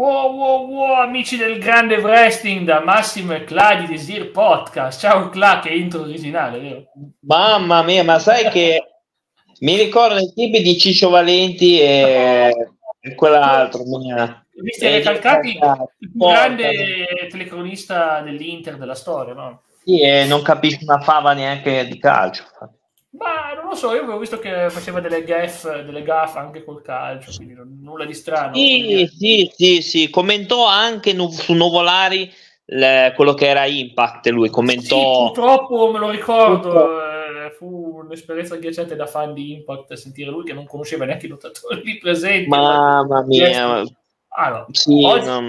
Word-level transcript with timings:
Wow, 0.00 0.34
wow, 0.34 0.66
wow, 0.66 0.92
amici 1.02 1.36
del 1.36 1.58
grande 1.58 1.96
wrestling 1.96 2.64
da 2.64 2.80
Massimo 2.80 3.34
e 3.34 3.44
Cla 3.44 3.74
di 3.74 3.86
Desir 3.86 4.30
Podcast. 4.30 4.98
Ciao 4.98 5.28
Cla, 5.28 5.60
che 5.62 5.68
intro 5.74 6.00
originale, 6.00 6.58
vero? 6.58 6.84
Mamma 7.26 7.82
mia, 7.82 8.02
ma 8.02 8.18
sai 8.18 8.48
che 8.48 8.82
mi 9.58 9.76
ricordo 9.76 10.16
i 10.16 10.32
tipi 10.34 10.62
di 10.62 10.78
Ciccio 10.78 11.10
Valenti 11.10 11.78
e, 11.78 12.50
e 12.98 13.14
quell'altro. 13.14 13.82
Mia. 13.84 14.42
Visti 14.54 14.86
eh, 14.86 14.90
recalcati 14.90 15.48
il 15.48 16.10
più 16.10 16.26
grande 16.26 17.28
telecronista 17.28 18.22
dell'Inter 18.22 18.78
della 18.78 18.94
storia, 18.94 19.34
no? 19.34 19.64
Sì, 19.84 20.00
e 20.00 20.24
non 20.24 20.40
capisco 20.40 20.82
una 20.84 21.00
fava 21.00 21.34
neanche 21.34 21.86
di 21.86 21.98
calcio. 21.98 22.44
Ma 23.12 23.54
non 23.54 23.70
lo 23.70 23.74
so, 23.74 23.92
io 23.92 24.02
avevo 24.02 24.18
visto 24.18 24.38
che 24.38 24.70
faceva 24.70 25.00
delle 25.00 25.24
gaff, 25.24 25.64
delle 25.64 26.02
gaff 26.02 26.36
anche 26.36 26.62
col 26.62 26.80
calcio, 26.80 27.32
quindi 27.34 27.54
non, 27.54 27.80
nulla 27.82 28.04
di 28.04 28.14
strano. 28.14 28.54
Sì, 28.54 29.08
sì, 29.12 29.50
sì, 29.52 29.82
sì, 29.82 30.10
commentò 30.10 30.64
anche 30.66 31.12
nu- 31.12 31.28
su 31.30 31.52
Nuvolari 31.54 32.30
le, 32.66 33.12
quello 33.16 33.34
che 33.34 33.48
era 33.48 33.66
Impact, 33.66 34.28
lui 34.28 34.48
commentò... 34.48 35.26
Sì, 35.26 35.32
purtroppo 35.32 35.90
me 35.90 35.98
lo 35.98 36.08
ricordo, 36.08 37.00
eh, 37.02 37.50
fu 37.50 38.00
un'esperienza 38.04 38.54
agghiacciante 38.54 38.94
da 38.94 39.06
fan 39.06 39.34
di 39.34 39.54
Impact 39.54 39.92
sentire 39.94 40.30
lui 40.30 40.44
che 40.44 40.52
non 40.52 40.66
conosceva 40.66 41.04
neanche 41.04 41.26
i 41.26 41.30
lottatori 41.30 41.98
presenti. 41.98 42.48
Mamma 42.48 43.24
mia! 43.24 43.82
Allora, 44.28 44.66
sì, 44.70 45.02
oggi, 45.04 45.26
non... 45.26 45.48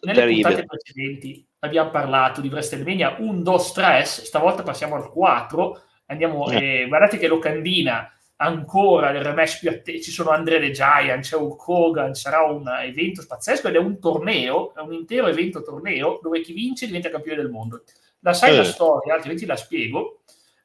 nelle 0.00 0.18
terribile. 0.18 0.42
puntate 0.42 0.64
precedenti 0.64 1.46
abbiamo 1.58 1.90
parlato 1.90 2.40
di 2.40 2.48
WrestleMania 2.48 3.16
1, 3.18 3.42
2, 3.42 3.56
3, 3.74 4.04
stavolta 4.04 4.62
passiamo 4.62 4.94
al 4.94 5.10
4 5.10 5.82
Andiamo, 6.06 6.50
eh. 6.50 6.82
Eh, 6.82 6.86
guardate 6.88 7.18
che 7.18 7.26
locandina 7.28 8.10
ancora 8.36 9.10
il 9.10 9.22
rematch 9.22 9.60
più 9.60 9.70
atteso. 9.70 10.02
Ci 10.02 10.10
sono 10.10 10.30
Andre 10.30 10.60
the 10.60 10.70
Giant, 10.70 11.22
c'è 11.24 11.36
Hulk 11.36 11.68
Hogan, 11.68 12.14
sarà 12.14 12.42
un 12.42 12.68
evento 12.82 13.24
pazzesco 13.26 13.68
ed 13.68 13.74
è 13.74 13.78
un 13.78 13.98
torneo, 13.98 14.74
è 14.74 14.80
un 14.80 14.92
intero 14.92 15.26
evento 15.26 15.62
torneo 15.62 16.20
dove 16.22 16.40
chi 16.40 16.52
vince 16.52 16.86
diventa 16.86 17.10
campione 17.10 17.38
del 17.38 17.50
mondo. 17.50 17.82
La 18.20 18.32
sai 18.32 18.54
eh. 18.54 18.56
la 18.58 18.64
storia, 18.64 19.14
altrimenti 19.14 19.46
la 19.46 19.56
spiego. 19.56 20.20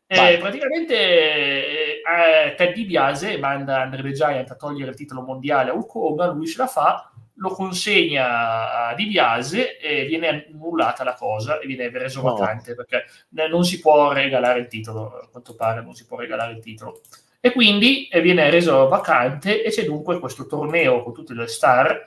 Eh, 0.07 0.39
praticamente 0.39 0.93
eh, 0.93 2.55
Ted 2.57 2.73
DiBiase 2.73 3.37
manda 3.37 3.79
Andre 3.79 4.01
the 4.01 4.11
Giant 4.11 4.51
a 4.51 4.55
togliere 4.55 4.89
il 4.89 4.97
titolo 4.97 5.21
mondiale 5.21 5.69
a 5.69 5.73
Hulk 5.73 5.95
Hogan, 5.95 6.35
lui 6.35 6.47
ce 6.47 6.57
la 6.57 6.67
fa, 6.67 7.10
lo 7.41 7.49
consegna 7.49 8.87
a 8.87 8.93
Di 8.93 9.07
Biase 9.07 9.77
e 9.77 10.05
viene 10.05 10.45
annullata 10.47 11.03
la 11.03 11.15
cosa 11.15 11.59
e 11.59 11.65
viene 11.65 11.89
reso 11.89 12.21
no. 12.21 12.35
vacante 12.35 12.75
perché 12.75 13.05
non 13.29 13.65
si 13.65 13.79
può 13.79 14.13
regalare 14.13 14.59
il 14.59 14.67
titolo, 14.67 15.17
a 15.17 15.27
quanto 15.27 15.55
pare 15.55 15.81
non 15.81 15.95
si 15.95 16.05
può 16.05 16.17
regalare 16.17 16.53
il 16.53 16.59
titolo. 16.59 17.01
E 17.39 17.51
quindi 17.51 18.07
viene 18.21 18.51
reso 18.51 18.87
vacante 18.87 19.63
e 19.63 19.71
c'è 19.71 19.83
dunque 19.85 20.19
questo 20.19 20.45
torneo 20.45 21.01
con 21.01 21.13
tutte 21.13 21.33
le 21.33 21.47
star 21.47 22.03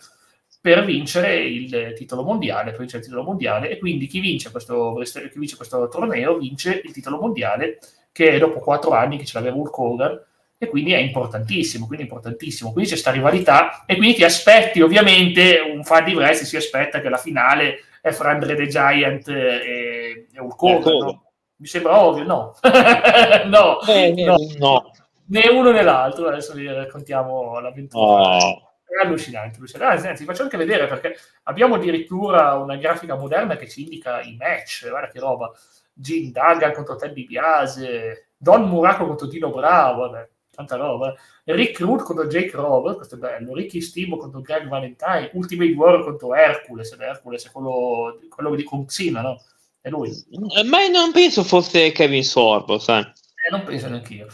per 0.61 0.85
vincere 0.85 1.45
il 1.45 1.93
titolo 1.97 2.23
mondiale, 2.23 2.71
per 2.71 2.79
vincere 2.79 3.01
il 3.01 3.09
titolo 3.09 3.25
mondiale 3.25 3.71
e 3.71 3.79
quindi 3.79 4.07
chi 4.07 4.21
vince 4.21 4.53
questo, 4.53 4.95
chi 5.03 5.39
vince 5.39 5.57
questo 5.57 5.89
torneo 5.89 6.39
vince 6.39 6.81
il 6.85 6.93
titolo 6.93 7.19
mondiale 7.19 7.81
che 8.13 8.39
dopo 8.39 8.61
quattro 8.61 8.93
anni 8.93 9.19
che 9.19 9.25
ce 9.25 9.37
l'aveva 9.37 9.57
Hulk 9.57 9.77
Hogan 9.77 10.23
e 10.57 10.69
quindi 10.69 10.93
è 10.93 10.99
importantissimo, 10.99 11.87
quindi 11.87 12.05
importantissimo. 12.05 12.73
Quindi 12.73 12.89
c'è 12.89 12.97
questa 12.97 13.13
rivalità 13.13 13.85
e 13.87 13.97
quindi 13.97 14.17
ti 14.17 14.25
aspetti, 14.25 14.81
ovviamente, 14.81 15.59
un 15.61 15.85
fan 15.85 16.05
di 16.05 16.15
wrestling 16.15 16.49
si 16.49 16.57
aspetta 16.57 17.01
che 17.01 17.09
la 17.09 17.17
finale 17.17 17.85
è 18.01 18.11
fra 18.11 18.31
Andre 18.31 18.55
the 18.55 18.67
Giant 18.67 19.29
e, 19.29 20.27
e 20.33 20.41
Hulk 20.41 20.63
Hogan, 20.63 20.97
no? 20.97 21.23
Mi 21.57 21.67
sembra 21.67 22.01
ovvio, 22.01 22.25
no. 22.25 22.55
no, 23.47 23.81
eh, 23.83 24.13
no. 24.25 24.37
no. 24.59 24.91
Né 25.27 25.49
uno 25.49 25.71
né 25.71 25.83
l'altro, 25.83 26.29
adesso 26.29 26.53
vi 26.53 26.67
raccontiamo 26.67 27.59
l'avventura. 27.61 28.37
Oh. 28.37 28.69
È 28.85 29.05
allucinante, 29.05 29.57
allucinante. 29.57 30.09
Anzi, 30.09 30.25
faccio 30.25 30.43
anche 30.43 30.57
vedere 30.57 30.87
perché 30.87 31.17
abbiamo 31.45 31.77
addirittura 31.77 32.55
una 32.55 32.77
grafica 32.77 33.17
moderna 33.17 33.57
che 33.57 33.69
ci 33.69 33.83
indica 33.83 34.21
i 34.21 34.37
match, 34.39 34.89
guarda 34.89 35.09
che 35.09 35.19
roba. 35.19 35.51
Jim 35.93 36.31
Duggan 36.31 36.73
contro 36.73 36.97
Ted 36.97 37.13
DiBiase, 37.13 38.31
Don 38.37 38.69
Muraco 38.69 39.07
contro 39.07 39.27
Dino 39.27 39.51
Bravo, 39.51 40.09
vabbè 40.09 40.29
tanta 40.55 40.77
roba. 40.77 41.15
Rick 41.45 41.81
Root 41.81 42.03
contro 42.03 42.27
Jake 42.27 42.53
Roberts, 42.57 42.97
questo 42.97 43.15
è 43.17 43.19
bello. 43.19 43.55
Ricky 43.55 43.81
Stimo 43.81 44.17
contro 44.17 44.41
Greg 44.41 44.69
Valentine. 44.69 45.31
Ultimate 45.35 45.73
Warrior 45.73 46.05
contro 46.05 46.35
Hercules. 46.35 46.97
Hercules 46.99 47.47
è 47.47 47.51
quello, 47.51 48.19
quello 48.29 48.55
di 48.55 48.63
Conxina, 48.63 49.21
no? 49.21 49.41
È 49.81 49.91
lui. 49.91 50.11
Eh, 50.11 50.65
ma 50.65 50.87
non 50.89 51.13
penso 51.13 51.45
fosse 51.45 51.93
Kevin 51.93 52.25
Sorbo, 52.25 52.79
sai? 52.79 53.03
Eh, 53.03 53.51
non 53.51 53.65
penso 53.65 53.89
neanche 53.89 54.15
io. 54.15 54.27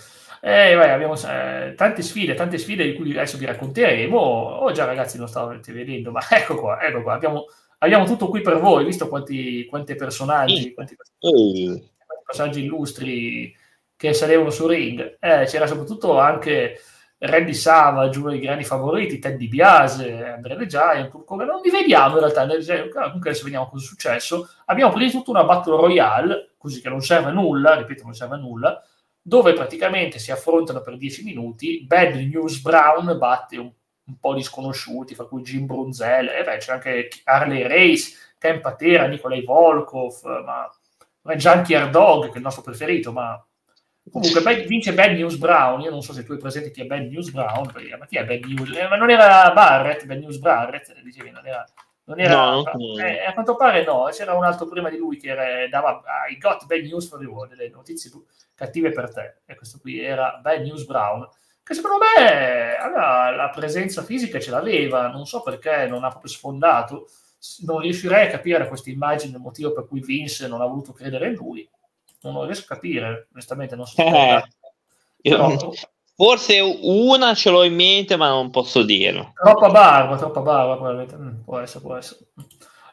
Eh, 0.42 0.74
vai, 0.74 0.90
abbiamo 0.90 1.14
eh, 1.14 1.74
tante 1.76 2.00
sfide, 2.00 2.34
tante 2.34 2.56
sfide 2.56 2.84
di 2.84 2.94
cui 2.94 3.10
adesso 3.10 3.36
vi 3.36 3.44
racconteremo. 3.44 4.16
Oh, 4.16 4.72
già 4.72 4.84
ragazzi, 4.84 5.18
non 5.18 5.28
stavate 5.28 5.72
vedendo, 5.72 6.10
ma 6.10 6.20
ecco 6.30 6.56
qua, 6.56 6.80
ecco 6.80 7.02
qua. 7.02 7.14
Abbiamo, 7.14 7.44
abbiamo 7.78 8.06
tutto 8.06 8.28
qui 8.28 8.40
per 8.40 8.58
voi, 8.58 8.84
visto 8.84 9.08
quanti, 9.08 9.66
quanti 9.66 9.94
personaggi, 9.94 10.72
quanti 10.72 10.96
personaggi 12.24 12.64
illustri 12.64 13.54
che 14.00 14.14
salevano 14.14 14.48
su 14.48 14.66
ring. 14.66 15.18
Eh, 15.20 15.44
c'era 15.44 15.66
soprattutto 15.66 16.18
anche 16.18 16.80
Randy 17.18 17.52
Savage, 17.52 18.18
uno 18.18 18.30
dei 18.30 18.40
grandi 18.40 18.64
favoriti, 18.64 19.18
Ted 19.18 19.36
Biase, 19.46 20.24
Andrea 20.24 20.56
The 20.56 20.64
Giant, 20.64 21.24
come 21.26 21.44
non 21.44 21.60
li 21.60 21.68
vediamo 21.68 22.14
in 22.14 22.20
realtà, 22.20 22.46
comunque 22.46 23.28
adesso 23.28 23.44
vediamo 23.44 23.68
cosa 23.68 23.84
è 23.84 23.86
successo. 23.86 24.48
Abbiamo 24.64 24.90
prima 24.90 25.04
di 25.04 25.12
tutto 25.12 25.30
una 25.30 25.44
Battle 25.44 25.76
Royale, 25.76 26.54
così 26.56 26.80
che 26.80 26.88
non 26.88 27.02
serve 27.02 27.28
a 27.28 27.32
nulla, 27.32 27.74
ripeto, 27.74 28.04
non 28.04 28.14
serve 28.14 28.36
a 28.36 28.38
nulla, 28.38 28.82
dove 29.20 29.52
praticamente 29.52 30.18
si 30.18 30.32
affrontano 30.32 30.80
per 30.80 30.96
10 30.96 31.22
minuti. 31.22 31.84
Bad 31.84 32.14
News 32.14 32.62
Brown 32.62 33.18
batte 33.18 33.58
un, 33.58 33.70
un 34.06 34.18
po' 34.18 34.32
di 34.32 34.42
sconosciuti, 34.42 35.14
fra 35.14 35.26
cui 35.26 35.42
Jim 35.42 35.66
Brunzel, 35.66 36.28
e 36.28 36.42
beh, 36.42 36.56
c'è 36.56 36.72
anche 36.72 37.08
Harley 37.24 37.68
Race, 37.68 38.16
Ken 38.38 38.62
Patera, 38.62 39.06
Nikolai 39.06 39.44
Volkov, 39.44 40.22
ma 40.42 41.34
Junkie 41.36 41.90
Dog, 41.90 42.28
che 42.28 42.32
è 42.32 42.36
il 42.36 42.42
nostro 42.42 42.62
preferito, 42.62 43.12
ma 43.12 43.38
Comunque 44.10 44.40
bad, 44.42 44.64
vince 44.64 44.92
Bad 44.92 45.12
News 45.12 45.36
Brown, 45.36 45.80
io 45.82 45.90
non 45.90 46.02
so 46.02 46.12
se 46.12 46.24
tu 46.24 46.32
hai 46.32 46.38
presente 46.38 46.70
chi 46.70 46.82
è 46.82 46.86
Bad 46.86 47.06
News 47.06 47.30
Brown, 47.30 47.70
ma 47.98 48.06
chi 48.06 48.16
è 48.16 48.24
Bad 48.24 48.44
News? 48.44 48.76
Eh, 48.76 48.88
ma 48.88 48.96
non 48.96 49.10
era 49.10 49.52
Barrett, 49.52 50.04
Bad 50.04 50.18
News 50.18 50.38
Barrett, 50.38 51.00
dicevi, 51.02 51.30
non 51.30 51.46
era... 51.46 51.64
Non 52.04 52.18
era 52.18 52.34
no, 52.34 52.64
eh, 52.98 53.24
a 53.24 53.32
quanto 53.34 53.54
pare 53.54 53.84
no, 53.84 54.08
c'era 54.10 54.34
un 54.34 54.42
altro 54.42 54.66
prima 54.66 54.90
di 54.90 54.96
lui 54.96 55.16
che 55.16 55.28
era, 55.28 55.68
dava 55.68 56.02
I 56.28 56.38
got 56.38 56.66
bad 56.66 56.80
news 56.80 57.06
for 57.06 57.24
world, 57.24 57.54
delle 57.54 57.70
notizie 57.70 58.10
cattive 58.56 58.90
per 58.90 59.12
te. 59.12 59.42
E 59.46 59.54
questo 59.54 59.78
qui 59.78 60.00
era 60.00 60.40
Bad 60.42 60.62
News 60.62 60.86
Brown, 60.86 61.28
che 61.62 61.72
secondo 61.72 61.98
me 61.98 62.76
aveva 62.76 63.30
la 63.30 63.48
presenza 63.50 64.02
fisica 64.02 64.40
ce 64.40 64.50
l'aveva, 64.50 65.06
non 65.06 65.24
so 65.24 65.40
perché 65.42 65.86
non 65.86 66.02
ha 66.02 66.08
proprio 66.08 66.32
sfondato. 66.32 67.06
Non 67.64 67.78
riuscirei 67.78 68.26
a 68.26 68.30
capire 68.30 68.66
questa 68.66 68.90
immagine, 68.90 69.36
il 69.36 69.42
motivo 69.42 69.72
per 69.72 69.86
cui 69.86 70.00
Vince 70.00 70.48
non 70.48 70.62
ha 70.62 70.66
voluto 70.66 70.92
credere 70.92 71.28
in 71.28 71.34
lui 71.34 71.70
non 72.22 72.34
lo 72.34 72.44
riesco 72.44 72.64
a 72.64 72.74
capire, 72.74 73.28
onestamente 73.32 73.76
non 73.76 73.86
so. 73.86 74.00
Eh, 74.02 74.42
Però, 75.22 75.56
forse 76.14 76.60
una 76.82 77.34
ce 77.34 77.50
l'ho 77.50 77.62
in 77.64 77.74
mente, 77.74 78.16
ma 78.16 78.28
non 78.28 78.50
posso 78.50 78.82
dirlo. 78.82 79.32
Troppa 79.34 79.68
barba, 79.70 80.16
troppa 80.16 80.40
barba, 80.40 80.74
probabilmente. 80.74 81.16
Mm, 81.16 81.42
può 81.44 81.58
essere, 81.58 81.80
può 81.80 81.96
essere. 81.96 82.20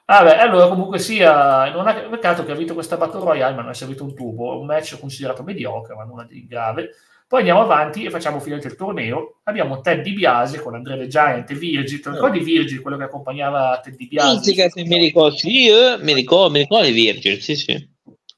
Vabbè, 0.05 0.37
allora 0.37 0.67
comunque 0.69 0.99
sia, 0.99 1.69
non 1.71 1.87
ha 1.87 1.93
peccato 1.93 2.45
che 2.45 2.53
ha 2.53 2.55
vinto 2.55 2.73
questa 2.73 2.95
Battle 2.95 3.19
Royale, 3.19 3.55
ma 3.55 3.61
non 3.61 3.71
è 3.71 3.73
servito 3.73 4.03
un 4.03 4.15
tubo, 4.15 4.57
un 4.57 4.65
match 4.65 4.97
considerato 4.99 5.43
mediocre, 5.43 5.95
ma 5.95 6.05
nulla 6.05 6.23
di 6.23 6.47
grave. 6.47 6.91
Poi 7.27 7.39
andiamo 7.39 7.59
avanti 7.59 8.05
e 8.05 8.09
facciamo 8.09 8.39
finire 8.39 8.65
il 8.65 8.75
torneo. 8.77 9.39
Abbiamo 9.43 9.81
Ted 9.81 10.01
DiBiase 10.01 10.61
con 10.61 10.75
Andrea 10.75 10.95
The 10.95 11.07
Giant 11.07 11.51
e 11.51 11.55
Virgil. 11.55 11.99
Ti 11.99 12.09
ricordi 12.11 12.39
Virgil, 12.39 12.79
quello 12.79 12.95
che 12.95 13.03
accompagnava 13.03 13.81
Ted 13.83 13.97
DiBiase? 13.97 14.69
Sì, 14.69 14.83
mi 14.83 14.97
ricordo, 14.97 15.35
sì, 15.35 15.67
eh, 15.67 15.97
mi 15.99 16.13
ricordo, 16.13 16.51
mi 16.51 16.59
ricordo 16.59 16.85
di 16.85 16.93
Virgil, 16.93 17.41
sì, 17.41 17.57
sì 17.57 17.95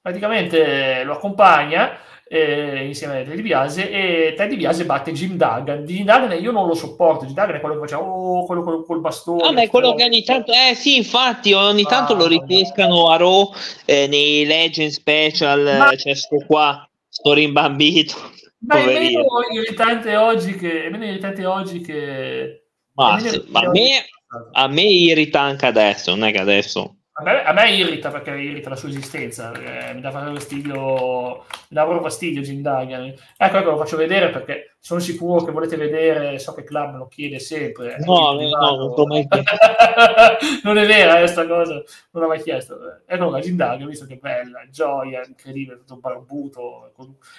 praticamente 0.09 1.03
lo 1.03 1.14
accompagna 1.14 2.00
eh, 2.28 2.86
insieme 2.86 3.22
a 3.22 3.24
Teddy 3.24 3.42
Biase 3.42 3.90
e 3.90 4.34
Teddy 4.36 4.56
Biase 4.56 4.86
batte 4.86 5.12
Jim 5.12 5.36
Duggan. 5.36 5.86
Jim 5.86 6.06
Duggan 6.06 6.42
io 6.42 6.52
non 6.52 6.68
lo 6.68 6.74
sopporto, 6.75 7.25
Jim 7.25 7.36
Duggan 7.36 7.56
è 7.56 7.59
quello 7.59 7.75
che 7.75 7.81
faceva 7.81 8.02
oh, 8.02 8.46
quello 8.46 8.64
col, 8.64 8.86
col 8.86 9.00
bastone. 9.00 9.44
Ah, 9.44 9.52
ma 9.52 9.62
è 9.62 9.69
quello 9.69 9.94
che 9.94 10.03
ogni 10.03 10.24
tanto, 10.24 10.52
eh 10.52 10.75
sì, 10.75 10.98
infatti 10.98 11.54
ogni 11.54 11.84
ah, 11.84 11.88
tanto 11.88 12.16
lo 12.16 12.28
ripescano 12.28 13.10
a 13.10 13.18
Raw 13.18 13.51
eh, 13.86 14.07
nei 14.07 14.45
Legend 14.45 14.92
Special, 14.92 15.78
ma... 15.78 15.89
c'è 15.95 16.13
sto 16.13 16.38
qua, 16.45 16.88
sto 17.07 17.34
rimbambito. 17.34 18.16
Ma 18.62 18.75
è 18.75 18.86
meno 18.86 19.24
irritante 19.54 20.18
oggi 20.18 20.54
che... 20.56 20.84
È 20.84 20.89
meno 20.89 21.06
irritante 21.06 21.45
oggi 21.45 21.80
che... 21.80 22.66
Ma, 22.95 23.18
se, 23.18 23.45
ma 23.48 23.62
a, 23.62 23.69
me, 23.69 24.06
a 24.51 24.68
me 24.68 24.81
irrita 24.81 25.39
anche 25.39 25.66
adesso, 25.66 26.13
non 26.13 26.25
è 26.28 26.34
che 26.34 26.39
adesso 26.39 26.99
A 27.19 27.21
me, 27.21 27.44
a 27.44 27.51
me, 27.51 27.71
irrita 27.74 28.12
perché 28.12 28.31
irrita 28.31 28.69
la 28.69 28.77
sua 28.77 28.88
esistenza, 28.88 29.51
eh, 29.51 29.94
mi 29.94 30.00
dà 30.00 30.10
fastidio, 30.10 31.39
mi 31.39 31.68
dà 31.68 31.81
proprio 31.81 32.01
fastidio 32.01 32.42
Jim 32.42 32.62
Duggan. 32.62 33.13
Ecco, 33.36 33.57
ecco, 33.57 33.71
lo 33.71 33.77
faccio 33.77 33.98
vedere 33.98 34.30
perché 34.30 34.77
sono 34.81 35.02
sicuro 35.02 35.44
che 35.44 35.52
volete 35.52 35.76
vedere, 35.76 36.40
so 36.40 36.54
che 36.54 36.64
Club 36.64 36.94
me 36.94 36.98
lo 37.00 37.08
chiede 37.08 37.38
sempre. 37.40 37.98
No, 38.00 38.31
no, 38.31 38.48
no, 38.48 38.96
non, 38.96 39.08
mai 39.08 39.28
non 40.64 40.78
è 40.78 40.88
vera 40.88 41.18
questa 41.18 41.46
cosa, 41.46 41.74
non 41.74 42.24
l'ho 42.24 42.28
mai 42.28 42.42
chiesto. 42.42 42.80
Ecco 43.06 43.30
la 43.30 43.40
Jim 43.40 43.58
Duggan, 43.58 43.88
visto 43.88 44.06
che 44.06 44.16
bella, 44.16 44.62
gioia, 44.72 45.22
incredibile, 45.28 45.80
tutto 45.80 45.98
barbuto. 45.98 46.94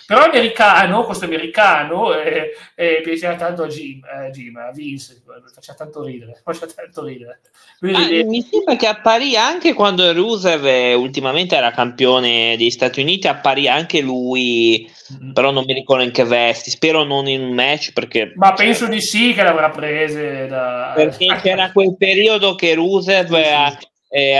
Però 0.07 0.23
americano, 0.23 1.05
questo 1.05 1.25
americano, 1.25 2.15
e, 2.15 2.51
e 2.75 3.01
piaceva 3.03 3.35
tanto 3.37 3.63
a 3.63 3.69
Jim, 3.69 4.03
eh, 4.05 4.31
Jim, 4.31 4.57
a 4.57 4.71
Vince, 4.71 5.23
faceva 5.53 5.79
tanto 5.79 6.03
ridere, 6.03 6.39
faceva 6.45 6.67
tanto 6.67 7.05
ridere. 7.05 7.41
Quindi, 7.79 8.21
ah, 8.21 8.25
mi 8.27 8.43
sembra 8.43 8.77
che 8.77 8.87
apparì 8.87 9.37
anche 9.37 9.73
quando 9.73 10.13
Rusev 10.13 10.67
eh, 10.67 10.93
ultimamente 10.93 11.57
era 11.57 11.71
campione 11.71 12.57
degli 12.59 12.71
Stati 12.71 13.01
Uniti, 13.01 13.29
apparì 13.29 13.67
anche 13.67 14.03
lui, 14.03 14.89
mm-hmm. 15.13 15.33
però 15.33 15.51
non 15.51 15.65
mi 15.65 15.73
ricordo 15.73 16.03
in 16.03 16.11
che 16.11 16.25
vesti, 16.25 16.71
spero 16.71 17.05
non 17.05 17.29
in 17.29 17.43
un 17.43 17.55
match 17.55 17.93
perché... 17.93 18.33
Ma 18.37 18.53
penso 18.53 18.87
di 18.87 19.01
sì 19.01 19.33
che 19.33 19.43
l'avrà 19.43 19.71
prese 19.71 20.47
da... 20.47 20.93
Perché 20.95 21.39
c'era 21.43 21.73
quel 21.73 21.97
periodo 21.97 22.55
che 22.55 22.75
Rusev 22.75 23.35
sì, 23.35 23.77
sì. 23.79 23.89
Eh, 24.13 24.39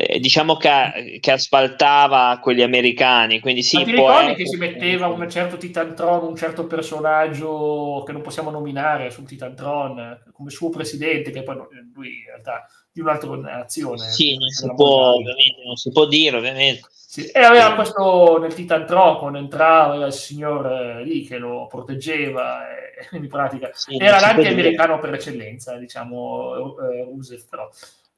eh, 0.00 0.20
diciamo 0.20 0.56
che, 0.56 1.18
che, 1.18 1.32
asfaltava 1.32 2.38
quelli 2.40 2.62
americani, 2.62 3.40
quindi 3.40 3.62
sì... 3.62 3.78
Ma 3.78 3.84
ti 3.84 3.90
ricordi 3.90 4.34
che 4.34 4.46
si 4.46 4.56
metteva 4.56 5.08
un 5.08 5.28
certo 5.28 5.56
Titantron, 5.56 6.24
un 6.24 6.36
certo 6.36 6.66
personaggio 6.66 8.04
che 8.06 8.12
non 8.12 8.20
possiamo 8.22 8.50
nominare 8.50 9.10
sul 9.10 9.26
Titantron 9.26 10.24
come 10.32 10.50
suo 10.50 10.68
presidente, 10.68 11.30
che 11.30 11.42
poi 11.42 11.56
lui 11.94 12.18
in 12.18 12.26
realtà 12.26 12.64
di 12.98 13.00
un'altra 13.00 13.36
nazione. 13.36 14.10
Sì, 14.10 14.36
non 14.36 14.48
si, 14.48 14.72
può, 14.74 15.12
ovviamente, 15.14 15.62
non 15.64 15.76
si 15.76 15.90
può 15.92 16.06
dire, 16.06 16.36
ovviamente. 16.36 16.88
Sì. 16.90 17.26
E 17.26 17.40
aveva 17.40 17.74
questo 17.74 18.38
nel 18.38 18.54
Titan 18.54 18.84
Tron, 18.84 19.16
quando 19.18 19.38
entrava 19.38 20.06
il 20.06 20.12
signore 20.12 21.02
lì 21.04 21.24
che 21.24 21.38
lo 21.38 21.66
proteggeva, 21.66 22.60
e, 22.68 23.08
in 23.16 23.28
pratica 23.28 23.70
sì, 23.72 23.96
era 23.98 24.20
l'anti-americano 24.20 24.98
per 24.98 25.14
eccellenza, 25.14 25.76
diciamo, 25.76 26.76
eh, 26.80 27.04
Rusev, 27.04 27.44
però. 27.48 27.68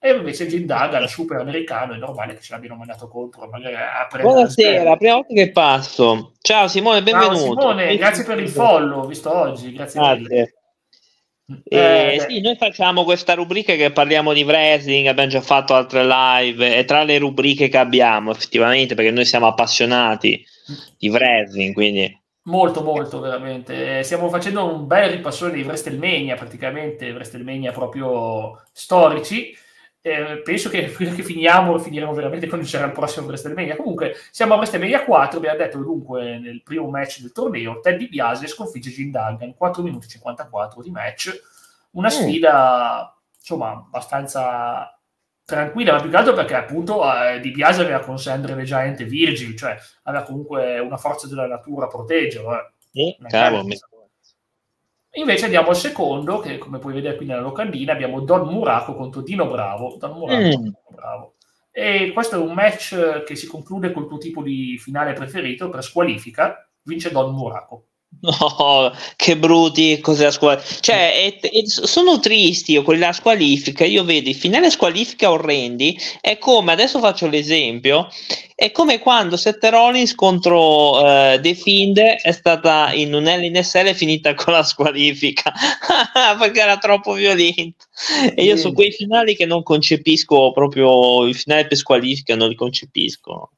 E 0.02 0.12
invece 0.12 0.46
Jim 0.46 0.64
Duggan, 0.64 1.06
super 1.06 1.40
americano, 1.40 1.92
è 1.92 1.98
normale 1.98 2.32
che 2.34 2.40
ce 2.40 2.54
l'abbiano 2.54 2.76
mandato 2.76 3.06
contro. 3.06 3.46
Magari 3.48 3.74
a 3.74 4.08
Buonasera, 4.18 4.96
prima 4.96 5.14
volta 5.14 5.34
che 5.34 5.50
passo. 5.50 6.32
Ciao 6.40 6.68
Simone, 6.68 7.02
benvenuto. 7.02 7.36
Ciao 7.36 7.44
Simone, 7.44 7.96
grazie 7.98 8.24
per 8.24 8.38
il 8.38 8.48
follow, 8.48 9.06
visto 9.06 9.30
oggi, 9.30 9.72
grazie, 9.72 10.00
grazie. 10.00 10.20
mille. 10.22 10.54
Eh, 11.64 12.14
eh, 12.14 12.26
sì, 12.28 12.40
noi 12.40 12.56
facciamo 12.56 13.04
questa 13.04 13.34
rubrica 13.34 13.74
che 13.74 13.90
parliamo 13.90 14.32
di 14.32 14.42
wrestling, 14.42 15.06
abbiamo 15.06 15.30
già 15.30 15.40
fatto 15.40 15.74
altre 15.74 16.04
live 16.04 16.76
e 16.76 16.84
tra 16.84 17.02
le 17.02 17.18
rubriche 17.18 17.68
che 17.68 17.78
abbiamo 17.78 18.30
effettivamente 18.30 18.94
perché 18.94 19.10
noi 19.10 19.24
siamo 19.24 19.46
appassionati 19.46 20.44
di 20.98 21.08
wrestling, 21.08 21.72
quindi 21.72 22.18
molto 22.44 22.82
molto 22.82 23.20
veramente. 23.20 23.98
Eh, 23.98 24.02
stiamo 24.02 24.28
facendo 24.28 24.64
un 24.64 24.86
bel 24.86 25.10
ripassone 25.10 25.52
di 25.52 25.62
WrestleMania, 25.62 26.36
praticamente 26.36 27.10
WrestleMania 27.10 27.72
proprio 27.72 28.62
storici. 28.72 29.56
Eh, 30.02 30.40
penso 30.42 30.70
che 30.70 30.90
che 30.90 31.22
finiamo 31.22 31.78
finiremo 31.78 32.14
veramente 32.14 32.48
quando 32.48 32.66
c'era 32.66 32.86
il 32.86 32.92
prossimo 32.92 33.26
WrestleMania. 33.26 33.76
Comunque 33.76 34.14
siamo 34.30 34.54
a 34.54 34.56
WrestleMania 34.56 35.04
4, 35.04 35.38
abbiamo 35.38 35.58
detto 35.58 35.78
dunque 35.78 36.38
nel 36.38 36.62
primo 36.62 36.88
match 36.88 37.20
del 37.20 37.32
torneo 37.32 37.80
Teddy 37.80 38.08
Biase 38.08 38.46
sconfigge 38.46 38.90
Jim 38.90 39.10
Duggan 39.10 39.54
4 39.54 39.82
minuti 39.82 40.06
e 40.06 40.10
54 40.10 40.82
di 40.82 40.90
match. 40.90 41.42
Una 41.92 42.08
mm. 42.08 42.10
sfida 42.10 43.14
insomma 43.38 43.72
abbastanza 43.72 44.98
tranquilla, 45.44 45.92
ma 45.92 46.00
più 46.00 46.10
che 46.10 46.16
altro 46.16 46.32
perché 46.32 46.54
appunto 46.54 47.02
eh, 47.12 47.40
Di 47.40 47.50
Biase 47.50 47.82
aveva 47.82 48.00
con 48.00 48.18
sé 48.18 48.30
Andre 48.30 48.62
Giant 48.62 49.02
Virgil, 49.02 49.56
cioè 49.56 49.76
aveva 50.04 50.22
comunque 50.22 50.78
una 50.78 50.96
forza 50.96 51.26
della 51.26 51.46
natura 51.46 51.86
a 51.86 51.88
proteggerlo. 51.88 52.52
Eh. 52.92 53.16
Cavolo, 53.28 53.64
Invece 55.14 55.46
andiamo 55.46 55.70
al 55.70 55.76
secondo, 55.76 56.38
che 56.38 56.58
come 56.58 56.78
puoi 56.78 56.92
vedere 56.92 57.16
qui 57.16 57.26
nella 57.26 57.40
locandina, 57.40 57.92
abbiamo 57.92 58.20
Don 58.20 58.48
Muraco 58.48 58.94
contro 58.94 59.22
Dino 59.22 59.48
Bravo. 59.48 59.96
Don 59.98 60.12
Muraco 60.12 60.40
mm. 60.40 60.48
Dino 60.48 60.82
Bravo. 60.88 61.34
E 61.72 62.12
questo 62.12 62.36
è 62.36 62.38
un 62.38 62.52
match 62.52 63.24
che 63.24 63.34
si 63.34 63.46
conclude 63.46 63.92
col 63.92 64.06
tuo 64.06 64.18
tipo 64.18 64.42
di 64.42 64.78
finale 64.78 65.12
preferito 65.12 65.68
per 65.68 65.82
squalifica. 65.82 66.68
Vince 66.82 67.10
Don 67.10 67.34
Muraco. 67.34 67.89
No, 68.22 68.92
che 69.16 69.38
brutti 69.38 69.98
cos'è 70.00 70.24
la 70.24 70.30
squalifica. 70.30 70.80
Cioè, 70.80 71.14
è, 71.14 71.40
è, 71.40 71.62
sono 71.64 72.18
tristi 72.18 72.72
io 72.72 72.82
con 72.82 72.98
la 72.98 73.12
squalifica. 73.12 73.84
Io 73.86 74.04
vedo 74.04 74.28
i 74.28 74.34
finali 74.34 74.70
squalifica 74.70 75.30
orrendi. 75.30 75.98
È 76.20 76.36
come 76.36 76.72
adesso 76.72 76.98
faccio 76.98 77.28
l'esempio: 77.28 78.08
è 78.54 78.72
come 78.72 78.98
quando 78.98 79.38
Seth 79.38 79.64
Rollins 79.64 80.14
contro 80.14 80.98
uh, 80.98 81.40
The 81.40 81.54
Fiend 81.54 81.98
è 81.98 82.32
stata 82.32 82.92
in 82.92 83.14
un 83.14 83.24
LNSL 83.24 83.94
finita 83.94 84.34
con 84.34 84.52
la 84.52 84.64
squalifica 84.64 85.50
perché 86.38 86.60
era 86.60 86.76
troppo 86.76 87.14
violento. 87.14 87.86
E 88.34 88.44
io 88.44 88.58
su 88.58 88.74
quei 88.74 88.92
finali 88.92 89.34
che 89.34 89.46
non 89.46 89.62
concepisco 89.62 90.52
proprio 90.52 91.26
i 91.26 91.32
finali 91.32 91.68
per 91.68 91.76
squalifica, 91.78 92.36
non 92.36 92.50
li 92.50 92.54
concepisco 92.54 93.52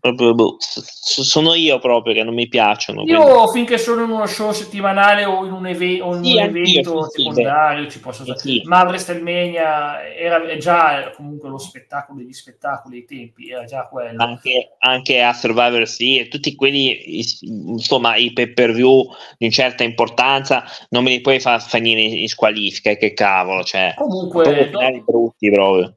proprio 0.00 0.34
boh, 0.34 0.56
sono 0.58 1.54
io 1.54 1.78
proprio 1.78 2.14
che 2.14 2.24
non 2.24 2.34
mi 2.34 2.48
piacciono. 2.48 3.02
Io 3.04 3.22
quindi. 3.22 3.50
finché 3.52 3.78
sono 3.78 4.02
in 4.02 4.10
uno 4.10 4.26
show 4.26 4.50
settimanale 4.50 5.24
o 5.24 5.44
in 5.44 5.52
un, 5.52 5.66
eve- 5.66 6.00
o 6.00 6.16
in 6.16 6.24
sì, 6.24 6.32
un 6.32 6.38
evento 6.40 7.08
secondario 7.08 7.88
ci 7.88 8.00
posso. 8.00 8.24
Sì. 8.36 8.62
Ma 8.64 8.82
WrestleMania 8.82 10.12
era 10.14 10.56
già 10.56 11.12
comunque 11.14 11.48
lo 11.48 11.58
spettacolo 11.58 12.18
degli 12.18 12.32
spettacoli 12.32 12.96
ai 12.96 13.04
tempi, 13.04 13.50
era 13.50 13.64
già 13.64 13.86
quello. 13.86 14.22
Anche, 14.22 14.74
anche 14.78 15.22
a 15.22 15.32
Survivor 15.32 15.86
sì, 15.86 16.18
e 16.18 16.28
tutti 16.28 16.54
quelli, 16.56 17.20
insomma, 17.42 18.16
i 18.16 18.32
pay 18.32 18.52
per 18.52 18.72
view 18.72 19.04
di 19.38 19.46
una 19.46 19.54
certa 19.54 19.84
importanza 19.84 20.64
non 20.90 21.04
me 21.04 21.10
li 21.10 21.20
puoi 21.20 21.38
far 21.38 21.62
finire 21.62 22.00
in 22.00 22.28
squalifica, 22.28 22.94
che 22.94 23.12
cavolo, 23.12 23.62
cioè, 23.62 23.94
comunque, 23.96 24.70
no, 24.70 25.02
brutti 25.04 25.50
proprio. 25.50 25.94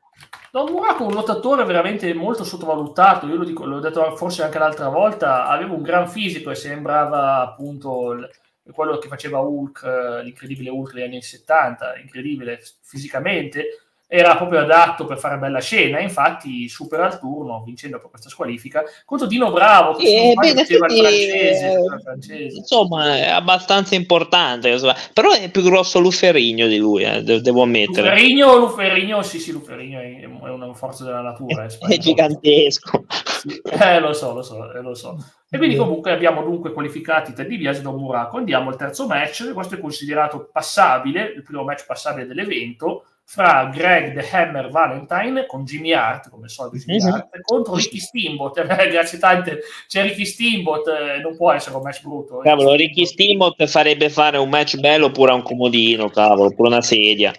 Don 0.56 0.72
Muraco 0.72 1.04
è 1.04 1.08
un 1.08 1.12
lottatore 1.12 1.66
veramente 1.66 2.14
molto 2.14 2.46
sottovalutato, 2.46 3.28
io 3.28 3.36
lo 3.36 3.44
dico, 3.44 3.66
l'ho 3.66 3.82
detto 3.82 4.16
forse 4.16 4.42
anche 4.42 4.58
l'altra 4.58 4.88
volta, 4.88 5.48
aveva 5.48 5.74
un 5.74 5.82
gran 5.82 6.08
fisico 6.08 6.50
e 6.50 6.56
sembrava 6.56 7.42
appunto 7.42 8.14
il, 8.14 8.30
quello 8.72 8.98
che 8.98 9.10
faceva 9.10 9.40
Hulk, 9.40 9.84
eh, 9.84 10.24
l'incredibile 10.24 10.70
Hulk 10.70 10.94
degli 10.94 11.04
anni 11.04 11.22
70, 11.22 11.98
incredibile 11.98 12.62
fisicamente, 12.82 13.85
era 14.08 14.36
proprio 14.36 14.60
adatto 14.60 15.06
per 15.06 15.18
fare 15.18 15.38
bella 15.38 15.60
scena, 15.60 16.00
infatti 16.00 16.70
supera 16.70 17.08
il 17.08 17.18
turno 17.18 17.64
vincendo 17.66 18.00
per 18.00 18.10
questa 18.12 18.30
squalifica 18.30 18.84
contro 19.04 19.26
Dino 19.26 19.52
Bravo 19.52 19.94
che 19.96 20.32
eh, 20.32 20.34
bene, 20.36 20.62
faceva 20.62 20.86
il 20.86 21.00
francese, 21.00 21.72
eh, 21.72 22.00
francese, 22.04 22.58
Insomma, 22.58 23.18
è 23.18 23.30
abbastanza 23.30 23.96
importante, 23.96 24.78
però 25.12 25.32
è 25.32 25.50
più 25.50 25.64
grosso 25.64 26.00
Luferigno 26.00 26.68
di 26.68 26.78
lui, 26.78 27.04
eh, 27.04 27.24
devo 27.24 27.64
ammettere. 27.64 28.10
Luferigno, 28.10 28.58
Luferigno, 28.58 29.22
sì, 29.24 29.40
sì, 29.40 29.52
Luferigno 29.52 30.00
è, 30.00 30.26
una 30.26 30.74
forza 30.74 31.04
della 31.04 31.22
natura. 31.22 31.66
È, 31.66 31.70
è 31.94 31.98
gigantesco. 31.98 33.06
Sì, 33.40 33.62
eh, 33.64 34.00
lo 34.00 34.14
so, 34.14 34.34
lo 34.34 34.44
so, 34.44 34.72
eh, 34.72 34.82
lo 34.82 34.94
so. 34.94 35.18
E 35.50 35.58
quindi 35.58 35.76
comunque 35.76 36.12
abbiamo 36.12 36.44
dunque 36.44 36.74
qualificati 36.74 37.34
Teddy 37.34 37.58
Biasi 37.58 37.82
Don 37.82 37.96
Muraco. 37.96 38.38
Andiamo 38.38 38.70
al 38.70 38.78
terzo 38.78 39.08
match, 39.08 39.52
questo 39.54 39.76
è 39.76 39.80
considerato 39.80 40.50
passabile, 40.52 41.34
il 41.36 41.44
primo 41.44 41.64
match 41.64 41.86
passabile 41.86 42.28
dell'evento, 42.28 43.06
fra 43.28 43.70
Greg 43.74 44.14
The 44.14 44.30
Hammer 44.36 44.70
Valentine 44.70 45.46
con 45.48 45.64
Jimmy 45.64 45.94
Hart, 45.94 46.30
come 46.30 46.48
solito 46.48 46.78
Jimmy 46.78 47.02
mm-hmm. 47.02 47.14
Hart, 47.14 47.42
contro 47.42 47.76
Ricky 47.76 48.00
Steamboat. 48.00 48.64
Eh, 48.76 48.90
grazie 48.90 49.18
tante, 49.18 49.62
c'è 49.88 50.04
Ricky 50.04 50.26
Steamboat, 50.26 50.88
eh, 50.88 51.22
non 51.22 51.36
può 51.36 51.52
essere 51.52 51.76
un 51.76 51.82
match 51.82 52.02
brutto. 52.02 52.40
Cavolo, 52.40 52.74
Ricky 52.74 53.06
Steamboat 53.06 53.66
farebbe 53.68 54.10
fare 54.10 54.38
un 54.38 54.50
match 54.50 54.78
bello 54.78 55.08
oppure 55.08 55.32
un 55.32 55.42
comodino, 55.42 56.10
cavolo, 56.10 56.50
oppure 56.50 56.70
una 56.70 56.82
sedia. 56.82 57.34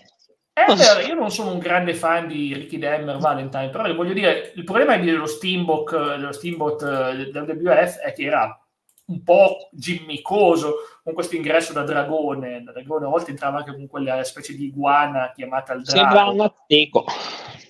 Eh, 0.59 1.07
io 1.07 1.15
non 1.15 1.31
sono 1.31 1.53
un 1.53 1.59
grande 1.59 1.93
fan 1.93 2.27
di 2.27 2.55
Ricky 2.55 2.83
Hammer 2.83 3.19
Valentine, 3.19 3.69
però 3.69 3.93
voglio 3.95 4.15
dire, 4.15 4.53
il 4.55 4.65
problema 4.65 4.97
dello 4.97 5.27
Steamboat, 5.27 6.17
dello 6.17 6.33
Steamboat 6.33 6.83
eh, 6.83 7.31
del 7.31 7.61
WF 7.63 7.99
è 7.99 8.13
che 8.15 8.23
era 8.23 8.66
un 9.07 9.23
po' 9.23 9.69
gimmicoso 9.73 10.75
con 11.03 11.15
questo 11.15 11.37
ingresso 11.37 11.73
da 11.73 11.83
dragone. 11.83 12.63
Da 12.63 12.73
dragone 12.73 13.07
a 13.07 13.09
volte 13.09 13.31
entrava 13.31 13.59
anche 13.59 13.73
con 13.73 13.87
quella 13.87 14.23
specie 14.25 14.55
di 14.55 14.67
iguana 14.67 15.33
chiamata 15.35 15.73
il 15.75 15.83
drago. 15.83 15.99
Sembra 15.99 16.29
un 16.29 16.41
azteco. 16.41 17.05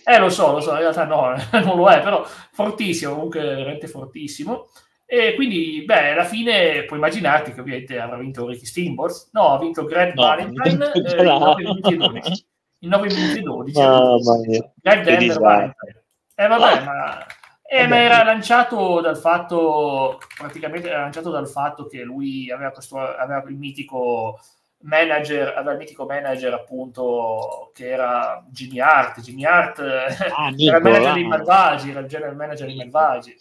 Eh, 0.04 0.18
lo 0.18 0.30
so, 0.30 0.52
lo 0.52 0.60
so, 0.60 0.70
in 0.72 0.78
realtà 0.78 1.04
no, 1.04 1.34
non 1.64 1.76
lo 1.76 1.88
è, 1.88 2.00
però 2.00 2.24
fortissimo, 2.52 3.14
comunque 3.14 3.40
veramente 3.40 3.88
fortissimo. 3.88 4.68
E 5.04 5.34
quindi, 5.34 5.84
beh, 5.84 6.12
alla 6.12 6.24
fine 6.24 6.84
puoi 6.84 6.98
immaginarti 6.98 7.52
che 7.52 7.60
ovviamente 7.60 7.98
avrà 7.98 8.16
vinto 8.16 8.46
Ricky 8.46 8.64
Steamboat. 8.64 9.28
No, 9.32 9.52
ha 9.52 9.58
vinto 9.58 9.84
Greg 9.84 10.14
no, 10.14 10.22
Valentine 10.22 10.92
eh, 10.92 11.22
in 11.22 11.24
9 11.24 11.54
minuti 11.62 11.92
e 11.92 11.96
12. 11.96 12.46
In 12.80 12.88
9 12.88 13.06
minuti 13.06 13.38
e 13.38 13.42
12. 13.42 13.78
Oh, 13.78 14.18
Greg 14.82 15.04
Denver 15.04 15.38
Valentine. 15.38 16.04
Eh 16.34 16.46
vabbè, 16.48 16.84
ma 16.84 17.26
eh, 17.68 17.87
ma 17.87 17.99
era 17.99 18.23
lanciato 18.23 19.00
dal 19.00 19.16
fatto, 19.16 20.18
praticamente 20.37 20.88
era 20.88 21.00
lanciato 21.00 21.30
dal 21.30 21.49
fatto 21.49 21.87
che 21.87 22.02
lui 22.02 22.50
aveva, 22.50 22.70
questo, 22.70 22.99
aveva 22.99 23.42
il 23.49 23.56
mitico 23.56 24.38
manager, 24.82 25.49
aveva 25.56 25.73
il 25.73 25.78
mitico 25.78 26.04
manager 26.04 26.52
appunto 26.54 27.70
che 27.75 27.90
era 27.90 28.44
Jimmy 28.50 28.78
Hart. 28.78 29.20
Jimmy 29.20 29.44
Hart 29.44 29.78
ah, 29.80 30.52
era 30.56 30.76
il 30.76 30.82
manager 30.82 31.14
di 31.14 31.25
Malvagi, 31.25 31.90
era 31.90 32.00
il 32.00 32.06
general 32.06 32.37
manager 32.37 32.66
di 32.66 32.76
Malvagi. 32.76 33.37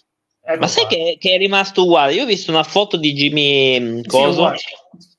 Ecco 0.48 0.60
Ma 0.60 0.68
sai 0.68 0.86
che, 0.86 1.18
che, 1.20 1.34
è 1.34 1.38
rimasto 1.38 1.84
uguale? 1.84 2.14
Io 2.14 2.24
ho 2.24 2.28
visto 2.28 2.52
una 2.52 2.64
foto 2.64 2.98
di 2.98 3.14
Jimmy 3.14 4.04
Coso. 4.06 4.56
Sì, 4.56 4.66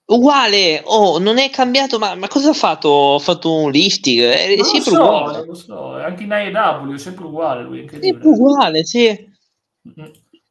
uguale. 0.07 0.83
oh, 0.85 1.19
non 1.19 1.39
è 1.39 1.51
cambiato, 1.51 1.99
ma, 1.99 2.15
ma 2.15 2.29
cosa 2.29 2.51
ha 2.51 2.55
fatto? 2.55 3.15
Ha 3.15 3.19
fatto 3.19 3.53
un 3.55 3.71
lifting? 3.71 4.23
È 4.23 4.57
non 4.57 4.65
sempre 4.65 4.93
lo 4.93 4.97
so, 4.97 5.03
uguale. 5.03 5.47
Lo 5.47 5.55
so, 5.55 5.95
anche 5.95 6.23
in 6.25 6.33
AEW 6.33 6.95
è 6.95 6.99
sempre 6.99 7.25
uguale 7.25 7.63
lui. 7.63 7.89
Sempre 7.89 8.29
uguale, 8.29 8.85
sì. 8.85 9.35
Mm-hmm. 9.89 10.11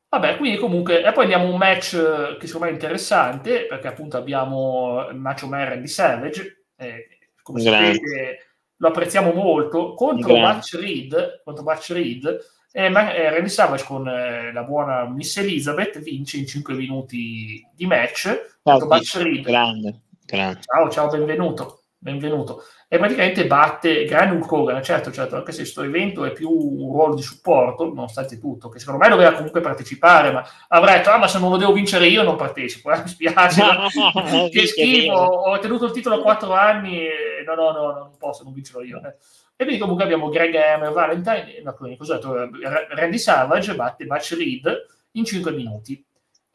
Vabbè, 0.09 0.37
quindi 0.37 0.57
comunque, 0.57 1.03
e 1.03 1.11
poi 1.11 1.23
andiamo 1.23 1.45
a 1.45 1.49
un 1.49 1.57
match 1.57 1.93
eh, 1.93 2.37
che 2.37 2.45
secondo 2.45 2.67
me 2.67 2.71
è 2.71 2.75
interessante, 2.75 3.65
perché 3.65 3.87
appunto 3.87 4.15
abbiamo 4.15 5.07
Macho 5.13 5.47
Man 5.47 5.67
Randy 5.67 5.87
Savage, 5.87 6.65
eh, 6.77 7.07
come 7.41 7.61
Grande. 7.61 7.93
sapete 7.95 8.45
lo 8.77 8.87
apprezziamo 8.89 9.31
molto, 9.31 9.93
contro 9.93 10.35
Match 10.37 10.73
Reed, 10.73 11.41
contro 11.43 11.63
Match 11.63 11.89
Reed 11.91 12.39
e 12.77 12.83
eh, 12.83 13.29
Randy 13.29 13.47
Savage 13.47 13.85
con 13.85 14.05
eh, 14.05 14.51
la 14.51 14.63
buona 14.63 15.05
Miss 15.05 15.37
Elizabeth 15.37 15.97
vince 15.99 16.35
in 16.35 16.45
5 16.45 16.73
minuti 16.73 17.65
di 17.73 17.85
match 17.85 18.57
Match 18.63 19.15
Reed. 19.15 19.45
Grande, 19.45 20.01
grande. 20.25 20.59
Ciao, 20.61 20.89
ciao, 20.89 21.07
benvenuto 21.07 21.85
benvenuto. 22.05 22.63
E 22.87 22.99
praticamente 22.99 23.47
batte 23.47 24.05
grande 24.05 24.35
Hulk 24.35 24.51
Hogan, 24.51 24.83
certo, 24.83 25.11
certo, 25.11 25.35
anche 25.37 25.51
se 25.51 25.61
questo 25.61 25.81
evento 25.81 26.23
è 26.23 26.31
più 26.33 26.51
un 26.51 26.91
ruolo 26.91 27.15
di 27.15 27.23
supporto, 27.23 27.85
nonostante 27.85 28.39
tutto, 28.39 28.69
che 28.69 28.77
secondo 28.77 29.03
me 29.03 29.09
doveva 29.09 29.31
comunque 29.31 29.59
partecipare, 29.59 30.31
ma 30.31 30.47
avrà 30.67 30.93
detto, 30.93 31.09
ah, 31.09 31.17
ma 31.17 31.27
se 31.27 31.39
non 31.39 31.49
lo 31.49 31.57
devo 31.57 31.73
vincere 31.73 32.05
io 32.05 32.21
non 32.21 32.35
partecipo, 32.35 32.91
eh, 32.91 33.01
mi 33.01 33.07
spiace, 33.07 33.63
che 34.53 34.67
schifo, 34.67 35.13
ho 35.13 35.57
tenuto 35.57 35.85
il 35.85 35.91
titolo 35.91 36.17
a 36.17 36.21
quattro 36.21 36.53
anni 36.53 36.99
e 36.99 37.43
no, 37.43 37.55
no, 37.55 37.71
no, 37.71 37.91
non 37.91 38.11
posso, 38.19 38.43
non 38.43 38.53
vincerò 38.53 38.81
io. 38.81 39.01
Eh. 39.03 39.15
E 39.57 39.63
quindi 39.63 39.79
comunque 39.79 40.03
abbiamo 40.03 40.29
Greg 40.29 40.53
Hammer, 40.55 40.91
Valentine, 40.91 41.61
no, 41.63 41.75
cos'altro, 41.97 42.49
Randy 42.89 43.17
Savage 43.17 43.75
batte 43.75 44.05
Batch 44.05 44.35
Reed 44.37 44.85
in 45.11 45.23
5 45.23 45.51
minuti. 45.51 46.03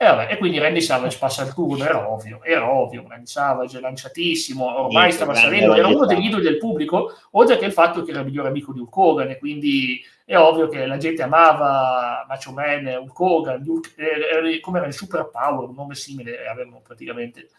E, 0.02 0.06
vabbè, 0.06 0.32
e, 0.32 0.38
quindi 0.38 0.58
Randy 0.58 0.80
Savage 0.80 1.18
passa 1.18 1.42
il 1.42 1.52
turno, 1.52 1.84
era 1.84 2.10
ovvio, 2.10 2.42
era 2.42 2.70
ovvio, 2.70 3.04
Randy 3.06 3.26
Savage 3.26 3.76
è 3.76 3.80
lanciatissimo, 3.82 4.84
ormai 4.84 5.12
stava 5.12 5.34
salendo, 5.34 5.74
era 5.74 5.88
uno 5.88 6.06
degli 6.06 6.24
idoli 6.24 6.42
del 6.42 6.56
pubblico, 6.56 7.12
oltre 7.32 7.58
che 7.58 7.66
il 7.66 7.72
fatto 7.72 8.02
che 8.02 8.10
era 8.10 8.20
il 8.20 8.24
migliore 8.24 8.48
amico 8.48 8.72
di 8.72 8.80
Hulk 8.80 8.96
Hogan, 8.96 9.28
e 9.28 9.36
quindi 9.36 10.02
è 10.24 10.38
ovvio 10.38 10.68
che 10.68 10.86
la 10.86 10.96
gente 10.96 11.20
amava 11.20 12.24
Macho 12.26 12.50
Man, 12.52 12.86
Hulk 12.86 13.20
Hogan, 13.20 13.62
Hulk, 13.62 13.94
eh, 13.98 14.60
come 14.60 14.78
era 14.78 14.86
il 14.86 14.94
Super 14.94 15.28
Power, 15.30 15.68
un 15.68 15.74
nome 15.74 15.94
simile, 15.94 16.46
avevano 16.46 16.80
praticamente, 16.82 17.50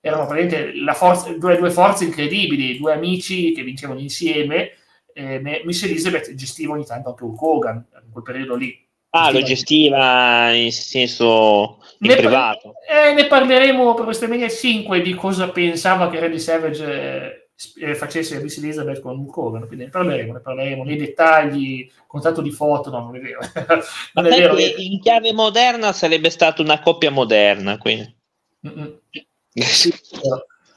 erano 0.00 0.26
praticamente 0.26 0.72
forza, 0.94 1.32
due, 1.32 1.56
due, 1.56 1.70
forze 1.72 2.04
incredibili, 2.04 2.78
due 2.78 2.92
amici 2.92 3.50
che 3.50 3.64
vincevano 3.64 3.98
insieme, 3.98 4.70
eh, 5.18 5.62
Miss 5.64 5.82
Elizabeth 5.82 6.32
gestiva 6.34 6.72
ogni 6.72 6.84
tanto 6.84 7.10
anche 7.10 7.24
Hulk 7.24 7.42
Hogan, 7.42 7.86
in 8.04 8.12
quel 8.12 8.24
periodo 8.24 8.54
lì 8.54 8.86
Ah, 9.10 9.30
lo 9.30 9.40
gestiva 9.40 10.52
in 10.52 10.70
senso 10.70 11.78
in 12.00 12.10
ne 12.10 12.16
privato. 12.16 12.74
Par- 12.86 13.08
eh, 13.08 13.14
ne 13.14 13.26
parleremo 13.26 13.94
per 13.94 14.04
questa 14.04 14.26
media 14.26 14.48
5 14.48 15.00
di 15.00 15.14
cosa 15.14 15.48
pensava 15.48 16.10
che 16.10 16.20
Randy 16.20 16.38
Savage 16.38 17.48
eh, 17.80 17.94
facesse 17.94 18.36
a 18.36 18.40
Miss 18.40 18.58
Elizabeth 18.58 19.00
con 19.00 19.18
Hulk 19.18 19.34
Hogan, 19.34 19.66
quindi 19.66 19.86
ne 19.86 19.90
parleremo, 19.90 20.34
ne 20.34 20.40
parleremo 20.40 20.84
nei 20.84 20.96
dettagli, 20.96 21.90
contatto 22.06 22.42
di 22.42 22.50
foto, 22.50 22.90
no, 22.90 23.00
non 23.00 23.16
è 23.16 23.20
vero. 23.20 23.40
non 24.12 24.26
è 24.26 24.28
vero 24.28 24.58
in 24.58 25.00
chiave 25.00 25.32
moderna 25.32 25.92
sarebbe 25.92 26.28
stata 26.28 26.60
una 26.60 26.80
coppia 26.80 27.10
moderna, 27.10 27.78
quindi. 27.78 28.14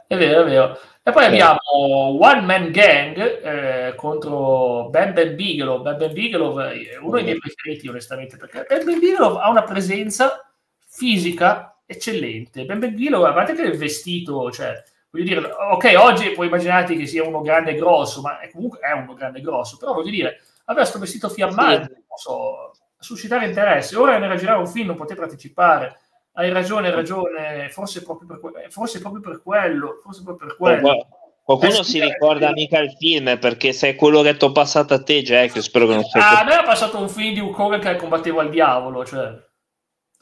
è 0.08 0.16
vero, 0.16 0.42
è 0.42 0.46
vero. 0.46 0.80
E 1.04 1.12
poi 1.12 1.26
abbiamo 1.26 1.60
One 1.74 2.42
Man 2.42 2.72
Gang 2.72 3.18
eh, 3.18 3.96
contro 3.96 4.88
Ben 4.90 5.14
Ben 5.14 5.36
Bigelow. 5.36 5.82
Ben 5.82 5.98
Ben 5.98 6.14
Bigelow 6.14 6.60
è 6.60 6.98
uno 6.98 7.16
dei 7.16 7.24
miei 7.24 7.40
preferiti, 7.40 7.88
onestamente, 7.88 8.38
perché 8.38 8.66
Ben 8.68 8.86
Ben 8.86 9.00
Bigelow 9.00 9.38
ha 9.38 9.50
una 9.50 9.64
presenza 9.64 10.48
fisica 10.78 11.80
eccellente. 11.88 12.66
Ben 12.66 12.78
Ben 12.78 12.94
Bigelow, 12.94 13.24
a 13.24 13.34
parte 13.34 13.56
che 13.56 13.64
il 13.64 13.78
vestito, 13.78 14.52
cioè, 14.52 14.84
voglio 15.10 15.24
dire, 15.24 15.40
ok, 15.72 15.94
oggi 15.98 16.30
puoi 16.34 16.46
immaginarti 16.46 16.96
che 16.96 17.08
sia 17.08 17.24
uno 17.24 17.42
grande 17.42 17.72
e 17.72 17.76
grosso, 17.76 18.22
ma 18.22 18.40
è 18.40 18.52
comunque 18.52 18.78
è 18.80 18.92
uno 18.92 19.16
grande 19.16 19.40
e 19.40 19.42
grosso, 19.42 19.78
però 19.78 19.94
voglio 19.94 20.12
dire, 20.12 20.42
aveva 20.66 20.82
questo 20.82 21.00
vestito 21.00 21.30
fiammante, 21.30 21.94
sì. 21.96 22.04
non 22.08 22.18
so, 22.18 22.72
suscitare 23.00 23.48
interesse. 23.48 23.98
Ora 23.98 24.20
nella 24.20 24.36
girare 24.36 24.60
un 24.60 24.68
film 24.68 24.86
non 24.86 24.98
poteva 24.98 25.22
partecipare 25.22 26.01
hai 26.34 26.52
ragione, 26.52 26.88
hai 26.88 26.94
ragione, 26.94 27.70
forse 27.70 28.04
proprio 28.04 28.28
per, 28.28 28.40
que- 28.40 28.70
forse 28.70 29.00
proprio 29.00 29.22
per 29.22 29.42
quello, 29.42 30.00
forse 30.04 30.24
proprio 30.24 30.48
per 30.48 30.58
quello. 30.58 31.08
Qualcuno 31.44 31.80
eh, 31.80 31.84
si 31.84 32.00
ricorda 32.02 32.50
eh, 32.50 32.54
mica 32.54 32.80
il 32.80 32.96
film 32.98 33.38
perché 33.40 33.74
se 33.74 33.90
è 33.90 33.96
quello 33.96 34.22
che 34.22 34.38
ti 34.38 34.46
ho 34.46 34.52
passato 34.52 34.94
a 34.94 35.04
te, 35.04 35.22
Jack, 35.22 35.62
spero 35.62 35.88
che 35.88 35.96
non 35.96 36.04
sia. 36.04 36.22
Ah, 36.22 36.40
a 36.42 36.44
me 36.44 36.54
ha 36.54 36.64
passato 36.64 37.00
un 37.00 37.10
film 37.10 37.34
di 37.34 37.40
un 37.40 37.54
Hogan 37.56 37.80
che 37.80 37.96
combatteva 37.96 38.44
il 38.44 38.50
diavolo, 38.50 39.04
cioè. 39.04 39.34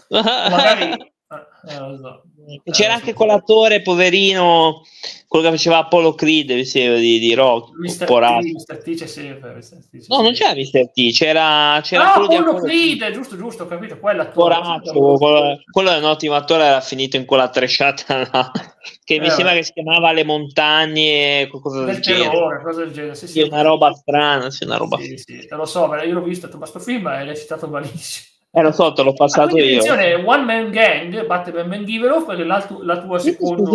Magari 0.10 0.92
eh, 0.92 1.98
so. 2.02 2.24
C'era 2.72 2.94
anche 2.96 3.14
quell'attore 3.14 3.82
poverino, 3.82 4.82
quello 5.30 5.46
che 5.46 5.52
faceva 5.52 5.78
Apollo 5.78 6.16
Creed 6.16 6.52
di, 6.52 7.20
di 7.20 7.34
Rock. 7.36 7.78
Mr. 7.78 8.06
T, 8.06 8.10
Mr. 8.10 8.78
T 8.82 8.96
c'è 8.96 9.06
sempre. 9.06 9.54
Mr. 9.54 9.78
T, 9.88 10.08
no, 10.08 10.22
non 10.24 10.34
c'era 10.34 10.56
Mr. 10.56 10.90
T, 10.90 11.12
c'era, 11.12 11.80
c'era 11.84 12.16
no, 12.16 12.26
quello 12.26 12.42
Apollo 12.42 12.64
Creed, 12.64 12.98
Creed, 12.98 13.14
giusto, 13.14 13.38
giusto, 13.38 13.64
ho 13.64 13.68
capito. 13.68 13.98
Poraccio, 13.98 14.92
quello, 14.92 15.60
quello, 15.72 15.92
è 15.92 15.98
un 16.00 16.06
ottimo 16.06 16.34
attore, 16.34 16.64
era 16.64 16.82
finito 16.82 17.16
in 17.16 17.26
quella 17.26 17.48
tresciata 17.50 18.28
no? 18.34 18.52
che 19.06 19.14
eh, 19.14 19.20
mi 19.20 19.30
sembra 19.30 19.54
che 19.54 19.62
si 19.62 19.74
chiamava 19.74 20.12
Le 20.12 20.24
Montagne, 20.24 21.48
qualcosa 21.48 21.84
del, 21.84 21.94
del 21.94 22.02
genere. 22.02 22.30
Terrore, 22.32 22.64
cosa 22.64 22.80
del 22.80 22.92
genere. 22.92 23.14
Sì, 23.14 23.28
sì, 23.28 23.42
una 23.42 23.62
roba 23.62 23.94
strana, 23.94 24.50
sì, 24.50 24.64
una 24.64 24.78
roba. 24.78 24.98
Sì, 24.98 25.16
sì, 25.16 25.48
lo 25.48 25.66
so, 25.66 25.94
io 25.94 26.14
l'ho 26.16 26.24
visto, 26.24 26.50
ma 26.54 26.58
questo 26.58 26.80
film 26.80 27.08
è 27.08 27.24
recitato 27.26 27.68
malissimo. 27.68 28.26
Eh, 28.52 28.64
lo 28.64 28.72
so, 28.72 28.94
te 28.94 29.04
l'ho 29.04 29.14
passato 29.14 29.58
ah, 29.58 29.62
io. 29.62 29.84
One 30.26 30.44
Man 30.44 30.72
Gang, 30.72 31.24
batte 31.28 31.52
Ben 31.52 31.70
Ben 31.70 31.86
Giveloff, 31.86 32.32
è 32.32 32.44
la, 32.44 32.68
la 32.82 33.00
tua 33.00 33.20
seconda 33.20 33.70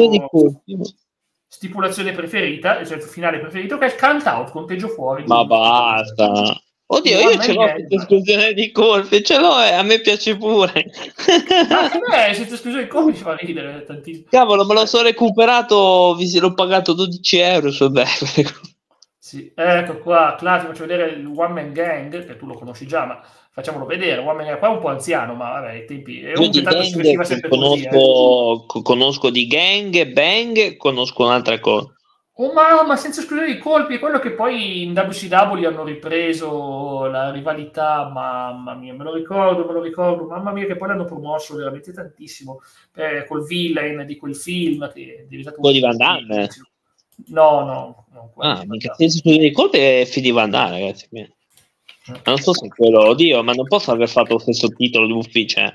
stipulazione 1.54 2.10
preferita, 2.10 2.84
cioè 2.84 2.96
il 2.96 3.02
finale 3.02 3.38
preferito, 3.38 3.78
che 3.78 3.86
è 3.86 3.88
il 3.88 3.96
count 3.96 4.26
out, 4.26 4.50
conteggio 4.50 4.88
fuori. 4.88 5.22
Ma 5.26 5.44
basta. 5.44 6.60
Oddio, 6.86 7.18
io 7.18 7.38
ce 7.38 7.52
l'ho 7.52 7.70
questa 7.70 7.94
esclusione 7.94 8.52
di 8.54 8.72
colpi, 8.72 9.22
ce 9.22 9.38
l'ho 9.38 9.60
e 9.62 9.72
a 9.72 9.82
me 9.82 10.00
piace 10.00 10.36
pure. 10.36 10.84
Ma 11.68 11.80
anche 11.80 12.00
me, 12.08 12.34
senza 12.34 12.54
esclusione 12.54 12.82
di 12.82 12.88
colpi 12.88 13.18
fa 13.18 13.36
ridere 13.36 13.84
tantissimo. 13.84 14.26
Cavolo, 14.28 14.64
me 14.66 14.74
lo 14.74 14.84
sono 14.84 15.04
recuperato, 15.04 16.16
l'ho 16.18 16.54
pagato 16.54 16.92
12 16.92 17.38
euro 17.38 17.70
su 17.70 17.90
Sì, 19.16 19.52
ecco 19.54 19.98
qua, 19.98 20.34
Cla, 20.36 20.58
ti 20.58 20.66
faccio 20.66 20.86
vedere 20.86 21.12
il 21.12 21.24
One 21.24 21.54
Man 21.54 21.72
Gang, 21.72 22.26
che 22.26 22.36
tu 22.36 22.46
lo 22.46 22.54
conosci 22.54 22.86
già, 22.86 23.04
ma 23.06 23.22
facciamolo 23.54 23.86
vedere. 23.86 24.20
Uomini, 24.20 24.58
qua 24.58 24.68
è 24.68 24.72
un 24.72 24.80
po' 24.80 24.88
anziano, 24.88 25.34
ma 25.34 25.52
vabbè, 25.52 25.72
i 25.74 25.84
tempi. 25.84 26.20
È 26.22 26.36
un 26.36 26.50
gang, 26.50 27.48
conosco, 27.48 27.48
così, 27.48 27.84
eh. 27.84 28.82
conosco 28.82 29.30
di 29.30 29.46
gang, 29.46 30.06
bang, 30.12 30.76
conosco 30.76 31.22
un'altra 31.22 31.60
cosa. 31.60 31.94
Oh, 32.36 32.52
ma, 32.52 32.82
ma, 32.84 32.96
senza 32.96 33.20
escludere 33.20 33.52
i 33.52 33.58
colpi, 33.58 33.94
è 33.94 33.98
quello 34.00 34.18
che 34.18 34.32
poi 34.32 34.82
in 34.82 34.90
WCW 34.90 35.66
hanno 35.66 35.84
ripreso 35.84 37.04
la 37.04 37.30
rivalità, 37.30 38.08
mamma 38.08 38.74
mia, 38.74 38.92
me 38.92 39.04
lo 39.04 39.14
ricordo, 39.14 39.64
me 39.64 39.72
lo 39.72 39.80
ricordo, 39.80 40.26
mamma 40.26 40.50
mia, 40.50 40.66
che 40.66 40.74
poi 40.74 40.88
l'hanno 40.88 41.04
promosso 41.04 41.54
veramente 41.54 41.92
tantissimo 41.92 42.60
eh, 42.96 43.24
col 43.28 43.46
villain 43.46 44.04
di 44.04 44.16
quel 44.16 44.34
film 44.34 44.90
che 44.92 45.18
è 45.20 45.24
diventato 45.28 45.60
quello 45.60 45.76
di 45.76 45.80
Van 45.80 45.96
Damme. 45.96 46.48
No, 47.26 47.60
no, 47.60 48.06
no. 48.10 48.32
Ah, 48.38 48.64
mica 48.66 48.92
senza 48.94 49.18
escludere 49.18 49.46
i 49.46 49.52
colpi 49.52 49.78
è 49.78 50.04
Fidi 50.04 50.32
Van 50.32 50.50
Damme, 50.50 50.80
ragazzi. 50.80 51.08
Non 52.24 52.36
so 52.38 52.52
se 52.52 52.68
quello, 52.68 53.08
oddio, 53.08 53.42
ma 53.42 53.52
non 53.52 53.66
posso 53.66 53.90
aver 53.90 54.08
fatto 54.08 54.34
lo 54.34 54.38
stesso 54.38 54.68
titolo 54.68 55.06
di 55.06 55.12
ufficio. 55.12 55.60
Eh. 55.60 55.72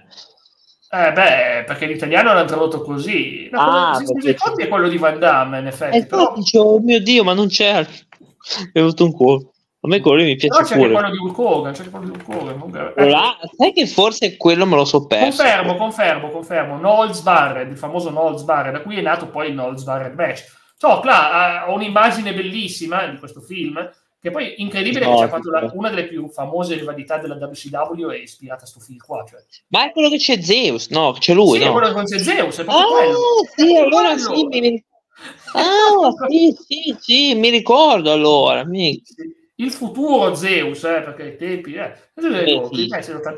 eh, 0.91 1.11
beh, 1.11 1.63
perché 1.65 1.87
l'italiano 1.87 2.33
l'ha 2.33 2.45
tradotto 2.45 2.81
così. 2.81 3.49
No, 3.51 3.59
ah, 3.59 4.01
perché... 4.21 4.63
è 4.63 4.67
quello 4.67 4.89
di 4.89 4.97
Van 4.97 5.17
Damme, 5.17 5.59
in 5.59 5.67
effetti. 5.67 5.97
Eh, 5.97 6.05
però... 6.05 6.33
dicevo, 6.35 6.75
oh 6.75 6.79
mio 6.79 6.99
Dio, 6.99 7.23
ma 7.23 7.33
non 7.33 7.47
c'è. 7.47 7.85
È 8.71 8.79
avuto 8.79 9.05
un 9.05 9.11
culo. 9.11 9.53
A 9.81 9.87
me 9.87 10.01
quello 10.01 10.23
mi 10.23 10.35
piace 10.35 10.75
però 10.75 10.83
c'è 10.83 10.91
quello 10.91 11.09
di 11.09 11.17
Hulk 11.17 11.37
Hogan, 11.37 11.73
c'è 11.73 11.89
quello 11.89 12.05
di 12.05 12.11
Hulk 12.11 12.27
Hogan. 12.27 12.93
Eh. 12.97 13.11
sai 13.55 13.71
che 13.71 13.87
forse 13.87 14.35
quello 14.35 14.65
me 14.65 14.75
lo 14.75 14.83
so 14.83 15.07
perso. 15.07 15.41
Confermo, 15.41 15.75
confermo, 15.75 16.29
confermo. 16.31 16.77
Knowles 16.77 17.21
Barred, 17.21 17.71
il 17.71 17.77
famoso 17.77 18.09
Knowles 18.09 18.43
Barred, 18.43 18.73
da 18.73 18.81
cui 18.81 18.97
è 18.97 19.01
nato 19.01 19.29
poi 19.29 19.47
il 19.47 19.53
Knowles 19.53 19.83
Barred 19.83 20.15
Match. 20.15 20.43
So, 20.75 21.01
là, 21.03 21.65
ho 21.69 21.73
un'immagine 21.75 22.33
bellissima 22.33 23.05
di 23.07 23.17
questo 23.17 23.39
film 23.39 23.89
che 24.21 24.31
poi 24.31 24.55
incredibile 24.57 25.05
no, 25.05 25.15
che 25.15 25.23
c'è 25.23 25.29
fatto 25.29 25.49
la, 25.49 25.71
una 25.73 25.89
delle 25.89 26.07
più 26.07 26.27
famose 26.27 26.75
rivalità 26.75 27.17
della 27.17 27.35
WCW 27.35 28.09
è 28.09 28.17
ispirata 28.17 28.63
a 28.63 28.67
sto 28.67 28.79
film 28.79 28.97
qua. 28.97 29.23
Cioè. 29.27 29.39
Ma 29.67 29.85
è 29.87 29.91
quello 29.91 30.09
che 30.09 30.17
c'è 30.17 30.41
Zeus, 30.41 30.89
no? 30.89 31.13
C'è 31.17 31.33
lui, 31.33 31.59
sì, 31.59 31.65
no? 31.65 31.69
è 31.69 31.73
quello 31.73 31.93
che 31.93 32.03
c'è 32.03 32.19
Zeus, 32.19 32.59
è 32.59 32.63
proprio 32.65 32.85
ah, 32.85 32.91
quello. 32.91 33.19
Sì, 33.55 33.77
allora 33.77 34.17
sì, 34.17 34.45
mi... 34.45 34.83
Ah, 35.53 36.27
sì, 36.27 36.57
sì, 36.65 36.95
sì, 36.99 37.35
mi 37.35 37.49
ricordo 37.49 38.11
allora. 38.11 38.65
Mi... 38.65 39.01
Il 39.55 39.71
futuro 39.71 40.35
Zeus, 40.35 40.83
eh, 40.83 41.01
perché 41.01 41.23
ai 41.23 41.37
tempi... 41.37 41.73
Eh, 41.73 41.93
sì, 42.15 42.27
sì. 42.71 42.87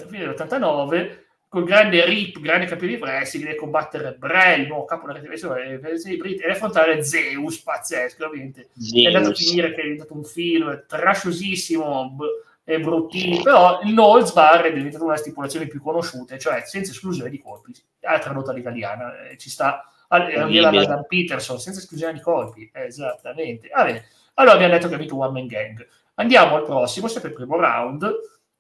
fine 0.08 0.34
dell'89 0.34 1.20
col 1.52 1.66
grande 1.66 2.06
Rip, 2.06 2.40
grande 2.40 2.66
campione 2.66 2.96
di 2.96 3.02
wrestling, 3.02 3.44
deve 3.44 3.58
combattere 3.58 4.16
Bray, 4.18 4.62
il 4.62 4.68
nuovo 4.68 4.86
capo 4.86 5.06
della 5.06 5.20
televisione 5.20 5.82
e 5.82 6.50
affrontare 6.50 7.04
Zeus, 7.04 7.60
pazzesco, 7.60 8.26
ovviamente. 8.26 8.70
Zeus. 8.78 9.04
È 9.04 9.08
andato 9.08 9.32
a 9.32 9.34
finire 9.34 9.74
che 9.74 9.82
è 9.82 9.84
diventato 9.84 10.14
un 10.14 10.24
film 10.24 10.86
trasciosissimo 10.88 12.16
e 12.64 12.80
bruttino, 12.80 13.42
però 13.42 13.82
il 13.84 13.92
Knowles 13.92 14.32
Bar 14.32 14.62
è 14.62 14.72
diventato 14.72 15.04
una 15.04 15.16
delle 15.16 15.26
stipulazioni 15.26 15.68
più 15.68 15.82
conosciute, 15.82 16.40
cioè 16.40 16.64
senza 16.66 16.92
esclusione 16.92 17.30
di 17.30 17.42
colpi, 17.42 17.74
ha 18.04 18.18
tradotto 18.20 18.52
all'italiana, 18.52 19.28
eh, 19.28 19.38
ci 19.38 19.50
sta 19.50 19.92
arriva 20.08 20.72
la 20.72 20.86
Dan 20.86 21.06
Peterson, 21.06 21.60
senza 21.60 21.82
esclusione 21.82 22.14
di 22.14 22.22
colpi, 22.22 22.72
esattamente. 22.74 23.68
Ah, 23.72 23.94
allora 24.36 24.56
abbiamo 24.56 24.72
detto 24.72 24.88
che 24.88 24.96
ha 24.96 24.98
vinto 24.98 25.18
One 25.18 25.34
Man 25.34 25.48
Gang. 25.48 25.86
Andiamo 26.14 26.56
al 26.56 26.64
prossimo, 26.64 27.10
sempre 27.10 27.32
il 27.32 27.36
primo 27.36 27.58
round, 27.58 28.10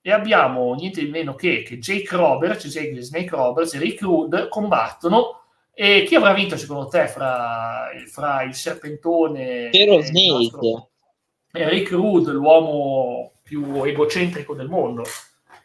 e 0.01 0.12
abbiamo 0.12 0.74
niente 0.74 1.03
di 1.03 1.12
meno 1.12 1.36
che, 1.36 1.62
che 1.63 1.77
Jake 1.77 2.15
Roberts, 2.15 2.67
Jake 2.67 3.01
Snake 3.01 3.29
Roberts 3.29 3.74
e 3.75 3.79
Rick 3.79 4.01
Rude 4.01 4.48
combattono. 4.48 5.39
E 5.74 6.03
chi 6.05 6.15
avrà 6.15 6.34
vinto 6.34 6.58
secondo 6.58 6.88
te 6.88 7.08
fra, 7.08 7.89
fra 8.08 8.43
il 8.43 8.53
serpentone 8.53 9.70
e 9.70 10.03
Snake? 10.03 10.88
E 11.53 11.70
Rick 11.70 11.91
Rude, 11.91 12.31
l'uomo 12.31 13.34
più 13.43 13.84
egocentrico 13.84 14.53
del 14.53 14.67
mondo? 14.67 15.03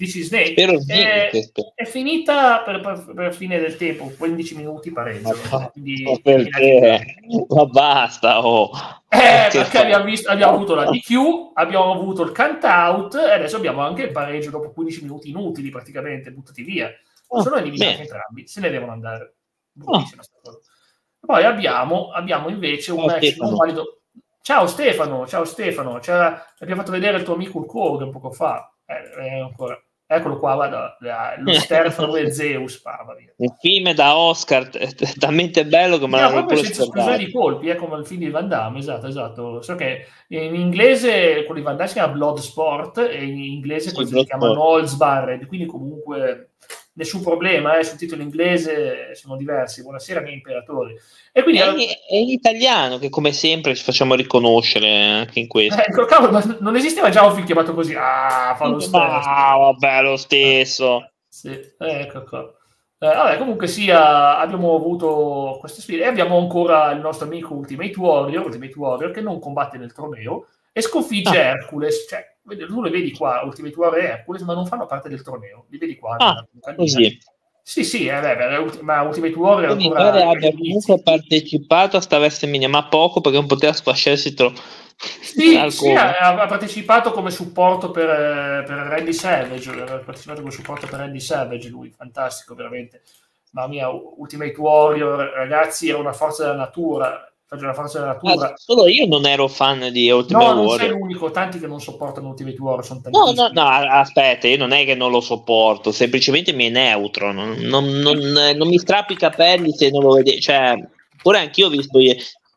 Spero 0.04 0.78
Snake. 0.80 1.30
È, 1.30 1.72
è 1.74 1.84
finita 1.84 2.62
per, 2.62 2.80
per, 2.80 3.12
per, 3.14 3.34
fine 3.34 3.58
del 3.58 3.76
tempo, 3.76 4.12
15 4.16 4.56
minuti 4.56 4.90
pareggio. 4.92 5.34
Ma, 5.50 5.70
quindi, 5.70 6.04
ma 7.48 7.64
basta, 7.66 8.46
oh. 8.46 8.70
Eh, 9.08 9.48
perché 9.50 9.78
abbiamo, 9.78 10.04
visto, 10.04 10.30
abbiamo, 10.30 10.54
avuto 10.54 10.74
la 10.74 10.90
DQ, 10.90 11.52
abbiamo 11.54 11.92
avuto 11.92 12.22
il 12.22 12.32
count 12.32 12.64
out 12.64 13.14
e 13.14 13.32
adesso 13.32 13.56
abbiamo 13.56 13.80
anche 13.80 14.02
il 14.02 14.12
pareggio 14.12 14.50
dopo 14.50 14.72
15 14.72 15.02
minuti 15.02 15.30
inutili 15.30 15.70
praticamente, 15.70 16.30
buttati 16.30 16.62
via. 16.62 16.90
Oh, 17.28 17.42
Sono 17.42 17.56
eliminati 17.56 18.02
entrambi, 18.02 18.46
se 18.46 18.60
ne 18.60 18.70
devono 18.70 18.92
andare. 18.92 19.34
Oh. 19.84 20.02
Poi 21.20 21.44
abbiamo, 21.44 22.10
abbiamo 22.10 22.48
invece 22.48 22.92
un 22.92 23.02
oh, 23.02 23.06
match 23.06 23.36
non 23.38 23.54
valido. 23.54 24.00
Ciao 24.42 24.66
Stefano, 24.66 25.26
ciao 25.26 25.44
Stefano, 25.44 25.96
abbiamo 25.96 26.80
fatto 26.80 26.92
vedere 26.92 27.18
il 27.18 27.24
tuo 27.24 27.34
amico 27.34 27.58
il 27.58 27.66
Kogan 27.66 28.10
poco 28.10 28.30
fa. 28.30 28.70
Eh, 28.84 29.40
ancora. 29.40 29.80
Eccolo 30.08 30.38
qua, 30.38 30.54
guarda, 30.54 30.96
lo 31.38 31.52
Sterfano 31.58 32.14
e 32.14 32.30
Zeus. 32.30 32.80
Un 33.36 33.54
film 33.58 33.92
da 33.92 34.16
Oscar, 34.16 34.68
talmente 35.18 35.66
bello 35.66 35.98
che 35.98 36.06
me 36.06 36.20
l'ha 36.20 36.30
proprio 36.30 36.62
scusare 36.62 37.18
di 37.18 37.32
colpi, 37.32 37.68
è 37.68 37.74
come 37.74 37.96
il 37.98 38.06
film 38.06 38.20
di 38.20 38.30
Van 38.30 38.46
Damme, 38.46 38.78
esatto, 38.78 39.08
esatto. 39.08 39.62
So 39.62 39.74
che 39.74 40.06
in 40.28 40.54
inglese 40.54 41.42
quello 41.44 41.58
di 41.58 41.62
Van 41.62 41.76
Damme 41.76 41.88
si 41.88 41.94
chiama 41.94 42.12
Bloodsport 42.12 42.98
e 42.98 43.24
in 43.24 43.42
inglese 43.42 43.90
sì, 43.90 44.06
si 44.06 44.24
chiama 44.24 44.52
Knowles 44.52 44.94
Barred, 44.94 45.46
quindi 45.46 45.66
comunque 45.66 46.50
nessun 46.94 47.22
problema, 47.22 47.78
eh, 47.78 47.84
sul 47.84 47.98
titolo 47.98 48.22
inglese 48.22 49.14
sono 49.14 49.36
diversi. 49.36 49.82
Buonasera, 49.82 50.20
miei 50.20 50.34
imperatori. 50.34 50.98
E 51.32 51.42
quindi, 51.42 51.60
è, 51.60 51.72
è 52.08 52.16
in 52.16 52.28
italiano 52.28 52.98
che, 52.98 53.08
come 53.08 53.32
sempre, 53.32 53.74
ci 53.74 53.82
facciamo 53.82 54.14
riconoscere 54.14 54.88
anche 54.88 55.40
in 55.40 55.48
questo. 55.48 55.80
Eh, 55.80 56.06
cavolo, 56.06 56.42
non 56.60 56.76
esisteva 56.76 57.10
già 57.10 57.24
un 57.24 57.34
film 57.34 57.46
chiamato 57.46 57.74
così? 57.74 57.94
Ah, 57.94 58.54
fa 58.56 58.66
lo 58.66 58.80
stesso. 58.80 58.96
Ah, 58.96 59.56
vabbè, 59.56 60.02
lo 60.02 60.16
stesso. 60.16 61.10
Sì, 61.28 61.58
ecco 61.78 62.24
qua. 62.24 62.50
Eh, 62.98 63.06
vabbè, 63.08 63.36
comunque 63.36 63.66
sia, 63.66 64.38
abbiamo 64.38 64.74
avuto 64.74 65.58
queste 65.60 65.82
sfide 65.82 66.04
e 66.04 66.06
abbiamo 66.06 66.38
ancora 66.38 66.90
il 66.92 67.00
nostro 67.00 67.26
amico 67.26 67.52
Ultimate 67.52 67.98
Warrior, 67.98 68.46
Ultimate 68.46 68.72
Warrior 68.74 69.10
che 69.10 69.20
non 69.20 69.38
combatte 69.38 69.76
nel 69.76 69.92
torneo 69.92 70.46
e 70.72 70.80
sconfigge 70.80 71.38
ah. 71.38 71.50
Hercules. 71.50 72.06
Cioè, 72.08 72.35
tu 72.66 72.82
le 72.82 72.90
vedi 72.90 73.12
qua, 73.12 73.42
Ultimate 73.44 73.74
Warrior 73.76 74.04
e 74.04 74.08
Hercules, 74.08 74.42
ma 74.42 74.54
non 74.54 74.66
fanno 74.66 74.86
parte 74.86 75.08
del 75.08 75.22
torneo. 75.22 75.66
Li 75.68 75.78
vedi 75.78 75.96
qua. 75.96 76.16
Ah, 76.18 76.46
così. 76.76 77.18
Sì, 77.62 77.82
sì, 77.82 78.06
eh, 78.06 78.20
beh, 78.20 78.82
ma 78.82 79.02
Ultimate 79.02 79.34
Warrior 79.34 79.70
Quindi 79.70 79.86
ancora... 79.86 80.10
pare 80.10 80.22
abbia 80.22 80.52
comunque 80.52 81.02
partecipato 81.02 81.96
a 81.96 82.00
sta 82.00 82.18
WrestleMania, 82.18 82.68
ma 82.68 82.86
poco 82.86 83.20
perché 83.20 83.38
non 83.38 83.48
poteva 83.48 83.72
sfasciarsi 83.72 84.34
troppo. 84.34 84.60
Sì, 84.96 85.58
sì 85.70 85.90
ha, 85.90 86.40
ha, 86.40 86.46
partecipato 86.46 87.10
come 87.10 87.32
supporto 87.32 87.90
per, 87.90 88.06
per 88.64 88.76
Randy 88.76 89.12
Savage, 89.12 89.70
ha 89.70 89.98
partecipato 89.98 90.42
come 90.42 90.52
supporto 90.52 90.86
per 90.86 91.00
Randy 91.00 91.18
Savage 91.18 91.68
lui, 91.68 91.90
fantastico 91.90 92.54
veramente. 92.54 93.02
Mamma 93.50 93.68
mia, 93.68 93.88
Ultimate 93.88 94.54
Warrior, 94.60 95.32
ragazzi, 95.34 95.88
era 95.88 95.98
una 95.98 96.12
forza 96.12 96.44
della 96.44 96.56
natura, 96.56 97.32
faccio 97.46 97.62
una 97.62 97.74
forza 97.74 98.00
della 98.00 98.12
natura. 98.12 98.48
Ah, 98.50 98.54
solo 98.56 98.88
io 98.88 99.06
non 99.06 99.24
ero 99.24 99.46
fan 99.46 99.92
di 99.92 100.10
Ultimate 100.10 100.44
Warrior. 100.44 100.64
No, 100.64 100.70
non 100.70 100.78
sei 100.78 100.88
l'unico, 100.88 101.30
tanti 101.30 101.60
che 101.60 101.66
non 101.68 101.80
sopportano 101.80 102.28
Ultimate 102.28 102.60
Warrior 102.60 102.84
sono 102.84 103.00
tantissimi. 103.00 103.34
No, 103.34 103.48
no, 103.48 103.62
no, 103.62 103.68
aspetta, 103.90 104.48
io 104.48 104.56
non 104.56 104.72
è 104.72 104.84
che 104.84 104.94
non 104.94 105.12
lo 105.12 105.20
sopporto, 105.20 105.92
semplicemente 105.92 106.52
mi 106.52 106.66
è 106.66 106.70
neutro, 106.70 107.32
non, 107.32 107.54
non, 107.60 107.84
non, 107.86 108.18
non 108.18 108.68
mi 108.68 108.78
strappi 108.78 109.12
i 109.12 109.16
capelli 109.16 109.72
se 109.72 109.90
non 109.90 110.02
lo 110.02 110.14
vedi, 110.14 110.40
cioè, 110.40 110.74
pure 111.22 111.38
anch'io 111.38 111.68
ho 111.68 111.70
visto 111.70 111.98
i, 112.00 112.08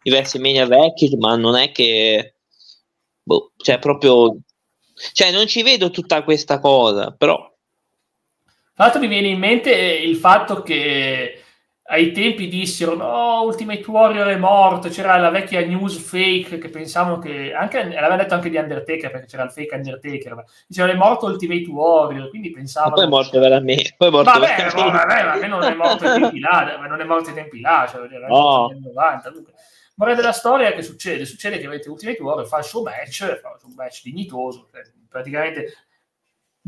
i 0.04 0.10
WrestleMania 0.10 0.66
vecchi, 0.66 1.16
ma 1.18 1.36
non 1.36 1.56
è 1.56 1.72
che, 1.72 2.36
boh, 3.22 3.52
cioè, 3.58 3.78
proprio, 3.78 4.38
cioè, 5.14 5.32
non 5.32 5.46
ci 5.46 5.62
vedo 5.62 5.92
tutta 5.92 6.24
questa 6.24 6.60
cosa, 6.60 7.14
però... 7.16 7.38
Tra 8.74 8.88
l'altro 8.88 9.02
mi 9.02 9.08
viene 9.08 9.28
in 9.28 9.40
mente 9.40 9.72
il 9.72 10.16
fatto 10.16 10.64
che 10.64 11.44
ai 11.92 12.12
tempi 12.12 12.48
dissero 12.48 12.96
no, 12.96 13.42
Ultimate 13.42 13.84
Warrior 13.90 14.28
è 14.28 14.38
morto, 14.38 14.90
c'era 14.90 15.18
la 15.18 15.32
vecchia 15.32 15.66
news 15.66 15.98
fake 15.98 16.60
che 16.60 16.70
pensavano 16.70 17.18
che, 17.18 17.52
anche, 17.52 17.84
l'aveva 17.84 18.16
detto 18.16 18.36
anche 18.36 18.50
di 18.50 18.58
Undertaker 18.58 19.10
perché 19.10 19.26
c'era 19.26 19.44
il 19.44 19.52
fake 19.52 19.76
Undertaker, 19.76 20.44
diceva 20.68 20.92
è 20.92 20.96
morto 20.96 21.26
Ultimate 21.26 21.68
Warrior, 21.68 22.30
quindi 22.30 22.52
pensavano... 22.52 22.94
poi 22.94 23.06
è 23.06 23.08
morto 23.08 23.40
veramente. 23.40 23.96
Poi 23.98 24.08
è 24.08 24.12
morto 24.12 24.30
vabbè, 24.30 24.56
veramente. 24.56 24.98
vabbè, 24.98 25.24
vabbè, 25.24 25.48
non 25.48 25.64
è 25.64 25.74
morto 25.74 26.06
ai 26.06 26.22
tempi 26.22 26.40
là, 26.40 26.78
ma 26.80 26.86
non 26.86 27.02
è 27.02 27.04
morto 27.06 27.30
ai 27.30 27.36
tempi 27.36 27.60
là, 27.60 27.88
cioè, 27.90 28.08
era 28.12 28.28
oh. 28.28 28.68
negli 28.68 28.86
90. 28.86 29.30
Dunque, 29.32 29.54
Morale 29.96 30.16
della 30.16 30.32
storia 30.32 30.72
che 30.72 30.82
succede? 30.82 31.26
Succede 31.26 31.60
che 31.60 31.66
avete 31.66 31.90
Ultimate 31.90 32.22
Warrior, 32.22 32.48
fa 32.48 32.60
il 32.60 32.64
suo 32.64 32.84
match, 32.84 33.40
fa 33.42 33.58
un 33.64 33.74
match 33.74 34.04
dignitoso, 34.04 34.70
cioè, 34.72 34.84
praticamente 35.10 35.74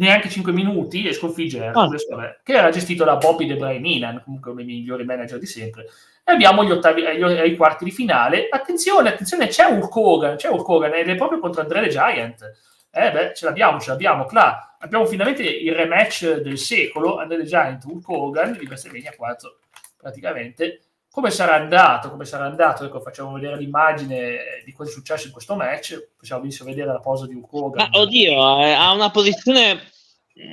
neanche 0.01 0.29
5 0.29 0.51
minuti 0.51 1.07
e 1.07 1.13
sconfigge 1.13 1.63
Hercules, 1.63 2.07
ah. 2.09 2.39
che 2.43 2.53
era 2.53 2.71
gestito 2.71 3.03
da 3.03 3.17
Bobby 3.17 3.45
De 3.45 3.55
Brian 3.55 3.81
Milan, 3.81 4.21
comunque 4.23 4.51
uno 4.51 4.63
dei 4.63 4.73
migliori 4.73 5.05
manager 5.05 5.37
di 5.37 5.45
sempre. 5.45 5.85
E 6.23 6.31
abbiamo 6.31 6.63
gli 6.63 6.71
ottavi, 6.71 7.03
eh, 7.03 7.17
gli, 7.17 7.23
eh, 7.23 7.45
i 7.45 7.55
quarti 7.55 7.83
di 7.83 7.91
finale. 7.91 8.47
Attenzione, 8.49 9.09
attenzione, 9.09 9.47
c'è 9.47 9.65
Hulk 9.65 9.95
Hogan, 9.95 10.35
c'è 10.37 10.49
Hulk 10.49 10.67
Hogan 10.67 10.93
ed 10.95 11.07
è 11.07 11.15
proprio 11.15 11.39
contro 11.39 11.61
Andre 11.61 11.83
the 11.83 11.89
Giant. 11.89 12.51
Eh 12.91 13.11
beh, 13.11 13.33
ce 13.35 13.45
l'abbiamo, 13.45 13.79
ce 13.79 13.91
l'abbiamo, 13.91 14.25
Cla. 14.25 14.75
Abbiamo 14.79 15.05
finalmente 15.05 15.43
il 15.43 15.73
rematch 15.73 16.41
del 16.41 16.57
secolo, 16.57 17.17
Andre 17.17 17.37
the 17.37 17.45
Giant, 17.45 17.85
Hulk 17.85 18.09
Hogan, 18.09 18.57
di 18.57 18.65
WrestleMania 18.65 19.13
4, 19.15 19.59
praticamente. 19.97 20.81
Come 21.11 21.29
sarà 21.29 21.55
andato? 21.55 22.09
Come 22.09 22.25
sarà 22.25 22.45
andato? 22.45 22.85
Ecco, 22.85 23.01
facciamo 23.01 23.33
vedere 23.33 23.57
l'immagine 23.57 24.61
di 24.63 24.71
cosa 24.71 24.89
è 24.89 24.93
successo 24.93 25.27
in 25.27 25.33
questo 25.33 25.55
match. 25.55 26.13
Possiamo 26.17 26.41
benissimo 26.41 26.69
vedere 26.69 26.87
la 26.87 26.99
posa 26.99 27.27
di 27.27 27.35
Hulk 27.35 27.53
Hogan. 27.53 27.89
Ma 27.89 27.99
oddio, 27.99 28.31
eh, 28.61 28.71
ha 28.71 28.93
una 28.93 29.11
posizione 29.11 29.90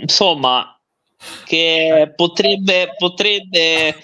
insomma 0.01 0.79
che 1.45 2.13
potrebbe, 2.15 2.95
potrebbe 2.97 3.97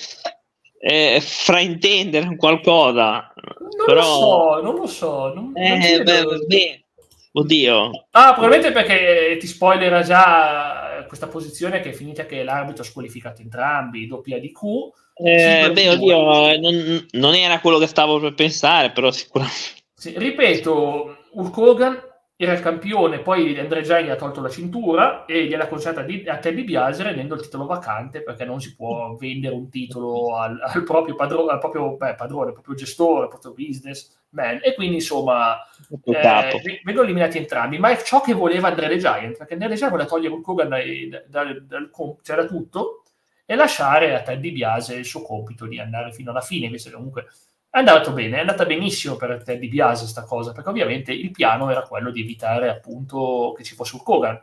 eh, 0.81 1.21
fraintendere 1.21 2.37
qualcosa. 2.37 3.33
Non 3.35 3.87
però... 3.87 4.01
lo 4.01 4.05
so, 4.05 4.63
non 4.63 4.75
lo 4.75 4.87
so. 4.87 5.35
Non, 5.35 5.53
eh, 5.55 5.97
non 5.97 6.05
beh, 6.05 6.47
beh, 6.47 6.85
oddio. 7.33 8.07
Ah, 8.11 8.33
probabilmente 8.33 8.73
perché 8.73 9.37
ti 9.39 9.47
spoilerà 9.47 10.03
già 10.03 11.05
questa 11.07 11.29
posizione 11.29 11.81
che 11.81 11.91
è 11.91 11.93
finita 11.93 12.27
che 12.27 12.43
l'arbitro 12.43 12.83
ha 12.83 12.87
squalificato 12.87 13.43
entrambi, 13.43 14.07
doppia 14.07 14.39
di 14.39 14.51
Q 14.51 14.93
eh, 15.17 15.71
beh, 15.73 15.91
oddio, 15.91 16.59
non, 16.59 17.07
non, 17.13 17.35
era 17.35 17.61
quello 17.61 17.79
che 17.79 17.87
stavo 17.87 18.19
per 18.19 18.35
pensare, 18.35 18.91
però 18.91 19.13
sicuramente. 19.13 19.83
Sì, 19.95 20.13
ripeto, 20.17 21.17
Hulk 21.31 21.57
Hogan 21.57 22.03
era 22.37 22.53
il 22.53 22.61
campione, 22.61 23.21
poi 23.21 23.57
Andre 23.59 23.83
Giant 23.83 24.07
gli 24.07 24.11
ha 24.11 24.17
tolto 24.17 24.41
la 24.41 24.49
cintura 24.49 25.25
e 25.25 25.47
gliel'ha 25.47 25.69
consegnata 25.69 26.05
a 26.33 26.39
Teddy 26.39 26.65
Biase 26.65 27.05
rendendo 27.05 27.37
il 27.37 27.43
titolo 27.43 27.65
vacante 27.67 28.23
perché 28.23 28.45
non 28.45 28.61
si 28.61 28.75
può 28.75 29.15
vendere 29.15 29.55
un 29.55 29.69
titolo 29.69 30.37
al, 30.37 30.59
al 30.61 30.83
proprio, 30.83 31.15
padrone, 31.15 31.53
al 31.53 31.61
proprio 31.61 31.97
beh, 31.97 32.17
padrone, 32.17 32.49
al 32.49 32.53
proprio 32.53 32.75
gestore, 32.75 33.23
al 33.23 33.29
proprio 33.29 33.53
businessman 33.53 34.59
e 34.63 34.75
quindi 34.75 34.97
insomma 34.97 35.59
eh, 36.07 36.81
vengono 36.83 37.05
eliminati 37.05 37.39
entrambi, 37.39 37.79
ma 37.79 37.91
è 37.91 38.03
ciò 38.03 38.21
che 38.21 38.33
voleva 38.33 38.67
Andre 38.67 38.97
Giant 38.97 39.37
perché 39.37 39.53
Andre 39.53 39.77
Giant 39.77 39.93
voleva 39.93 40.09
togliere 40.09 40.35
Hulk 40.35 40.49
Hogan 40.49 40.69
dal, 40.69 41.25
dal, 41.29 41.65
dal, 41.67 41.91
c'era 42.21 42.47
tutto 42.47 43.05
e 43.47 43.55
lasciare 43.55 44.13
a 44.13 44.23
Ted 44.23 44.41
Biase 44.41 44.97
il 44.97 45.05
suo 45.05 45.23
compito 45.23 45.67
di 45.67 45.79
andare 45.79 46.13
fino 46.13 46.31
alla 46.31 46.41
fine, 46.41 46.69
che 46.69 46.91
comunque 46.91 47.27
è 47.75 47.79
andato 47.81 48.13
bene, 48.13 48.37
è 48.37 48.41
andata 48.41 48.65
benissimo 48.67 49.17
per 49.17 49.43
Ted 49.43 49.67
Biase 49.67 50.03
questa 50.03 50.23
cosa, 50.23 50.53
perché 50.53 50.69
ovviamente 50.69 51.13
il 51.13 51.33
piano 51.33 51.73
era 51.73 51.83
quello 51.83 52.13
di 52.13 52.21
evitare 52.21 52.69
appunto 52.69 53.53
che 53.57 53.65
ci 53.65 53.75
fosse 53.75 53.97
un 53.97 54.03
Kogan. 54.05 54.41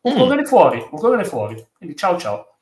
Un 0.00 0.14
mm. 0.14 0.16
Kogan 0.16 0.38
è 0.38 0.44
fuori, 0.44 0.78
un 0.78 0.98
Kogan 0.98 1.20
è 1.20 1.24
fuori, 1.24 1.66
quindi 1.76 1.94
ciao 1.94 2.16
ciao. 2.16 2.56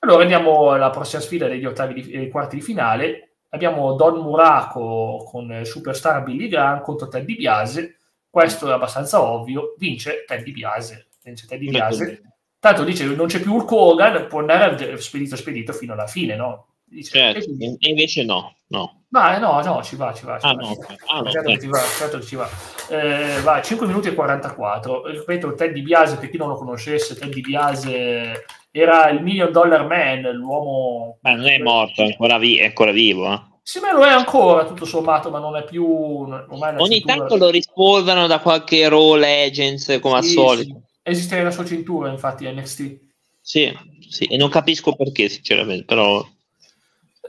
Allora 0.00 0.22
andiamo 0.22 0.72
alla 0.72 0.90
prossima 0.90 1.22
sfida 1.22 1.48
degli 1.48 1.64
ottavi 1.64 1.94
di, 1.94 2.10
eh, 2.10 2.28
quarti 2.28 2.56
di 2.56 2.62
finale. 2.62 3.36
Abbiamo 3.48 3.94
Don 3.94 4.18
Muraco 4.20 5.26
con 5.26 5.62
Superstar 5.64 6.22
Billy 6.22 6.48
Graham 6.48 6.82
contro 6.82 7.08
Ted 7.08 7.24
Biase. 7.24 7.96
Questo 8.28 8.68
è 8.68 8.72
abbastanza 8.72 9.22
ovvio, 9.22 9.74
vince 9.78 10.24
Ted 10.26 10.46
Biase. 10.50 11.06
Vince 11.22 11.46
Ted 11.46 11.60
Biase 11.60 12.22
Tanto 12.58 12.84
dice 12.84 13.06
non 13.06 13.28
c'è 13.28 13.40
più 13.40 13.54
Hulk 13.54 13.70
Hogan, 13.70 14.26
può 14.28 14.40
andare 14.40 15.00
spedito 15.00 15.34
spedito 15.34 15.72
fino 15.72 15.94
alla 15.94 16.06
fine, 16.06 16.36
no? 16.36 16.66
Dice, 16.84 17.10
certo, 17.10 17.50
e 17.58 17.88
invece 17.88 18.24
no, 18.24 18.54
no. 18.66 18.97
Ma 19.10 19.38
no, 19.38 19.62
no, 19.62 19.82
ci 19.82 19.96
va, 19.96 20.12
ci 20.12 20.26
va. 20.26 20.38
Ci 20.38 20.46
ah, 20.46 20.54
va, 20.54 20.60
no, 20.60 20.74
ci 20.74 20.96
ah, 21.06 21.20
no, 21.20 21.30
certo, 21.30 21.50
che 21.50 21.60
ci 21.60 21.66
va, 21.66 21.80
certo 21.98 22.22
ci 22.22 22.36
va. 22.36 22.48
Eh, 22.88 23.40
va, 23.40 23.62
5 23.62 23.86
minuti 23.86 24.08
e 24.08 24.14
44. 24.14 25.06
Ripeto, 25.06 25.54
Ted 25.54 25.72
DiBiase, 25.72 26.18
per 26.18 26.28
chi 26.28 26.36
non 26.36 26.48
lo 26.48 26.56
conoscesse, 26.56 27.16
Ted 27.16 27.32
DiBiase 27.32 28.44
era 28.70 29.08
il 29.08 29.22
million 29.22 29.50
dollar 29.50 29.86
man, 29.86 30.20
l'uomo... 30.34 31.18
Ma 31.22 31.32
non 31.32 31.48
è 31.48 31.58
morto, 31.58 32.02
è 32.02 32.06
ancora, 32.06 32.38
vi- 32.38 32.58
è 32.58 32.66
ancora 32.66 32.92
vivo. 32.92 33.32
Eh. 33.32 33.40
Sì, 33.62 33.80
ma 33.80 33.92
lo 33.92 34.04
è 34.04 34.10
ancora, 34.10 34.66
tutto 34.66 34.84
sommato, 34.84 35.30
ma 35.30 35.38
non 35.38 35.56
è 35.56 35.64
più... 35.64 35.84
Ogni 35.84 36.98
cintura... 36.98 37.16
tanto 37.16 37.36
lo 37.36 37.50
rispolvano 37.50 38.26
da 38.26 38.40
qualche 38.40 38.88
Raw 38.88 39.14
Legends, 39.16 39.98
come 40.00 40.22
sì, 40.22 40.38
al 40.38 40.44
solito. 40.44 40.74
Sì. 40.74 40.86
Esiste 41.02 41.42
la 41.42 41.50
sua 41.50 41.64
cintura, 41.64 42.10
infatti, 42.10 42.50
NXT. 42.50 42.98
Sì, 43.40 43.74
sì, 44.08 44.24
e 44.24 44.36
non 44.36 44.50
capisco 44.50 44.94
perché, 44.94 45.28
sinceramente, 45.28 45.84
però... 45.84 46.26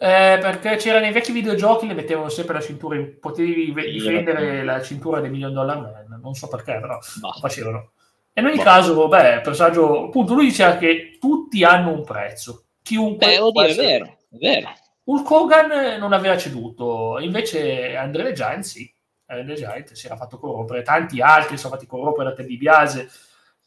Eh, 0.02 0.38
perché 0.40 0.78
c'era 0.78 1.00
nei 1.02 1.12
vecchi 1.12 1.34
videogiochi 1.34 1.86
le 1.86 1.94
mettevano 1.94 2.30
sempre 2.30 2.54
la 2.54 2.62
cintura, 2.62 2.98
potevi 3.20 3.74
sì, 3.76 3.92
difendere 3.92 4.64
la 4.64 4.82
cintura 4.82 5.20
del 5.20 5.30
million 5.30 5.52
dollar 5.52 5.78
man, 5.78 6.20
non 6.22 6.34
so 6.34 6.48
perché, 6.48 6.80
però 6.80 6.98
lo 7.22 7.32
facevano. 7.42 7.92
E 8.32 8.40
in 8.40 8.48
ogni 8.48 8.56
bah. 8.56 8.64
caso, 8.64 9.08
beh, 9.10 9.42
personaggio, 9.42 10.06
appunto, 10.06 10.36
lui 10.36 10.46
diceva 10.46 10.78
che 10.78 11.18
tutti 11.20 11.66
hanno 11.66 11.92
un 11.92 12.06
prezzo. 12.06 12.68
Chiunque. 12.82 13.34
Eh, 13.34 13.40
oddio, 13.40 13.62
è 13.62 13.76
vero, 13.76 14.06
è 14.06 14.38
vero. 14.38 14.70
Hulk 15.04 15.30
Hogan 15.30 16.00
non 16.00 16.14
aveva 16.14 16.38
ceduto, 16.38 17.18
invece 17.20 17.96
Andre 17.98 18.32
Giant 18.32 18.64
sì. 18.64 18.90
Andre 19.26 19.56
Giant 19.56 19.92
si 19.92 20.06
era 20.06 20.16
fatto 20.16 20.40
corrompere, 20.40 20.82
tanti 20.82 21.20
altri 21.22 21.58
sono 21.58 21.74
fatti 21.74 21.86
corrompere 21.86 22.30
da 22.30 22.36
Ted 22.36 22.48
DiBiase 22.48 23.10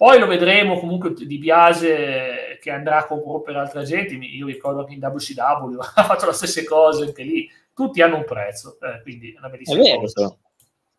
poi 0.03 0.19
lo 0.19 0.27
vedremo 0.27 0.81
comunque 0.81 1.13
di 1.15 1.39
Biase 1.39 2.59
che 2.61 2.73
andrà 2.73 2.99
a 2.99 3.07
corrompere 3.07 3.61
altra 3.61 3.85
gente. 3.85 4.15
Io 4.15 4.47
ricordo 4.47 4.83
che 4.83 4.95
in 4.95 5.01
WCW 5.01 5.79
ha 5.95 6.03
fatto 6.03 6.27
le 6.27 6.33
stesse 6.33 6.65
cose 6.65 7.05
anche 7.05 7.23
lì. 7.23 7.49
Tutti 7.73 8.03
hanno 8.03 8.17
un 8.17 8.25
prezzo, 8.25 8.79
eh, 8.81 9.01
quindi 9.03 9.33
è 9.33 9.39
una 9.39 9.49
bellissima 9.49 9.79
è 9.79 9.83
vero, 9.85 10.01
cosa. 10.01 10.37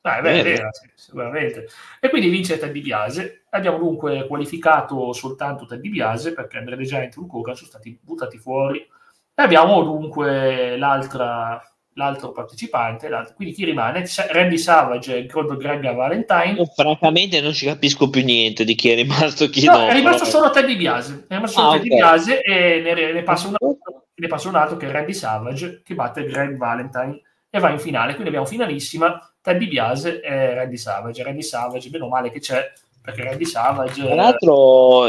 Ah, 0.04 0.20
è 0.20 0.22
vero, 0.22 0.39
è 0.39 0.54
vero, 0.54 0.70
sicuramente. 0.96 1.68
E 2.00 2.10
quindi 2.10 2.30
vince 2.30 2.58
Ted 2.58 2.72
DiBiase. 2.72 3.44
Abbiamo 3.50 3.78
dunque 3.78 4.26
qualificato 4.26 5.12
soltanto 5.12 5.66
Ted 5.66 5.82
DiBiase 5.82 6.32
perché 6.32 6.60
Andre 6.60 6.78
De 6.78 6.86
Giant 6.86 7.13
e 7.13 7.20
Hulk 7.20 7.34
Hogan 7.34 7.56
sono 7.56 7.68
stati 7.68 8.00
buttati 8.02 8.38
fuori. 8.38 8.80
E 8.80 9.42
abbiamo 9.42 9.84
dunque 9.84 10.78
l'altra 10.78 11.62
l'altro 11.95 12.32
partecipante, 12.32 13.08
l'altro. 13.08 13.36
quindi 13.36 13.53
chi 13.53 13.65
rimane? 13.65 14.06
Randy 14.29 14.58
Savage 14.58 15.17
e 15.17 15.25
Greg 15.25 15.93
Valentine. 15.93 16.53
Io, 16.58 16.65
francamente 16.65 17.41
non 17.41 17.53
ci 17.53 17.65
capisco 17.65 18.10
più 18.10 18.23
niente 18.23 18.63
di 18.63 18.75
chi 18.75 18.89
è 18.89 18.95
rimasto 18.95 19.49
chi 19.49 19.65
no. 19.65 19.77
no 19.77 19.88
è 19.88 19.93
rimasto 19.93 20.25
solo 20.25 20.49
Teddy 20.49 20.75
Biase, 20.75 21.25
è 21.27 21.36
rimasto 21.36 21.60
solo 21.60 21.71
ah, 21.71 21.77
Teddy 21.77 21.88
okay. 21.88 21.99
Biase 21.99 22.41
e 22.41 22.82
ne, 22.82 23.12
ne, 23.12 23.23
passa 23.23 23.47
un 23.47 23.53
altro, 23.60 24.06
ne 24.13 24.27
passa 24.27 24.49
un 24.49 24.56
altro 24.56 24.77
che 24.77 24.88
è 24.88 24.91
Randy 24.91 25.13
Savage 25.13 25.82
che 25.84 25.93
batte 25.95 26.25
Greg 26.25 26.58
Valentine 26.58 27.21
e 27.49 27.60
va 27.60 27.69
in 27.69 27.79
finale, 27.79 28.13
quindi 28.13 28.29
abbiamo 28.29 28.47
finalissima 28.47 29.32
Teddy 29.39 29.67
Biase 29.67 30.21
e 30.21 30.53
Randy 30.56 30.77
Savage. 30.77 31.21
Randy 31.21 31.43
Savage, 31.43 31.89
meno 31.91 32.08
male 32.08 32.32
che 32.32 32.39
c'è, 32.39 32.71
perché 32.99 33.23
Randy 33.23 33.45
Savage... 33.45 34.01
Tra 34.01 34.15
l'altro 34.15 35.06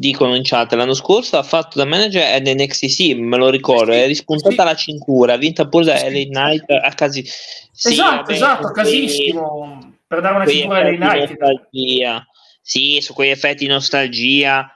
dicono 0.00 0.34
in 0.34 0.42
chat 0.42 0.72
l'anno 0.72 0.94
scorso 0.94 1.36
ha 1.36 1.42
fatto 1.42 1.78
da 1.78 1.84
manager 1.84 2.34
ad 2.34 2.46
NXT 2.46 3.16
me 3.16 3.36
lo 3.36 3.50
ricordo, 3.50 3.92
sì, 3.92 3.98
è 3.98 4.06
rispuntata 4.06 4.62
sì. 4.62 4.68
la 4.68 4.74
cintura, 4.74 5.32
ha 5.34 5.36
vinto 5.36 5.68
pure 5.68 5.84
da 5.84 5.92
LA 5.92 6.24
Knight 6.24 6.70
a 6.70 6.92
casi 6.94 7.22
sì, 7.22 7.92
esatto, 7.92 8.16
vabbè, 8.16 8.32
esatto, 8.32 8.66
a 8.68 8.72
casissimo 8.72 9.94
per 10.06 10.22
dare 10.22 10.34
una 10.36 10.46
cintura 10.46 10.78
a 10.78 10.90
LA 10.90 10.96
Knight 10.96 11.38
nostalgia. 11.38 12.26
sì, 12.62 12.98
su 13.02 13.12
quegli 13.12 13.28
effetti 13.28 13.66
di 13.66 13.70
nostalgia 13.70 14.74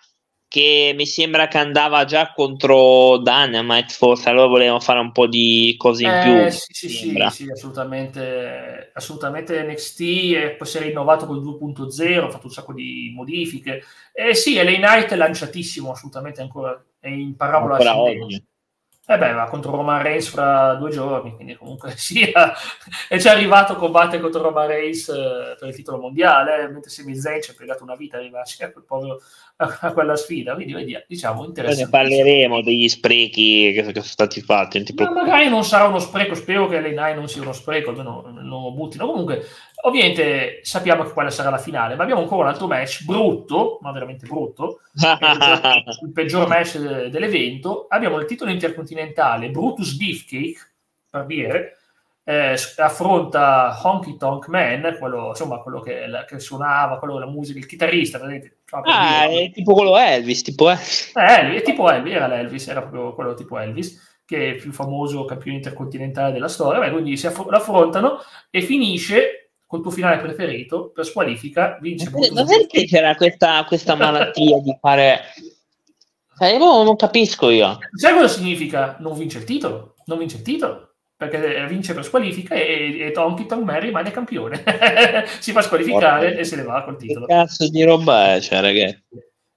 che 0.55 0.93
mi 0.95 1.05
sembra 1.05 1.49
che 1.49 1.59
andava 1.59 2.05
già 2.05 2.33
contro 2.33 3.19
Dynamite 3.19 3.93
forse 3.93 4.29
allora 4.29 4.47
volevamo 4.47 4.79
fare 4.79 5.01
un 5.01 5.11
po' 5.11 5.27
di 5.27 5.75
cose 5.77 6.05
in 6.05 6.11
eh, 6.11 6.23
più 6.23 6.51
sì, 6.51 6.88
sì, 6.88 7.29
sì, 7.29 7.51
assolutamente 7.51 8.93
assolutamente 8.95 9.61
NXT 9.64 10.01
e 10.01 10.55
poi 10.57 10.67
si 10.69 10.77
è 10.77 10.83
rinnovato 10.83 11.27
con 11.27 11.38
il 11.38 11.43
2.0 11.43 12.23
ha 12.23 12.31
fatto 12.31 12.47
un 12.47 12.53
sacco 12.53 12.73
di 12.73 13.11
modifiche. 13.12 13.83
E 14.12 14.29
eh, 14.29 14.35
sì, 14.35 14.55
LA 14.55 14.75
Knight 14.75 15.11
è 15.11 15.17
lanciatissimo 15.17 15.90
assolutamente 15.90 16.40
ancora 16.40 16.81
è 17.01 17.09
in 17.09 17.35
parabola 17.35 17.75
ancora 17.75 17.99
oggi 17.99 18.45
eh 19.07 19.19
beh, 19.19 19.33
va 19.33 19.45
contro 19.45 19.71
Roman 19.71 20.01
Reigns 20.01 20.29
fra 20.29 20.75
due 20.75 20.90
giorni, 20.90 21.35
quindi 21.35 21.57
comunque 21.57 21.93
sia 21.99 22.55
è 23.07 23.19
già 23.19 23.33
arrivato 23.33 23.75
a 23.75 23.77
combattere 23.77 24.23
contro 24.23 24.40
Roman 24.40 24.67
Reigns 24.67 25.09
eh, 25.09 25.57
per 25.59 25.69
il 25.69 25.75
titolo 25.75 25.99
mondiale, 25.99 26.62
eh, 26.62 26.69
mentre 26.69 26.90
Sami 26.90 27.14
Zayn 27.14 27.43
ci 27.43 27.51
ha 27.51 27.55
piegato 27.55 27.83
una 27.83 27.97
vita 27.97 28.17
a 28.17 28.21
arrivarci 28.21 28.62
a, 28.64 28.73
quel 28.73 28.85
povero, 28.85 29.21
a, 29.57 29.79
a 29.83 29.93
quella 29.93 30.17
sfida, 30.17 30.55
quindi 30.55 30.73
vediamo, 30.73 31.05
diciamo 31.07 31.45
interessante. 31.45 31.85
Ne 31.85 31.90
parleremo 31.90 32.62
degli 32.62 32.88
sprechi 32.88 33.73
che, 33.75 33.83
che 33.83 33.93
sono 33.93 34.05
stati 34.05 34.40
fatti. 34.40 34.83
Ma 34.95 35.11
magari 35.11 35.51
non 35.51 35.64
sarà 35.64 35.85
uno 35.85 35.99
spreco, 35.99 36.35
spero 36.35 36.67
che 36.67 36.81
l'Enai 36.81 37.14
non 37.14 37.29
sia 37.29 37.43
uno 37.43 37.53
spreco, 37.53 37.90
almeno 37.90 38.23
non 38.27 38.47
lo 38.47 38.73
buttino. 38.73 39.07
Comunque, 39.07 39.47
ovviamente 39.87 40.61
sappiamo 40.62 41.05
che 41.05 41.12
quale 41.12 41.31
sarà 41.31 41.51
la 41.51 41.59
finale, 41.59 41.94
ma 41.94 42.03
abbiamo 42.03 42.23
ancora 42.23 42.42
un 42.42 42.49
altro 42.49 42.66
match 42.66 43.05
brutto, 43.05 43.79
ma 43.83 43.92
veramente 43.92 44.27
brutto, 44.27 44.81
il 44.94 46.12
peggior 46.12 46.49
match 46.49 46.79
dell'evento. 46.79 47.87
Abbiamo 47.88 48.18
il 48.18 48.27
titolo 48.27 48.51
intercontinentale 48.51 49.51
Brutus 49.51 49.97
Beefcake, 49.97 50.73
per 51.11 51.27
dire, 51.27 51.79
eh, 52.25 52.57
affronta 52.79 53.79
Honky 53.83 54.16
Tonk 54.16 54.49
Man, 54.49 54.97
quello, 54.99 55.29
insomma, 55.29 55.59
quello 55.59 55.81
che, 55.81 56.07
la, 56.07 56.25
che 56.25 56.38
suonava, 56.38 56.99
quello 56.99 57.14
della 57.14 57.31
musica, 57.31 57.59
il 57.59 57.66
chitarrista, 57.66 58.18
vedete? 58.18 58.61
Ah, 58.70 59.29
è 59.29 59.51
tipo 59.53 59.75
quello 59.75 59.97
Elvis, 59.99 60.42
tipo 60.42 60.70
eh. 60.70 60.79
Eh, 61.14 61.55
è 61.57 61.62
tipo 61.62 61.90
Elvis, 61.90 62.14
era 62.14 62.27
l'Elvis, 62.27 62.66
era 62.68 62.81
proprio 62.81 63.14
quello 63.14 63.35
tipo 63.35 63.59
Elvis, 63.59 64.20
che 64.25 64.38
è 64.38 64.55
il 64.55 64.61
più 64.61 64.73
famoso 64.73 65.27
campione 65.27 65.59
intercontinentale 65.59 66.33
della 66.33 66.49
storia. 66.49 66.81
Beh, 66.81 66.90
quindi 66.90 67.16
si 67.18 67.27
aff- 67.27 67.49
l'affrontano 67.51 68.18
e 68.51 68.62
finisce 68.62 69.44
col 69.75 69.83
tuo 69.83 69.91
finale 69.91 70.21
preferito 70.21 70.93
per 70.95 71.05
squalifica, 71.05 71.79
vince. 71.81 72.09
Ma 72.33 72.45
perché 72.45 72.85
c'era 72.85 73.17
questa, 73.17 73.65
questa 73.65 73.97
malattia 73.97 74.61
di 74.61 74.77
fare... 74.81 75.21
Cioè, 76.39 76.49
io 76.51 76.83
non 76.85 76.95
capisco 76.95 77.51
io. 77.51 77.79
Sai 77.93 78.15
cosa 78.15 78.29
significa 78.29 78.97
non 79.01 79.17
vince 79.17 79.39
il 79.39 79.45
titolo? 79.45 79.97
Non 80.07 80.19
vince 80.19 80.37
il 80.37 80.43
titolo 80.43 80.91
perché 81.17 81.67
vince 81.69 81.95
per 81.95 82.05
squalifica 82.05 82.55
e, 82.55 82.99
e 83.01 83.11
Tonky 83.13 83.47
Tom 83.47 83.65
Mary 83.65 83.87
rimane 83.87 84.11
campione. 84.11 84.63
si 85.41 85.53
fa 85.53 85.63
squalificare 85.63 86.27
Porca. 86.27 86.41
e 86.41 86.45
se 86.45 86.57
ne 86.57 86.63
va 86.63 86.85
col 86.85 86.97
titolo. 86.97 87.27
Che 87.27 87.33
cazzo 87.33 87.69
di 87.69 87.83
roba 87.83 88.35
è, 88.35 88.41
cioè, 88.41 88.61
ragazzi? 88.61 89.03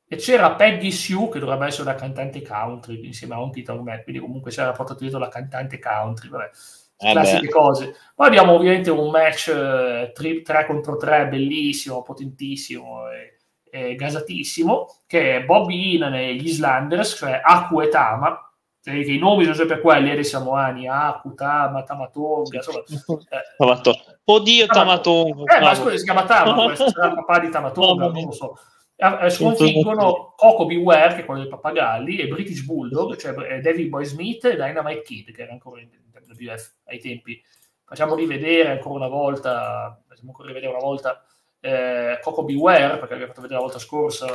E 0.09 0.15
c'era 0.15 0.55
Peggy 0.55 0.91
Sue, 0.91 1.29
che 1.29 1.39
dovrebbe 1.39 1.65
essere 1.65 1.89
una 1.89 1.95
cantante 1.95 2.41
country 2.41 3.05
insieme 3.05 3.35
a 3.35 3.41
Honky 3.41 3.61
Tonk 3.61 3.81
Man, 3.81 4.01
quindi 4.03 4.21
comunque 4.21 4.51
c'era 4.51 4.71
portato 4.71 5.01
dietro 5.01 5.19
la 5.19 5.27
cantante 5.27 5.79
country, 5.79 6.29
vabbè, 6.29 6.49
eh 6.97 7.11
classiche 7.11 7.45
beh. 7.45 7.51
cose. 7.51 7.95
Poi 8.15 8.27
abbiamo 8.27 8.53
ovviamente 8.53 8.89
un 8.89 9.09
match 9.09 9.49
eh, 9.49 10.11
3 10.13 10.65
contro 10.65 10.97
3 10.97 11.27
bellissimo, 11.27 12.01
potentissimo 12.01 13.03
e, 13.09 13.37
e 13.69 13.95
gasatissimo, 13.95 14.87
che 15.05 15.35
è 15.35 15.43
Bobby 15.43 15.93
Heenan 15.93 16.15
e 16.15 16.35
gli 16.35 16.47
Islanders, 16.47 17.15
cioè 17.17 17.39
Aku 17.43 17.81
e 17.81 17.89
Tama, 17.89 18.41
che 18.81 18.91
i 18.91 19.17
nomi 19.17 19.43
sono 19.43 19.55
sempre 19.55 19.81
quelli, 19.81 20.09
Eri 20.09 20.23
Samoani, 20.23 20.87
Aku, 20.87 21.33
Tama, 21.33 21.83
Tamatonga, 21.83 22.55
insomma. 22.55 22.83
Eh. 23.29 23.99
Oddio, 24.23 24.65
Tamatonga. 24.65 25.57
Eh, 25.57 25.61
ma 25.61 25.75
scusa, 25.75 25.97
si 25.97 26.03
chiama 26.03 26.23
Tama, 26.23 26.75
sarà 26.75 27.07
il 27.09 27.15
papà 27.15 27.39
di 27.39 27.49
Tamatonga, 27.49 28.07
non 28.07 28.23
lo 28.23 28.31
so. 28.31 28.57
Eh, 28.99 29.29
sconfiggono 29.29 30.33
Coco 30.35 30.65
Beware, 30.65 31.13
che 31.13 31.21
è 31.21 31.25
quello 31.25 31.41
dei 31.41 31.49
pappagalli, 31.49 32.17
e 32.17 32.27
British 32.27 32.63
Bulldog, 32.63 33.15
cioè 33.15 33.53
eh, 33.53 33.61
David 33.61 33.89
Boy 33.89 34.05
Smith 34.05 34.45
e 34.45 34.55
Dynamite 34.55 35.03
Kid, 35.03 35.31
che 35.31 35.43
era 35.43 35.51
ancora 35.51 35.81
in 35.81 35.89
WF 36.11 36.71
ai 36.85 36.99
tempi. 36.99 37.39
Facciamo 37.85 38.15
rivedere 38.15 38.71
ancora 38.71 39.05
una 39.05 39.07
volta, 39.07 40.01
facciamo 40.07 40.29
ancora 40.29 40.47
rivedere 40.47 40.73
una 40.73 40.83
volta 40.83 41.23
eh, 41.59 42.19
Coco 42.21 42.43
Beware, 42.43 42.97
perché 42.97 43.09
l'abbiamo 43.09 43.27
fatto 43.27 43.41
vedere 43.41 43.59
la 43.59 43.65
volta 43.65 43.79
scorsa, 43.79 44.27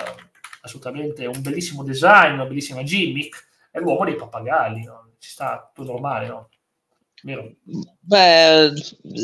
assolutamente 0.61 1.27
un 1.27 1.42
bellissimo 1.42 1.83
design, 1.83 2.35
una 2.35 2.46
bellissima 2.46 2.85
gimmick, 2.85 3.48
è 3.70 3.81
l'uomo 3.81 4.05
dei 4.05 4.14
pappagalli, 4.14 4.85
no? 4.85 5.11
ci 5.18 5.31
sta 5.31 5.70
tutto 5.75 5.90
normale, 5.90 6.29
no? 6.29 6.48
Vero? 7.25 7.53
Beh, 8.01 8.72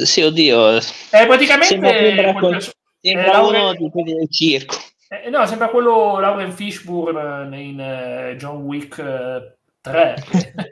sì, 0.04 0.22
oddio. 0.22 0.76
È 0.76 1.26
praticamente... 1.26 1.66
Sembra, 1.66 2.32
quel, 2.34 2.72
sembra 3.00 3.40
uno 3.42 3.74
di 3.74 3.90
quelli 3.90 4.14
del 4.14 4.30
circo. 4.30 4.76
Eh, 5.10 5.30
no, 5.30 5.46
sembra 5.46 5.68
quello 5.68 6.18
Lauren 6.18 6.52
Fishburne 6.52 7.58
in 7.58 7.78
uh, 7.78 8.36
John 8.36 8.62
Wick 8.64 8.98
uh, 8.98 9.56
3 9.80 10.16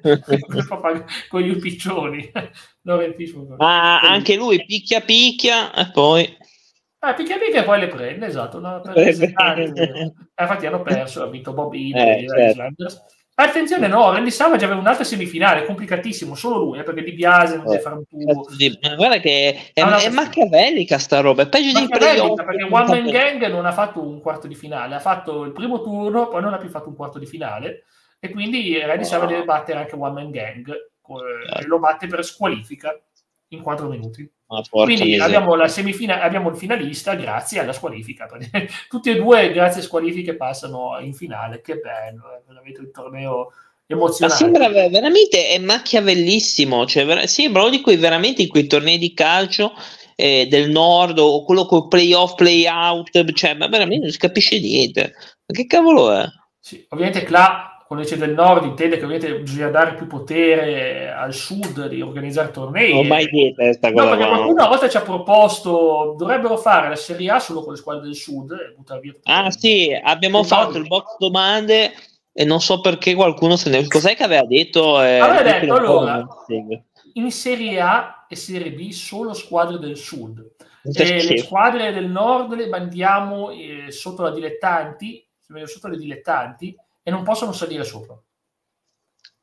con 1.28 1.40
gli 1.40 1.56
piccioni. 1.58 2.30
Lauren 2.82 3.14
Fishburne. 3.14 3.56
Ma 3.56 4.00
anche 4.00 4.36
lui 4.36 4.62
picchia 4.64 5.00
picchia 5.00 5.72
e 5.72 5.90
poi... 5.90 6.36
Ah, 6.98 7.14
picchia 7.14 7.38
picchia 7.38 7.60
e 7.60 7.64
poi 7.64 7.80
le 7.80 7.88
prende, 7.88 8.26
esatto. 8.26 8.58
No, 8.58 8.80
per 8.80 8.98
eh, 8.98 9.10
infatti 9.10 10.66
hanno 10.66 10.82
perso, 10.82 11.22
ha 11.22 11.28
vinto 11.28 11.52
Bob 11.52 11.72
Heenan, 11.72 12.08
eh, 12.08 12.26
certo. 12.26 13.04
Attenzione, 13.38 13.86
no, 13.86 14.10
Randy 14.12 14.30
Savage 14.30 14.64
aveva 14.64 14.80
un'altra 14.80 15.04
semifinale, 15.04 15.66
complicatissimo, 15.66 16.34
solo 16.34 16.56
lui, 16.56 16.78
eh, 16.78 16.84
perché 16.84 17.02
Di 17.02 17.12
Biase 17.12 17.56
non 17.56 17.66
deve 17.66 17.80
fare 17.80 17.96
un 17.96 18.06
tubo. 18.06 18.46
Guarda 18.96 19.18
che 19.18 19.72
è, 19.74 19.82
è 19.82 20.08
machiavellica 20.08 20.96
sta 20.96 21.20
roba, 21.20 21.42
è 21.42 21.48
peggio 21.48 21.78
di 21.78 21.86
playoff. 21.86 22.42
Perché 22.42 22.62
One 22.62 22.86
Man 22.86 23.10
Gang 23.10 23.46
non 23.48 23.66
ha 23.66 23.72
fatto 23.72 24.00
un 24.00 24.22
quarto 24.22 24.46
di 24.46 24.54
finale, 24.54 24.94
ha 24.94 25.00
fatto 25.00 25.44
il 25.44 25.52
primo 25.52 25.82
turno, 25.82 26.28
poi 26.28 26.40
non 26.40 26.54
ha 26.54 26.56
più 26.56 26.70
fatto 26.70 26.88
un 26.88 26.96
quarto 26.96 27.18
di 27.18 27.26
finale, 27.26 27.84
e 28.18 28.30
quindi 28.30 28.80
Randy 28.80 29.04
oh. 29.04 29.06
Savage 29.06 29.34
deve 29.34 29.44
battere 29.44 29.80
anche 29.80 29.96
One 29.96 30.14
Man 30.14 30.30
Gang, 30.30 30.70
eh, 30.70 31.66
lo 31.66 31.78
batte 31.78 32.06
per 32.06 32.24
squalifica 32.24 32.98
in 33.48 33.60
quattro 33.60 33.88
minuti. 33.88 34.26
Quindi 34.70 35.18
abbiamo 35.18 35.56
la 35.56 35.66
semifinale, 35.66 36.22
abbiamo 36.22 36.50
il 36.50 36.56
finalista 36.56 37.14
grazie 37.14 37.58
alla 37.58 37.72
squalifica. 37.72 38.28
Tutti 38.88 39.10
e 39.10 39.16
due, 39.16 39.50
grazie 39.52 39.80
a 39.80 39.84
squalifiche, 39.84 40.36
passano 40.36 40.96
in 41.00 41.14
finale. 41.14 41.60
Che 41.60 41.76
bello, 41.76 42.32
è 42.32 42.42
veramente 42.46 42.80
un 42.80 42.90
torneo 42.92 43.52
emozionante. 43.86 44.44
Ma 44.44 44.50
sembra 44.60 44.88
veramente 44.88 45.48
è 45.48 45.58
machiavellissimo. 45.58 46.86
Cioè, 46.86 47.26
sembra 47.26 47.62
uno 47.62 47.70
di 47.70 47.80
quei 47.80 47.96
veramente 47.96 48.42
in 48.42 48.48
quei 48.48 48.68
tornei 48.68 48.98
di 48.98 49.14
calcio 49.14 49.72
eh, 50.14 50.46
del 50.48 50.70
nord 50.70 51.18
o 51.18 51.44
quello 51.44 51.66
con 51.66 51.88
playoff, 51.88 52.36
playout. 52.36 53.32
Cioè, 53.32 53.54
ma 53.54 53.66
veramente 53.66 54.04
non 54.04 54.12
si 54.12 54.18
capisce 54.18 54.60
niente. 54.60 55.12
Ma 55.44 55.54
che 55.54 55.66
cavolo 55.66 56.12
è? 56.12 56.24
Sì, 56.60 56.86
ovviamente 56.90 57.24
Cla 57.24 57.75
quando 57.86 58.04
dice 58.04 58.18
del 58.18 58.34
nord 58.34 58.64
intende 58.64 58.98
che 58.98 59.04
ovviamente 59.04 59.38
bisogna 59.38 59.68
dare 59.68 59.94
più 59.94 60.08
potere 60.08 61.12
al 61.12 61.32
sud 61.32 61.86
di 61.86 62.02
organizzare 62.02 62.50
tornei. 62.50 62.92
Non 62.92 63.06
mai 63.06 63.26
detto 63.26 63.62
questa 63.62 63.92
cosa. 63.92 64.04
No, 64.04 64.10
perché 64.10 64.26
qualcuno 64.26 64.52
una 64.52 64.66
volta 64.66 64.88
ci 64.88 64.96
ha 64.96 65.02
proposto 65.02 66.14
dovrebbero 66.18 66.56
fare 66.56 66.88
la 66.88 66.96
Serie 66.96 67.30
A 67.30 67.38
solo 67.38 67.62
con 67.62 67.72
le 67.72 67.78
squadre 67.78 68.02
del 68.02 68.16
sud. 68.16 68.52
ah 69.24 69.50
sì, 69.52 69.96
abbiamo 70.02 70.42
fatto 70.42 70.78
il 70.78 70.86
box 70.88 71.16
domande 71.18 71.92
e 72.32 72.44
non 72.44 72.60
so 72.60 72.80
perché 72.80 73.14
qualcuno 73.14 73.54
se 73.56 73.70
ne... 73.70 73.86
Cos'è 73.86 74.16
che 74.16 74.24
aveva 74.24 74.44
detto? 74.44 75.00
Eh, 75.00 75.18
aveva 75.18 75.42
detto 75.42 75.74
allora, 75.74 76.26
in 77.12 77.30
Serie 77.30 77.80
A 77.80 78.26
e 78.28 78.34
Serie 78.34 78.72
B 78.72 78.90
solo 78.90 79.32
squadre 79.32 79.78
del 79.78 79.96
sud. 79.96 80.44
E 80.92 81.24
le 81.24 81.38
squadre 81.38 81.92
del 81.92 82.08
nord 82.08 82.52
le 82.54 82.68
mandiamo 82.68 83.50
eh, 83.50 83.92
sotto 83.92 84.22
la 84.22 84.30
dilettanti, 84.30 85.24
sotto 85.66 85.86
le 85.86 85.96
dilettanti 85.96 86.76
e 87.08 87.10
non 87.12 87.22
possono 87.22 87.52
salire 87.52 87.84
sopra. 87.84 88.20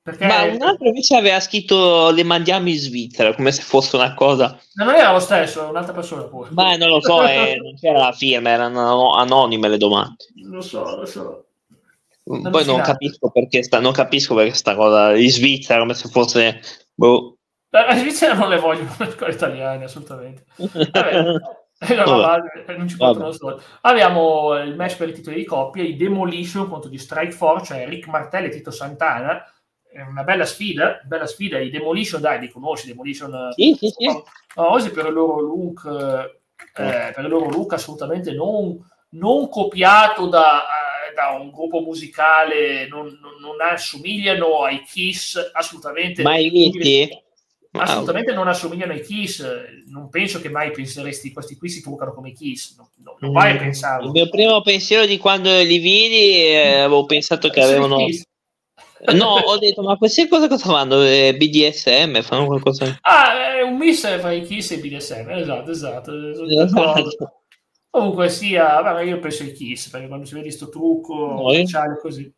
Perché... 0.02 0.26
Ma 0.26 0.44
un 0.44 0.62
altro 0.62 0.88
invece 0.88 1.16
aveva 1.16 1.40
scritto 1.40 2.10
le 2.12 2.24
mandiamo 2.24 2.68
in 2.68 2.78
Svizzera 2.78 3.34
come 3.34 3.54
se 3.54 3.62
fosse 3.62 3.96
una 3.96 4.14
cosa. 4.16 4.60
Ma 4.74 4.84
non 4.84 4.96
era 4.96 5.14
lo 5.14 5.20
stesso, 5.20 5.70
un'altra 5.70 5.94
persona 5.94 6.24
pure. 6.24 6.50
Ma 6.52 6.76
non 6.76 6.90
lo 6.90 7.00
so, 7.00 7.26
eh, 7.26 7.56
non 7.64 7.78
c'era 7.80 8.00
la 8.00 8.12
firma, 8.12 8.50
erano 8.50 9.14
anonime 9.14 9.70
le 9.70 9.78
domande. 9.78 10.26
Lo 10.44 10.60
so, 10.60 10.98
lo 10.98 11.06
so. 11.06 11.46
Non 12.26 12.52
Poi 12.52 12.66
non 12.66 12.82
capisco, 12.82 13.30
perché 13.32 13.64
sta, 13.64 13.80
non 13.80 13.94
capisco 13.94 14.36
perché 14.36 14.54
sta 14.54 14.76
cosa 14.76 15.16
in 15.16 15.30
Svizzera 15.30 15.80
come 15.80 15.94
se 15.94 16.10
fosse. 16.10 16.60
Boh. 16.94 17.38
La 17.70 17.96
Svizzera 17.96 18.34
non 18.34 18.50
le 18.50 18.60
vogliono 18.60 18.94
le 19.00 19.10
scuole 19.10 19.32
italiane, 19.32 19.86
assolutamente. 19.86 20.44
Vabbè. 20.58 21.36
non 22.78 22.88
ci 22.88 22.98
Abbiamo 23.82 24.58
il 24.62 24.76
match 24.76 24.98
per 24.98 25.10
i 25.10 25.14
titoli 25.14 25.38
di 25.38 25.46
coppia, 25.46 25.84
i 25.84 25.96
Demolition 25.96 26.70
contro 26.70 26.90
gli 26.90 26.98
Strike 26.98 27.32
Force, 27.32 27.74
cioè 27.74 27.88
Rick 27.88 28.08
Martelli 28.08 28.48
e 28.48 28.50
Tito 28.50 28.72
Santana. 28.72 29.44
È 29.92 30.02
una 30.02 30.24
bella 30.24 30.46
sfida, 30.46 31.02
bella 31.04 31.28
sfida. 31.28 31.60
I 31.60 31.70
Demolition, 31.70 32.22
dai, 32.22 32.40
li 32.40 32.50
conosci, 32.50 32.88
Demolition 32.88 33.52
sì, 33.52 33.76
sì, 33.78 33.90
sì. 33.90 34.08
famosi 34.48 34.92
per 34.92 35.08
il 35.08 35.14
loro 35.14 35.40
look, 35.40 35.86
eh, 35.86 37.12
per 37.14 37.24
il 37.24 37.28
loro 37.28 37.50
look 37.50 37.74
assolutamente 37.74 38.32
non, 38.32 38.80
non 39.10 39.50
copiato 39.50 40.28
da, 40.28 40.64
eh, 40.64 41.14
da, 41.14 41.38
un 41.40 41.52
gruppo 41.52 41.82
musicale, 41.82 42.88
non, 42.88 43.06
non, 43.22 43.40
non, 43.40 43.62
assomigliano 43.62 44.64
ai 44.64 44.82
Kiss, 44.84 45.52
assolutamente. 45.54 46.24
Mai 46.24 46.50
visti? 46.50 47.22
Assolutamente 47.82 48.34
non 48.34 48.48
assomigliano 48.48 48.94
ai 48.94 49.02
Kiss. 49.02 49.44
Non 49.88 50.10
penso 50.10 50.40
che 50.40 50.50
mai 50.50 50.72
penseresti 50.72 51.32
questi 51.32 51.58
qui 51.58 51.70
si 51.70 51.82
truccano 51.82 52.14
come 52.14 52.32
Kiss. 52.32 52.76
No, 52.78 52.90
no, 53.04 53.16
non 53.20 53.32
vai 53.32 53.52
a 53.52 53.56
mm. 53.56 53.58
pensarlo. 53.58 54.06
Il 54.08 54.12
mio 54.12 54.30
primo 54.30 54.62
pensiero 54.62 55.06
di 55.06 55.18
quando 55.18 55.50
li 55.62 55.78
vidi 55.80 56.46
eh, 56.46 56.80
avevo 56.80 57.06
pensato 57.06 57.50
che 57.50 57.62
avevano. 57.62 57.98
No, 59.14 59.26
ho 59.26 59.58
detto, 59.58 59.82
ma 59.82 59.98
queste 59.98 60.28
cose 60.28 60.48
cosa 60.48 60.66
fanno? 60.70 61.04
Eh, 61.04 61.36
BDSM 61.36 62.22
fanno 62.22 62.46
qualcosa? 62.46 62.98
Ah, 63.02 63.58
è 63.58 63.62
un 63.62 63.76
mix 63.76 64.20
fra 64.20 64.32
i 64.32 64.44
Kiss 64.44 64.72
e 64.72 64.78
BDSM, 64.78 65.30
esatto, 65.32 65.72
esatto. 65.72 66.12
esatto. 66.32 67.44
Comunque 67.90 68.30
sia, 68.30 68.82
vabbè, 68.82 69.04
io 69.04 69.20
penso 69.20 69.44
ai 69.44 69.52
Kiss, 69.52 69.90
perché 69.90 70.08
quando 70.08 70.26
si 70.26 70.34
vede 70.34 70.48
questo 70.48 70.70
trucco 70.70 71.14
no, 71.14 71.50
ufficiale 71.50 72.00
così. 72.00 72.34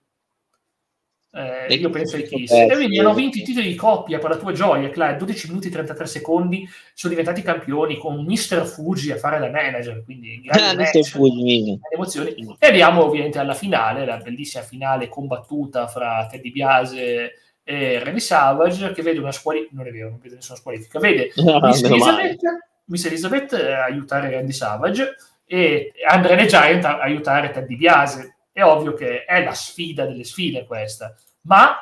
Eh, 1.35 1.75
io 1.75 1.89
penso 1.89 2.15
ai 2.15 2.23
Kiss. 2.23 2.49
E 2.49 2.69
quindi 2.73 2.97
hanno 2.97 3.13
vinto 3.13 3.37
i 3.37 3.43
titoli 3.43 3.67
di 3.67 3.75
coppia 3.75 4.19
per 4.19 4.29
la 4.29 4.37
tua 4.37 4.53
gioia, 4.53 4.89
Clyde. 4.89 5.17
12 5.17 5.47
minuti 5.49 5.67
e 5.67 5.71
33 5.71 6.05
secondi 6.05 6.65
sono 6.93 7.13
diventati 7.13 7.41
campioni 7.41 7.97
con 7.97 8.23
Mr. 8.23 8.65
Fuji 8.65 9.11
a 9.11 9.17
fare 9.17 9.39
da 9.39 9.49
manager. 9.49 10.01
Quindi 10.05 10.39
grandi 10.47 10.83
ah, 10.83 11.03
Fuji, 11.03 11.77
emozioni. 11.93 12.35
E 12.57 12.67
abbiamo 12.67 13.03
ovviamente 13.03 13.37
alla 13.37 13.53
finale, 13.53 14.05
la 14.05 14.15
bellissima 14.17 14.63
finale 14.63 15.09
combattuta 15.09 15.87
fra 15.87 16.25
Teddy 16.31 16.51
Biase 16.51 17.33
e 17.65 17.99
Randy 18.01 18.21
Savage, 18.21 18.93
che 18.93 19.01
vede 19.01 19.19
una 19.19 19.33
squalifica. 19.33 19.75
Non 19.75 19.87
è 19.87 19.91
vero, 19.91 20.09
non 20.11 20.19
vede 20.21 20.35
nessuna 20.35 20.57
squalifica. 20.57 20.99
Vede 20.99 21.33
no, 21.43 21.59
Miss, 21.59 21.83
Elizabeth, 21.83 22.41
Miss 22.85 23.05
Elizabeth 23.05 23.53
eh, 23.53 23.73
aiutare 23.73 24.29
Randy 24.29 24.53
Savage 24.53 25.15
e 25.45 25.91
Andre 26.07 26.37
the 26.37 26.45
Giant 26.45 26.85
aiutare 26.85 27.51
Teddy 27.51 27.75
Biase. 27.75 28.34
È 28.55 28.63
ovvio 28.63 28.93
che 28.93 29.25
è 29.25 29.43
la 29.43 29.53
sfida 29.53 30.05
delle 30.05 30.23
sfide 30.23 30.65
questa 30.65 31.13
ma, 31.41 31.75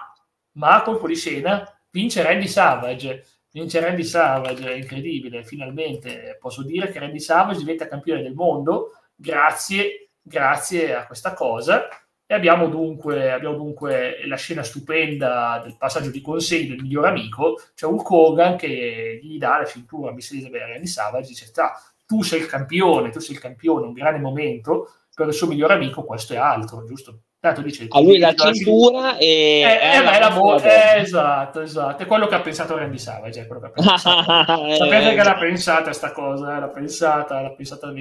ma 0.54 0.82
colpo 0.82 1.08
di 1.08 1.16
scena 1.16 1.68
vince 1.92 2.24
Randy 2.24 2.48
Savage. 2.48 3.26
Vince 3.52 3.80
Randy 3.80 4.04
Savage, 4.04 4.68
è 4.68 4.76
incredibile, 4.76 5.44
finalmente 5.44 6.38
posso 6.42 6.64
dire 6.64 6.90
che 6.90 6.98
Randy 6.98 7.20
Savage 7.20 7.60
diventa 7.60 7.88
campione 7.88 8.24
del 8.24 8.34
mondo 8.34 8.94
grazie, 9.16 10.10
grazie 10.20 10.96
a 10.96 11.06
questa 11.06 11.34
cosa. 11.34 11.88
E 12.26 12.34
abbiamo 12.34 12.68
dunque, 12.68 13.32
abbiamo 13.32 13.56
dunque 13.56 14.26
la 14.26 14.38
scena 14.38 14.64
stupenda 14.64 15.60
del 15.62 15.78
passaggio 15.78 16.10
di 16.10 16.22
consegno 16.22 16.70
del 16.70 16.82
miglior 16.82 17.06
amico, 17.06 17.62
cioè 17.76 17.92
Hulk 17.92 18.10
Hogan 18.10 18.58
che 18.58 19.20
gli 19.22 19.38
dà 19.38 19.60
la 19.60 19.66
cintura 19.66 20.10
a 20.10 20.14
Miss 20.14 20.32
Elizabeth 20.32 20.62
Randy 20.62 20.88
Savage, 20.88 21.28
dice, 21.28 21.52
tu 22.08 22.24
sei 22.24 22.40
il 22.40 22.48
campione, 22.48 23.12
tu 23.12 23.20
sei 23.20 23.36
il 23.36 23.42
campione, 23.42 23.86
un 23.86 23.94
grande 23.94 24.20
momento, 24.20 25.03
per 25.13 25.28
il 25.28 25.34
suo 25.34 25.47
miglior 25.47 25.71
amico 25.71 26.04
questo 26.04 26.34
è 26.34 26.38
altro, 26.38 26.84
giusto? 26.86 27.21
Tanto 27.43 27.62
dice, 27.62 27.88
a 27.89 27.99
lui 27.99 28.19
la 28.19 28.34
cintura 28.34 29.17
e... 29.17 29.26
Eh, 29.26 29.97
eh, 29.97 30.02
beh, 30.02 30.19
la 30.19 30.30
mo- 30.30 30.58
eh, 30.62 31.02
esatto, 31.02 31.60
esatto. 31.60 32.02
È 32.02 32.06
quello 32.06 32.26
che 32.26 32.36
ha 32.36 32.39
pensato 32.39 32.78
Randy 32.78 32.97
Savage, 32.97 33.41
è 33.41 33.47
quello 33.47 33.60
che 33.60 33.67
ha 33.67 33.71
pensato. 33.71 34.23
Sapete 34.76 35.13
che 35.13 35.23
l'ha 35.23 35.38
pensata 35.38 35.91
sta 35.91 36.13
cosa, 36.13 36.56
eh? 36.56 36.60
l'ha 36.62 36.69
pensata, 36.69 37.41
l'ha 37.41 37.52
pensata 37.52 37.91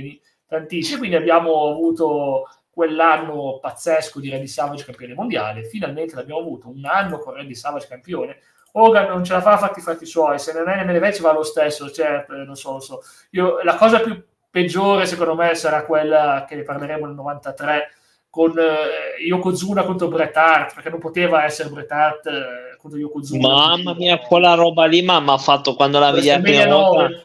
tantissimo. 0.47 0.99
Quindi 0.99 1.17
abbiamo 1.17 1.69
avuto 1.69 2.49
quell'anno 2.71 3.59
pazzesco 3.61 4.21
di 4.21 4.31
Randy 4.31 4.47
Savage 4.47 4.85
campione 4.85 5.15
mondiale. 5.15 5.65
Finalmente 5.65 6.15
l'abbiamo 6.15 6.41
avuto, 6.41 6.69
un 6.69 6.85
anno 6.85 7.19
con 7.19 7.35
Randy 7.35 7.57
Savage 7.57 7.89
campione. 7.89 8.39
Hogan 8.75 9.09
non 9.09 9.25
ce 9.25 9.33
la 9.33 9.41
fa 9.41 9.59
fatti 9.59 9.81
i 9.81 9.83
fatti 9.83 10.07
suoi, 10.07 10.39
se 10.39 10.53
non 10.53 10.69
è 10.69 10.77
nemmeno 10.77 10.99
invece 10.99 11.21
va 11.21 11.33
lo 11.33 11.43
stesso, 11.43 11.91
certo, 11.91 12.33
non 12.33 12.55
so, 12.55 12.79
so. 12.79 13.03
Io, 13.31 13.61
la 13.65 13.75
cosa 13.75 13.99
più 13.99 14.23
peggiore 14.53 15.07
secondo 15.07 15.35
me 15.35 15.55
sarà 15.55 15.85
quella 15.85 16.45
che 16.47 16.57
ne 16.57 16.63
parleremo 16.63 17.07
nel 17.07 17.15
93 17.15 17.95
con 18.29 18.59
eh, 18.59 19.23
Yokozuna 19.27 19.85
contro 19.85 20.09
Bret 20.09 20.37
Hart, 20.37 20.75
perché 20.75 20.91
non 20.91 21.01
poteva 21.01 21.45
essere 21.45 21.69
Bret 21.71 21.91
Hart 21.91 22.27
eh, 22.27 22.77
contro 22.79 22.99
Yokozuna. 22.99 23.47
Mamma 23.49 23.95
mia, 23.95 24.19
quella 24.19 24.55
roba 24.55 24.87
lì 24.87 25.03
mi 25.03 25.11
ha 25.11 25.39
fatto 25.39 25.75
quando 25.75 25.99
la 25.99 26.11
vedi 26.11 26.29
la 26.29 26.41
prima 26.41 26.67
volta. 26.67 27.23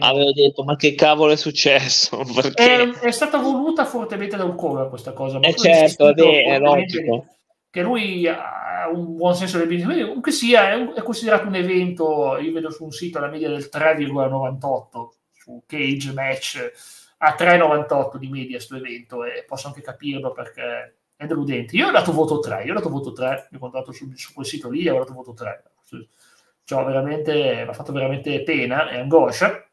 Avevo 0.00 0.32
detto, 0.32 0.64
ma 0.64 0.76
che 0.76 0.94
cavolo 0.94 1.32
è 1.32 1.36
successo? 1.36 2.20
È, 2.54 2.90
è, 3.00 3.10
stata 3.10 3.38
voluta 3.38 3.86
fortemente 3.86 4.36
da 4.36 4.44
Ulcova 4.44 4.90
questa 4.90 5.14
cosa. 5.14 5.38
Ma 5.38 5.46
eh 5.46 5.54
certo, 5.54 6.12
beh, 6.12 6.44
è 6.44 6.58
logico. 6.58 7.26
Che 7.70 7.80
lui 7.80 8.28
ha 8.28 8.90
un 8.92 9.16
buon 9.16 9.34
senso 9.34 9.56
del 9.56 9.68
business. 9.68 10.02
Comunque 10.02 10.32
sia, 10.32 10.70
è, 10.70 10.74
un, 10.74 10.92
è, 10.94 11.02
considerato 11.02 11.46
un 11.46 11.54
evento, 11.54 12.36
io 12.36 12.52
vedo 12.52 12.70
su 12.70 12.84
un 12.84 12.92
sito 12.92 13.18
la 13.18 13.28
media 13.28 13.48
del 13.48 13.70
3,98 13.72 15.15
su 15.46 15.62
Cage 15.64 16.12
Match 16.12 16.72
a 17.18 17.34
3,98 17.38 18.16
di 18.16 18.28
media 18.28 18.56
questo 18.56 18.76
evento 18.76 19.24
e 19.24 19.44
posso 19.46 19.68
anche 19.68 19.80
capirlo 19.80 20.32
perché 20.32 20.96
è 21.14 21.26
deludente. 21.26 21.76
Io 21.76 21.88
ho 21.88 21.92
dato 21.92 22.12
voto 22.12 22.40
3, 22.40 22.64
io 22.64 22.72
ho 22.72 22.74
dato 22.74 22.90
voto 22.90 23.12
3, 23.12 23.48
mi 23.50 23.56
ho 23.56 23.60
contato 23.60 23.92
su, 23.92 24.10
su, 24.14 24.34
quel 24.34 24.44
sito 24.44 24.68
lì 24.68 24.88
ho 24.88 24.98
dato 24.98 25.14
voto 25.14 25.32
3. 25.32 25.62
Cioè, 26.64 26.84
mi 26.84 27.68
ha 27.68 27.72
fatto 27.72 27.92
veramente 27.92 28.42
pena 28.42 28.90
e 28.90 28.98
angoscia. 28.98 29.65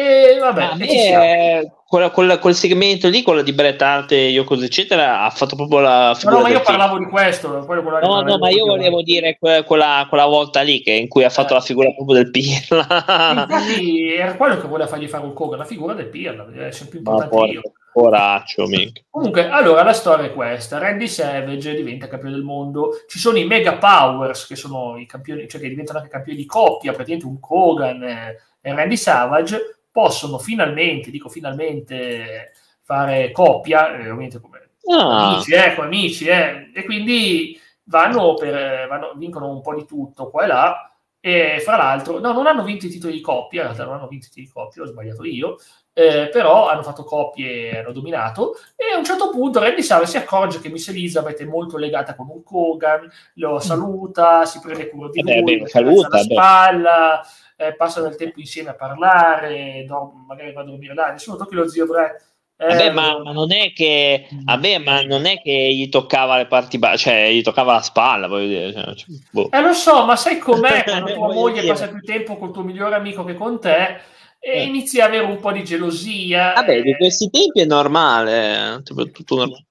E 0.00 0.38
vabbè, 0.38 0.62
a 0.62 0.74
me, 0.76 1.72
quella, 1.86 2.10
quella, 2.10 2.38
quel 2.38 2.54
segmento 2.54 3.08
lì, 3.08 3.22
quello 3.22 3.42
di 3.42 3.52
Bret 3.52 3.82
Hart 3.82 4.12
e 4.12 4.28
Yoko 4.28 4.54
eccetera, 4.62 5.22
ha 5.22 5.30
fatto 5.30 5.56
proprio 5.56 5.80
la 5.80 6.14
figura. 6.16 6.36
No, 6.36 6.42
no 6.42 6.48
ma 6.48 6.54
io 6.54 6.62
parlavo 6.62 6.98
di 6.98 7.04
questo. 7.04 7.66
no, 7.66 8.22
no, 8.22 8.38
ma 8.38 8.48
io 8.48 8.64
volevo 8.64 9.02
dire 9.02 9.36
quella, 9.38 10.06
quella, 10.08 10.26
volta 10.26 10.62
lì 10.62 10.82
che, 10.82 10.92
in 10.92 11.08
cui 11.08 11.24
ha 11.24 11.30
fatto 11.30 11.52
eh. 11.52 11.56
la 11.56 11.60
figura 11.60 11.92
proprio 11.92 12.22
del 12.22 12.30
Pirla. 12.30 12.86
Infatti, 13.48 14.14
era 14.14 14.36
quello 14.36 14.58
che 14.58 14.68
voleva 14.68 14.88
fargli 14.88 15.08
fare 15.08 15.24
un 15.24 15.34
cover, 15.34 15.58
la 15.58 15.64
figura 15.64 15.92
del 15.92 16.08
Pirla, 16.08 16.48
è 16.50 16.70
sempre 16.70 16.98
importante 16.98 17.36
io. 17.50 17.62
Poraccio, 17.92 18.66
mica. 18.68 19.02
Comunque, 19.10 19.48
allora 19.50 19.82
la 19.82 19.92
storia 19.92 20.26
è 20.26 20.32
questa: 20.32 20.78
Randy 20.78 21.08
Savage 21.08 21.74
diventa 21.74 22.06
campione 22.06 22.36
del 22.36 22.44
mondo. 22.44 23.00
Ci 23.08 23.18
sono 23.18 23.36
i 23.36 23.44
Mega 23.44 23.76
Powers, 23.78 24.46
che 24.46 24.54
sono 24.54 24.96
i 24.96 25.06
campioni, 25.06 25.48
cioè 25.48 25.60
che 25.60 25.68
diventano 25.68 25.98
anche 25.98 26.10
campioni 26.10 26.38
di 26.38 26.46
coppia, 26.46 26.92
praticamente 26.92 27.26
un 27.26 27.40
Kogan 27.40 28.02
e 28.04 28.74
Randy 28.74 28.96
Savage 28.96 29.79
possono 30.00 30.38
finalmente, 30.38 31.10
dico 31.10 31.28
finalmente, 31.28 32.52
fare 32.80 33.30
coppia, 33.32 33.92
eh, 33.92 34.00
ovviamente 34.00 34.40
come 34.40 34.70
ah. 34.90 35.32
amici, 35.32 35.52
eh, 35.52 35.74
come 35.74 35.86
amici, 35.88 36.24
eh, 36.24 36.70
e 36.74 36.84
quindi 36.84 37.60
vanno 37.84 38.32
per, 38.32 38.88
vanno, 38.88 39.12
vincono 39.16 39.50
un 39.50 39.60
po' 39.60 39.74
di 39.74 39.84
tutto 39.84 40.30
qua 40.30 40.44
e 40.44 40.46
là. 40.46 40.84
E 41.22 41.60
fra 41.62 41.76
l'altro, 41.76 42.18
no, 42.18 42.32
non 42.32 42.46
hanno 42.46 42.62
vinto 42.62 42.86
i 42.86 42.88
titoli 42.88 43.12
di 43.12 43.20
coppia, 43.20 43.60
in 43.60 43.66
realtà 43.66 43.84
non 43.84 43.96
hanno 43.96 44.08
vinto 44.08 44.24
i 44.24 44.28
titoli 44.30 44.46
di 44.46 44.52
coppia, 44.52 44.82
ho 44.82 44.86
sbagliato 44.86 45.24
io, 45.24 45.58
eh, 45.92 46.30
però 46.32 46.70
hanno 46.70 46.82
fatto 46.82 47.04
coppie 47.04 47.78
hanno 47.78 47.92
dominato. 47.92 48.54
A 48.94 48.98
un 48.98 49.04
certo 49.04 49.30
punto 49.30 49.60
Randy 49.60 49.82
Savage 49.82 50.10
si 50.10 50.16
accorge 50.16 50.60
che 50.60 50.68
Miss 50.68 50.88
Elizabeth 50.88 51.40
è 51.40 51.44
molto 51.44 51.76
legata 51.76 52.14
con 52.14 52.28
un 52.28 52.42
Kogan, 52.42 53.10
lo 53.34 53.54
mm. 53.54 53.58
saluta, 53.58 54.44
si 54.44 54.60
prende 54.60 54.88
cura 54.88 55.08
di 55.10 55.22
lui, 55.22 55.58
beh, 55.60 55.68
saluta, 55.68 56.08
la 56.16 56.22
spalla, 56.22 57.26
eh, 57.56 57.74
passano 57.74 58.08
del 58.08 58.16
tempo 58.16 58.40
insieme 58.40 58.70
a 58.70 58.74
parlare, 58.74 59.84
no, 59.84 60.24
magari 60.26 60.52
va 60.52 60.62
a 60.62 60.64
dormire 60.64 60.94
là, 60.94 61.10
nessuno 61.10 61.36
tocchi 61.36 61.54
lo 61.54 61.68
zio 61.68 61.86
Brett 61.86 62.28
Vabbè, 62.60 62.86
eh, 62.86 62.90
ma, 62.90 63.18
ma, 63.22 63.32
non 63.32 63.52
è 63.52 63.72
che, 63.72 64.28
vabbè, 64.30 64.78
ma 64.78 65.00
non 65.00 65.24
è 65.24 65.40
che 65.40 65.72
gli 65.72 65.88
toccava 65.88 66.36
le 66.36 66.46
parti 66.46 66.78
basse, 66.78 66.98
cioè 66.98 67.30
gli 67.32 67.40
toccava 67.40 67.72
la 67.72 67.80
spalla, 67.80 68.28
voglio 68.28 68.48
dire. 68.48 68.72
Cioè, 68.74 68.94
cioè 68.94 69.06
boh. 69.30 69.50
Eh, 69.50 69.62
lo 69.62 69.72
so, 69.72 70.04
ma 70.04 70.14
sai 70.14 70.38
com'è 70.38 70.84
quando 70.84 71.14
tua 71.14 71.32
moglie 71.32 71.66
passa 71.66 71.88
più 71.88 72.00
tempo 72.02 72.36
col 72.36 72.52
tuo 72.52 72.62
migliore 72.62 72.96
amico 72.96 73.24
che 73.24 73.32
con 73.32 73.58
te 73.58 74.00
e 74.42 74.52
eh. 74.52 74.64
inizi 74.64 75.00
a 75.00 75.04
avere 75.04 75.24
un 75.24 75.38
po' 75.38 75.52
di 75.52 75.62
gelosia. 75.62 76.54
Vabbè, 76.54 76.78
eh... 76.78 76.82
di 76.82 76.96
questi 76.96 77.28
tempi 77.30 77.60
è 77.60 77.66
normale, 77.66 78.78
eh, 78.78 78.82
tutto 78.82 79.36
normale. 79.36 79.66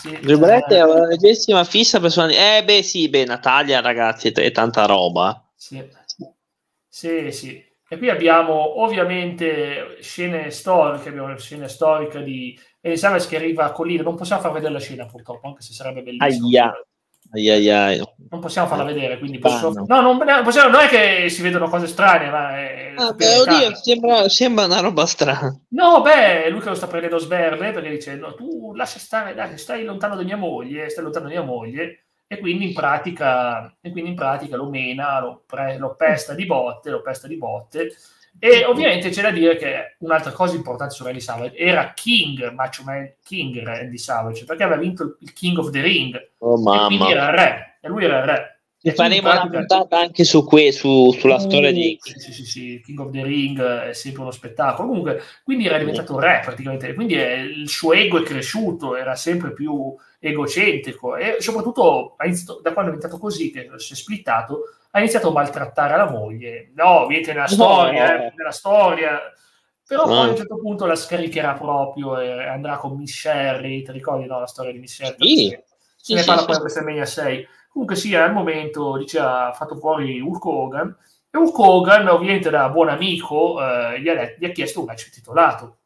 Sì, 0.00 0.12
è 0.12 0.82
una 0.82 1.06
leggessima 1.06 1.64
fissa 1.64 2.00
personale. 2.00 2.58
Eh, 2.58 2.64
beh, 2.64 2.82
sì, 2.82 3.08
beh, 3.08 3.24
Natalia, 3.24 3.80
ragazzi, 3.80 4.28
è, 4.28 4.50
tanta 4.50 4.86
roba. 4.86 5.50
Sì, 5.54 5.82
sì, 6.88 7.30
sì. 7.30 7.72
E 7.88 7.98
qui 7.98 8.08
abbiamo 8.08 8.82
ovviamente 8.82 9.98
scene 10.00 10.50
storiche, 10.50 11.10
abbiamo 11.10 11.36
scene 11.36 11.68
storiche 11.68 12.22
di 12.22 12.58
Elisabeth 12.80 13.28
che 13.28 13.36
arriva 13.36 13.64
a 13.64 13.72
Collina, 13.72 14.02
non 14.02 14.16
possiamo 14.16 14.42
far 14.42 14.52
vedere 14.52 14.72
la 14.72 14.80
scena 14.80 15.06
purtroppo, 15.06 15.46
anche 15.46 15.62
se 15.62 15.72
sarebbe 15.72 16.02
bellissimo. 16.02 16.48
Aia. 16.48 16.72
Ai 17.34 17.50
ai 17.50 17.68
ai. 17.68 18.02
Non 18.30 18.40
possiamo 18.40 18.68
farla 18.68 18.84
vedere, 18.84 19.18
quindi 19.18 19.38
posso... 19.38 19.70
no, 19.70 20.00
non, 20.00 20.18
possiamo... 20.44 20.70
non, 20.70 20.80
è 20.80 20.88
che 20.88 21.28
si 21.28 21.42
vedono 21.42 21.68
cose 21.68 21.88
strane, 21.88 22.30
ma 22.30 22.56
è... 22.56 22.94
Ah, 22.96 23.12
beh, 23.12 23.38
oddio, 23.38 23.74
sembra, 23.74 24.28
sembra, 24.28 24.64
una 24.64 24.80
roba 24.80 25.04
strana. 25.04 25.52
No, 25.70 26.00
beh, 26.00 26.48
lui 26.50 26.60
che 26.60 26.68
lo 26.68 26.74
sta 26.74 26.86
prendendo 26.86 27.18
sberle 27.18 27.72
perché 27.72 27.90
dice, 27.90 28.14
no, 28.14 28.34
tu 28.34 28.72
lascia 28.74 28.98
stare, 28.98 29.34
dai, 29.34 29.58
stai 29.58 29.84
lontano 29.84 30.14
da 30.14 30.22
mia 30.22 30.36
moglie, 30.36 30.88
stai 30.88 31.02
lontano 31.02 31.26
da 31.26 31.32
mia 31.32 31.42
moglie, 31.42 32.06
e 32.26 32.38
quindi 32.38 32.68
in 32.68 32.72
pratica, 32.72 33.76
e 33.80 33.90
quindi 33.90 34.10
in 34.10 34.16
pratica 34.16 34.56
lo 34.56 34.68
mena, 34.68 35.20
lo, 35.20 35.42
pre, 35.46 35.76
lo, 35.78 35.94
pesta 35.96 36.34
di 36.34 36.46
botte, 36.46 36.90
lo 36.90 37.02
pesta 37.02 37.26
di 37.26 37.36
botte. 37.36 37.94
E 38.38 38.64
ovviamente 38.64 39.08
c'è 39.10 39.22
da 39.22 39.30
dire 39.30 39.56
che 39.56 39.96
un'altra 40.00 40.32
cosa 40.32 40.54
importante 40.54 40.94
su 40.94 41.02
Randy 41.04 41.20
Savage 41.20 41.56
era 41.56 41.92
King, 41.94 42.52
Macho 42.52 42.82
Man 42.84 43.14
King 43.24 43.62
Randy 43.62 43.96
Savage, 43.96 44.44
perché 44.44 44.64
aveva 44.64 44.80
vinto 44.80 45.16
il 45.20 45.32
King 45.32 45.58
of 45.58 45.70
the 45.70 45.80
Ring. 45.80 46.30
Oh, 46.38 46.58
mamma. 46.58 46.84
E 46.84 46.86
quindi 46.86 47.12
era 47.12 47.28
il 47.28 47.36
re, 47.36 47.78
e 47.80 47.88
lui 47.88 48.04
era 48.04 48.18
il 48.18 48.24
re. 48.24 48.58
E 48.86 48.92
faremo 48.92 49.30
una 49.30 49.48
puntata 49.48 49.98
anche 49.98 50.24
su 50.24 50.44
que, 50.44 50.70
su, 50.70 51.10
sulla 51.12 51.36
uh, 51.36 51.40
storia 51.40 51.72
di 51.72 51.96
sì, 51.98 52.18
sì, 52.18 52.32
sì, 52.34 52.44
sì, 52.44 52.82
King 52.84 52.98
of 52.98 53.12
the 53.12 53.22
Ring 53.22 53.58
è 53.58 53.94
sempre 53.94 54.20
uno 54.20 54.30
spettacolo. 54.30 54.88
Comunque, 54.88 55.22
quindi 55.42 55.66
era 55.66 55.78
diventato 55.78 56.18
re 56.18 56.42
praticamente, 56.44 56.92
quindi 56.92 57.14
è, 57.14 57.32
il 57.32 57.66
suo 57.70 57.94
ego 57.94 58.18
è 58.18 58.22
cresciuto, 58.22 58.94
era 58.94 59.14
sempre 59.14 59.54
più 59.54 59.96
egocentrico 60.28 61.16
e 61.16 61.36
soprattutto 61.40 62.16
da 62.62 62.72
quando 62.72 62.90
è 62.90 62.94
diventato 62.94 63.18
così, 63.18 63.50
che 63.50 63.70
si 63.76 63.92
è 63.92 63.96
splittato, 63.96 64.62
ha 64.90 64.98
iniziato 64.98 65.28
a 65.28 65.32
maltrattare 65.32 65.96
la 65.96 66.08
moglie. 66.08 66.70
No, 66.74 67.06
vedete 67.06 67.32
nella 67.32 67.46
storia, 67.46 68.16
no. 68.16 68.22
eh, 68.24 68.32
nella 68.36 68.50
storia. 68.50 69.20
Però 69.86 70.04
poi 70.04 70.16
a 70.16 70.30
un 70.30 70.36
certo 70.36 70.56
punto 70.56 70.86
la 70.86 70.94
scaricherà 70.94 71.52
proprio 71.52 72.18
e 72.18 72.48
andrà 72.48 72.78
con 72.78 72.96
Miss 72.96 73.14
Sherry, 73.14 73.82
ti 73.82 73.92
ricordi 73.92 74.26
no, 74.26 74.40
la 74.40 74.46
storia 74.46 74.72
di 74.72 74.78
Miss 74.78 74.94
Sherry? 74.94 75.36
Sì. 75.36 75.48
Se 75.50 75.62
sì, 75.96 76.14
ne 76.14 76.24
parla 76.24 76.40
sì, 76.40 76.46
poi 76.46 76.54
sì. 76.54 76.60
a 76.60 76.62
WrestleMania 76.62 77.04
6. 77.04 77.48
Comunque 77.68 77.96
sì, 77.96 78.14
al 78.14 78.32
momento 78.32 78.96
dice, 78.96 79.18
ha 79.18 79.52
fatto 79.52 79.76
fuori 79.76 80.20
Hulk 80.20 80.44
Hogan 80.44 80.96
e 81.30 81.36
Hulk 81.36 81.58
Hogan, 81.58 82.08
ovviamente 82.08 82.48
da 82.48 82.68
buon 82.70 82.88
amico, 82.88 83.60
eh, 83.60 84.00
gli, 84.00 84.08
ha, 84.08 84.32
gli, 84.38 84.44
ha, 84.44 84.50
chiesto 84.50 84.80
un 84.80 84.86
match 84.86 85.10
titolato. 85.10 85.78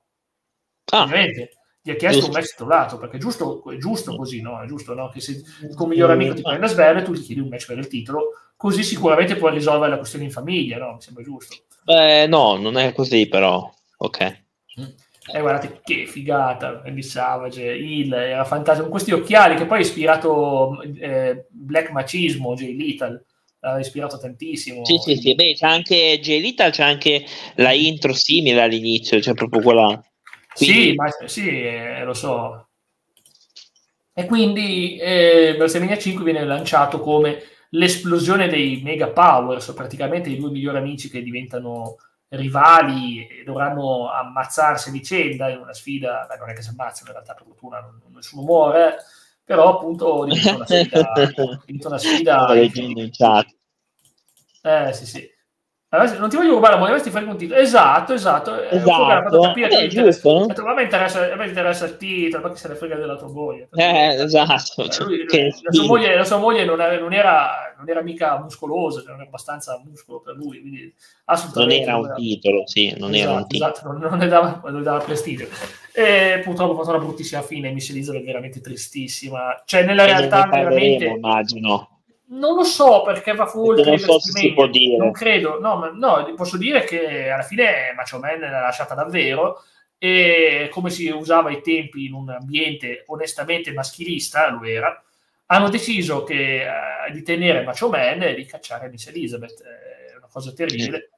Ah. 0.92 1.02
Ovviamente 1.02 1.57
gli 1.88 1.92
ha 1.92 1.96
chiesto 1.96 2.26
un 2.26 2.32
match 2.32 2.50
titolato 2.50 2.98
perché 2.98 3.16
è 3.16 3.20
giusto, 3.20 3.62
è 3.70 3.76
giusto 3.78 4.14
così, 4.14 4.42
no? 4.42 4.60
È 4.60 4.66
giusto 4.66 4.92
no? 4.92 5.08
che 5.08 5.20
se 5.20 5.42
il 5.62 5.74
tuo 5.74 5.86
migliore 5.86 6.12
amico 6.12 6.34
ti 6.34 6.42
prende 6.42 6.66
a 6.66 6.68
sberle, 6.68 7.02
tu 7.02 7.14
gli 7.14 7.22
chiedi 7.22 7.40
un 7.40 7.48
match 7.48 7.66
per 7.66 7.78
il 7.78 7.86
titolo, 7.86 8.32
così 8.56 8.82
sicuramente 8.82 9.36
puoi 9.36 9.54
risolvere 9.54 9.92
la 9.92 9.96
questione 9.96 10.26
in 10.26 10.30
famiglia, 10.30 10.76
no? 10.76 10.94
Mi 10.94 11.00
sembra 11.00 11.22
giusto. 11.22 11.56
Beh, 11.84 12.26
no, 12.26 12.56
non 12.56 12.76
è 12.76 12.92
così, 12.92 13.26
però. 13.26 13.72
Ok. 13.96 14.42
Mm. 14.78 14.84
Eh, 15.32 15.40
guardate 15.40 15.80
che 15.82 16.04
figata, 16.06 16.82
Andy 16.84 17.02
Savage, 17.02 17.62
il 17.64 18.12
era 18.12 18.44
fantastico, 18.44 18.82
con 18.82 18.90
questi 18.92 19.12
occhiali 19.12 19.56
che 19.56 19.64
poi 19.64 19.78
ha 19.78 19.80
ispirato 19.80 20.82
eh, 20.82 21.46
Black 21.48 21.90
Macismo, 21.90 22.54
Jay 22.54 22.74
Little, 22.74 23.24
ha 23.60 23.78
ispirato 23.78 24.18
tantissimo. 24.18 24.84
Sì, 24.84 24.98
sì, 24.98 25.16
sì, 25.16 25.34
beh, 25.34 25.54
c'è 25.54 25.66
anche 25.66 26.18
Jay 26.20 26.40
Little, 26.40 26.70
c'è 26.70 26.82
anche 26.82 27.24
la 27.56 27.72
intro 27.72 28.12
simile 28.12 28.60
all'inizio, 28.60 29.18
c'è 29.18 29.32
proprio 29.32 29.62
quella 29.62 30.02
quindi... 30.58 30.88
Sì, 30.88 30.94
ma, 30.94 31.08
sì 31.26 31.48
eh, 31.48 32.04
lo 32.04 32.14
so. 32.14 32.68
E 34.12 34.26
quindi 34.26 34.98
eh, 34.98 35.54
WrestleMania 35.56 35.96
5 35.96 36.24
viene 36.24 36.44
lanciato 36.44 37.00
come 37.00 37.40
l'esplosione 37.70 38.48
dei 38.48 38.80
mega 38.82 39.08
powers, 39.08 39.72
praticamente 39.72 40.28
i 40.28 40.36
due 40.36 40.50
migliori 40.50 40.78
amici 40.78 41.08
che 41.08 41.22
diventano 41.22 41.98
rivali 42.30 43.26
e 43.26 43.42
dovranno 43.44 44.10
ammazzarsi 44.10 44.88
a 44.88 44.92
vicenda 44.92 45.48
in 45.48 45.58
una 45.58 45.72
sfida, 45.72 46.26
beh, 46.28 46.36
non 46.36 46.50
è 46.50 46.52
che 46.52 46.62
si 46.62 46.70
ammazzano 46.70 47.10
in 47.10 47.12
realtà 47.12 47.34
per 47.34 47.44
fortuna 47.46 47.80
non, 47.80 48.00
nessuno 48.12 48.42
muore, 48.42 48.96
però 49.44 49.76
appunto 49.76 50.24
diventa 50.24 50.56
una 50.56 50.66
sfida, 50.66 51.12
diventa 51.64 51.88
una 51.88 51.98
sfida 51.98 52.46
eh 54.62 54.92
sì 54.92 55.06
sì 55.06 55.37
non 55.90 56.28
ti 56.28 56.36
voglio 56.36 56.52
rubare 56.52 56.74
la 56.74 56.80
moglie, 56.80 57.00
ti 57.00 57.08
fai 57.08 57.24
un 57.24 57.38
titolo. 57.38 57.58
Esatto, 57.58 58.12
esatto. 58.12 58.60
Eh, 58.60 58.76
esatto. 58.76 59.40
Capire, 59.40 59.84
eh, 59.84 59.86
giusto. 59.88 60.44
Detto, 60.46 60.62
ma 60.62 60.72
a 60.72 60.74
me 60.74 60.82
interessa, 60.82 61.32
a 61.32 61.34
me 61.34 61.46
interessa 61.46 61.86
il 61.86 61.96
titolo, 61.96 62.42
ma 62.42 62.50
che 62.50 62.58
se 62.58 62.68
ne 62.68 62.74
frega 62.74 62.96
della 62.96 63.16
tua 63.16 63.28
moglie. 63.28 63.70
Eh, 63.72 64.22
esatto. 64.22 64.82
Eh, 64.82 65.04
lui, 65.04 65.24
la, 65.62 65.72
sua 65.72 65.86
moglie, 65.86 66.14
la, 66.14 66.24
sua 66.24 66.36
moglie, 66.36 66.66
non, 66.66 66.78
era, 66.82 66.98
non, 66.98 67.14
era, 67.14 67.74
non 67.78 67.88
era 67.88 68.02
mica 68.02 68.38
muscolosa, 68.38 68.98
cioè 68.98 69.08
non 69.08 69.20
era 69.20 69.28
abbastanza 69.28 69.80
muscolo 69.82 70.20
per 70.20 70.34
lui, 70.34 70.60
quindi 70.60 70.94
assolutamente. 71.24 71.90
Non 71.90 72.00
era 72.00 72.08
un 72.10 72.14
titolo, 72.16 72.66
sì, 72.66 72.94
non 72.98 73.14
esatto, 73.14 73.30
era 73.30 73.30
un 73.30 73.38
esatto, 73.38 73.46
titolo. 73.48 73.72
Esatto, 73.72 73.92
non, 73.92 74.10
non, 74.10 74.18
ne 74.18 74.28
dava, 74.28 74.60
non 74.64 74.74
ne 74.74 74.82
dava 74.82 74.98
prestigio. 74.98 75.46
E 75.94 76.42
purtroppo 76.44 76.74
ha 76.74 76.76
fatto 76.84 76.96
una 76.96 77.04
bruttissima 77.04 77.40
fine, 77.40 77.70
Miss 77.70 77.88
Elizabeth 77.88 78.20
è 78.20 78.26
veramente 78.26 78.60
tristissima. 78.60 79.62
Cioè, 79.64 79.84
nella 79.84 80.04
realtà, 80.04 80.48
veramente... 80.48 81.06
immagino 81.06 81.97
non 82.30 82.54
lo 82.54 82.64
so 82.64 83.02
perché 83.02 83.34
va 83.34 83.46
fuori 83.46 83.82
non 83.82 83.98
so 83.98 84.18
se 84.18 84.32
si 84.32 84.52
può 84.52 84.66
dire. 84.66 84.96
Non 84.96 85.12
credo, 85.12 85.58
no, 85.60 85.76
ma, 85.76 85.90
no, 85.90 86.32
posso 86.34 86.56
dire 86.56 86.84
che 86.84 87.30
alla 87.30 87.42
fine 87.42 87.92
Macho 87.96 88.18
Man 88.18 88.40
l'ha 88.40 88.60
lasciata 88.60 88.94
davvero 88.94 89.62
e 89.98 90.68
come 90.70 90.90
si 90.90 91.08
usava 91.08 91.48
ai 91.48 91.60
tempi 91.60 92.04
in 92.04 92.12
un 92.12 92.28
ambiente 92.30 93.04
onestamente 93.06 93.72
maschilista, 93.72 94.50
lo 94.50 94.64
era, 94.64 95.02
hanno 95.46 95.68
deciso 95.70 96.24
che, 96.24 96.64
uh, 96.66 97.12
di 97.12 97.22
tenere 97.22 97.62
Macho 97.62 97.88
Man 97.88 98.22
e 98.22 98.34
di 98.34 98.44
cacciare 98.44 98.88
Miss 98.88 99.06
Elizabeth. 99.06 99.62
È 99.62 100.16
una 100.16 100.28
cosa 100.30 100.52
terribile. 100.52 101.10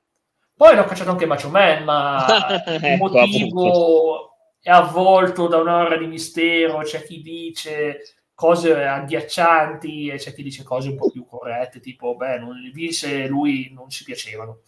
Poi 0.55 0.73
hanno 0.73 0.85
cacciato 0.85 1.11
anche 1.11 1.27
Macho 1.27 1.49
Man, 1.49 1.85
ma 1.85 2.27
il 2.67 2.85
ecco, 2.85 3.09
motivo 3.09 4.35
è 4.61 4.71
avvolto 4.71 5.49
da 5.49 5.57
un'ora 5.57 5.97
di 5.97 6.07
mistero. 6.07 6.79
C'è 6.79 7.03
chi 7.03 7.21
dice 7.21 8.20
cose 8.41 8.73
agghiaccianti 8.73 10.09
e 10.09 10.17
c'è 10.17 10.33
chi 10.33 10.43
dice 10.43 10.63
cose 10.63 10.89
un 10.89 10.97
po' 10.97 11.11
più 11.11 11.27
corrette, 11.27 11.79
tipo, 11.79 12.17
beh, 12.17 12.39
non, 12.39 12.71
Vince 12.73 13.25
e 13.25 13.27
lui 13.29 13.71
non 13.75 13.91
si 13.91 14.03
piacevano. 14.03 14.61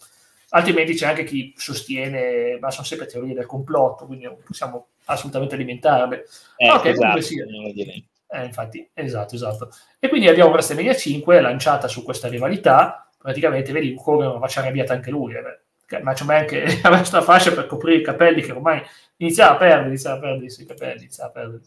Altrimenti 0.51 0.93
c'è 0.93 1.07
anche 1.07 1.25
chi 1.25 1.55
sostiene, 1.57 2.59
ma 2.61 2.71
sono 2.71 2.85
sempre 2.85 3.07
teorie 3.07 3.33
del 3.33 3.47
complotto, 3.47 4.05
quindi 4.05 4.27
non 4.27 4.37
possiamo 4.45 4.89
assolutamente 5.07 5.55
alimentarle. 5.55 6.27
Eh, 6.57 6.67
no, 6.67 6.83
esatto, 6.83 7.21
sì. 7.23 7.39
eh, 7.39 8.45
infatti, 8.45 8.91
esatto, 8.93 9.37
esatto. 9.37 9.71
E 9.99 10.09
quindi 10.11 10.29
abbiamo 10.29 10.51
WrestleMania 10.51 10.95
5 10.95 11.41
lanciata 11.41 11.89
su 11.89 12.03
questa 12.03 12.29
rivalità, 12.29 13.09
praticamente, 13.17 13.73
vedi, 13.73 13.95
come 13.95 14.37
faccia 14.39 14.61
arrabbiata 14.61 14.93
anche 14.93 15.11
lui, 15.11 15.33
eh, 15.33 16.03
Macho 16.03 16.27
Man 16.27 16.45
che 16.45 16.63
aveva 16.63 16.99
questa 17.01 17.23
fascia 17.23 17.53
per 17.53 17.67
coprire 17.67 18.01
i 18.01 18.05
capelli 18.05 18.43
che 18.43 18.53
ormai 18.53 18.83
iniziava 19.17 19.55
a 19.55 19.57
perdere, 19.57 19.89
iniziava 19.89 20.17
a 20.17 20.21
perdere 20.21 20.53
i 20.59 20.67
capelli, 20.67 20.99
iniziava 20.99 21.31
a 21.31 21.33
perdere. 21.33 21.63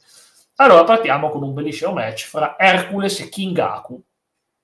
Allora 0.55 0.83
partiamo 0.83 1.29
con 1.29 1.43
un 1.43 1.53
bellissimo 1.53 1.91
match 1.91 2.27
fra 2.27 2.55
Hercules 2.57 3.19
e 3.19 3.29
Kingaku. 3.29 4.01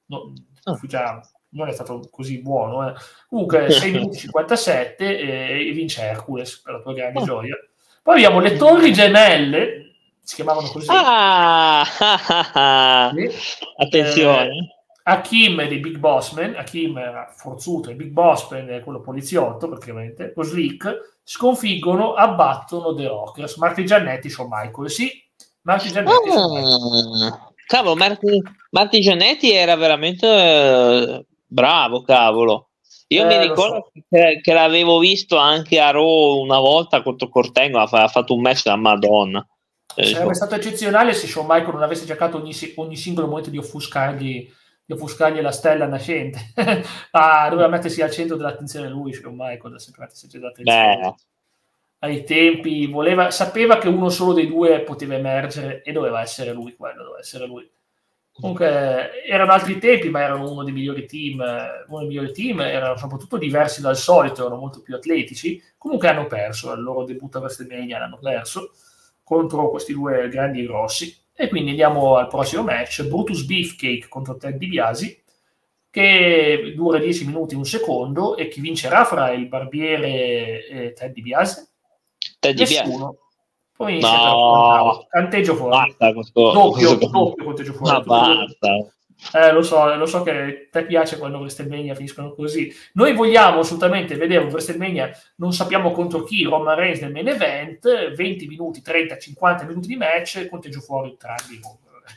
No, 0.06 0.34
oh. 0.64 0.80
già, 0.84 1.22
non 1.50 1.68
è 1.68 1.72
stato 1.72 2.08
così 2.10 2.42
buono. 2.42 2.90
Eh. 2.90 2.94
Comunque 3.28 3.70
6 3.72 3.92
minuti 3.92 4.18
57 4.18 5.20
e, 5.20 5.68
e, 5.68 5.72
vince 5.72 6.02
Hercules 6.02 6.62
per 6.62 6.76
la 6.76 6.82
tua 6.82 6.94
grande 6.94 7.20
oh. 7.20 7.26
gioia. 7.26 7.56
Poi 8.02 8.16
abbiamo 8.16 8.40
le 8.40 8.56
torri 8.56 8.94
gemelle, 8.94 9.96
si 10.24 10.36
chiamavano 10.36 10.70
così. 10.70 10.88
Ah, 10.90 11.84
sì. 13.14 13.30
attenzione. 13.78 14.48
Eh, 14.48 14.80
Hakim 15.04 15.68
dei 15.68 15.80
Big 15.80 15.98
Bossman, 15.98 16.56
Hakim 16.56 16.98
era 16.98 17.28
forzuto, 17.36 17.90
il 17.90 17.96
Big 17.96 18.12
Bossman 18.12 18.70
è 18.70 18.82
quello 18.82 19.02
poliziotto 19.02 19.68
praticamente, 19.68 20.32
con 20.34 20.44
Slick, 20.44 21.20
sconfiggono, 21.24 22.14
abbattono 22.14 22.94
The 22.94 23.08
Rockers, 23.08 23.58
Marti 23.58 23.86
Giannetti, 23.86 24.30
Shawn 24.30 24.48
Michaels, 24.50 24.94
sì, 24.94 25.12
Marti 25.64 25.92
Giannetti, 25.92 26.30
oh. 26.30 27.54
Cavolo, 27.68 27.96
Marti, 27.96 28.42
Marti 28.72 29.02
Giannetti 29.02 29.52
era 29.52 29.76
veramente 29.76 30.28
eh, 30.28 31.26
bravo, 31.46 32.02
cavolo. 32.02 32.70
Io 33.08 33.24
eh, 33.24 33.26
mi 33.26 33.48
ricordo 33.48 33.92
so. 33.94 34.02
che, 34.10 34.40
che, 34.42 34.54
l'avevo 34.54 34.98
visto 34.98 35.38
anche 35.38 35.80
a 35.80 35.92
Raw 35.92 36.42
una 36.42 36.60
volta 36.60 37.02
contro 37.02 37.30
Cortengo, 37.30 37.80
ha, 37.80 37.88
ha 37.90 38.08
fatto 38.08 38.34
un 38.34 38.42
match 38.42 38.64
da 38.64 38.76
Madonna. 38.76 39.46
Eh, 39.96 40.06
Sarebbe 40.06 40.34
stato 40.34 40.56
eccezionale 40.56 41.14
se 41.14 41.28
Shawn 41.28 41.46
Michael 41.48 41.74
non 41.74 41.84
avesse 41.84 42.06
cercato 42.06 42.38
ogni, 42.38 42.54
ogni 42.76 42.96
singolo 42.96 43.28
momento 43.28 43.50
di 43.50 43.58
offuscargli 43.58 44.50
di 44.84 44.94
offuscargli 44.94 45.42
la 45.42 45.52
stella 45.52 45.86
nascente. 45.86 46.52
ah, 47.12 47.50
doveva 47.50 47.68
mettersi 47.68 48.02
al 48.02 48.12
centro 48.12 48.36
dell'attenzione 48.36 48.90
lui, 48.90 49.14
Shawn 49.14 49.36
Michael, 49.38 49.80
sempre 49.80 50.02
mettersi 50.02 50.26
al 50.26 50.32
centro 50.32 50.52
dell'attenzione. 50.64 51.16
Ai 52.04 52.24
tempi 52.24 52.88
voleva, 52.88 53.30
sapeva 53.30 53.78
che 53.78 53.88
uno 53.88 54.10
solo 54.10 54.34
dei 54.34 54.48
due 54.48 54.82
poteva 54.82 55.14
emergere 55.14 55.84
e 55.84 55.92
doveva 55.92 56.22
essere 56.22 56.52
lui 56.52 56.76
quello, 56.76 57.04
doveva 57.04 57.20
essere 57.20 57.46
lui. 57.46 57.70
Comunque 58.32 59.24
erano 59.24 59.52
altri 59.52 59.78
tempi, 59.78 60.10
ma 60.10 60.22
erano 60.22 60.52
uno 60.52 60.64
dei 60.64 60.74
migliori 60.74 61.06
team, 61.06 61.40
uno 61.88 62.00
dei 62.00 62.08
migliori 62.08 62.32
team, 62.34 62.62
erano 62.62 62.98
soprattutto 62.98 63.38
diversi 63.38 63.82
dal 63.82 63.98
solito, 63.98 64.42
erano 64.42 64.60
molto 64.60 64.82
più 64.82 64.96
atletici. 64.96 65.62
Comunque 65.78 66.08
hanno 66.08 66.26
perso, 66.26 66.74
il 66.74 66.82
loro 66.82 67.04
debutto 67.04 67.38
a 67.38 67.42
WrestleMania 67.42 68.00
l'hanno 68.00 68.18
perso 68.20 68.72
contro 69.24 69.70
questi 69.70 69.94
due 69.94 70.28
grandi 70.28 70.62
e 70.62 70.66
grossi. 70.66 71.16
E 71.36 71.50
quindi 71.50 71.70
andiamo 71.70 72.16
al 72.16 72.28
prossimo 72.28 72.64
match, 72.64 73.04
Brutus 73.04 73.44
Beefcake 73.44 74.08
contro 74.10 74.38
Ted 74.38 74.56
DiBiase, 74.58 75.24
che 75.92 76.74
dura 76.76 76.98
10 76.98 77.28
minuti 77.28 77.54
e 77.54 77.58
un 77.58 77.66
secondo, 77.66 78.38
e 78.38 78.48
chi 78.48 78.60
vincerà 78.60 79.06
fra 79.06 79.32
il 79.32 79.48
barbiere 79.48 80.66
e 80.68 80.94
Ted 80.94 81.14
DiBiase? 81.14 81.71
Ted 82.40 82.56
DiBiase. 82.56 83.16
Poi 83.76 84.00
no. 84.00 85.06
Canteggio 85.10 85.56
fuori. 85.56 85.72
Basta, 85.72 86.14
questo, 86.14 86.52
doppio, 86.52 86.98
questo... 86.98 87.08
doppio 87.08 87.44
conteggio 87.46 87.74
fuori. 87.74 87.92
Ma 87.92 88.00
basta. 88.02 88.94
Eh, 89.34 89.52
lo 89.52 89.62
so, 89.62 89.96
lo 89.96 90.06
so 90.08 90.24
che 90.24 90.32
a 90.32 90.52
te 90.72 90.86
piace 90.86 91.18
quando 91.18 91.38
WrestleMania 91.38 91.94
finiscono 91.94 92.34
così. 92.34 92.74
Noi 92.94 93.14
vogliamo 93.14 93.60
assolutamente 93.60 94.16
vedere 94.16 94.44
un 94.44 94.50
WrestleMania, 94.50 95.12
non 95.36 95.54
sappiamo 95.54 95.92
contro 95.92 96.24
chi, 96.24 96.44
Roman 96.44 96.76
Reigns 96.76 97.02
nel 97.02 97.12
main 97.12 97.28
event, 97.28 98.16
20 98.16 98.48
minuti, 98.48 98.82
30, 98.82 99.18
50 99.18 99.66
minuti 99.66 99.88
di 99.88 99.96
match, 99.96 100.48
conteggio 100.50 100.80
fuori 100.80 101.10
entrambi. 101.10 101.60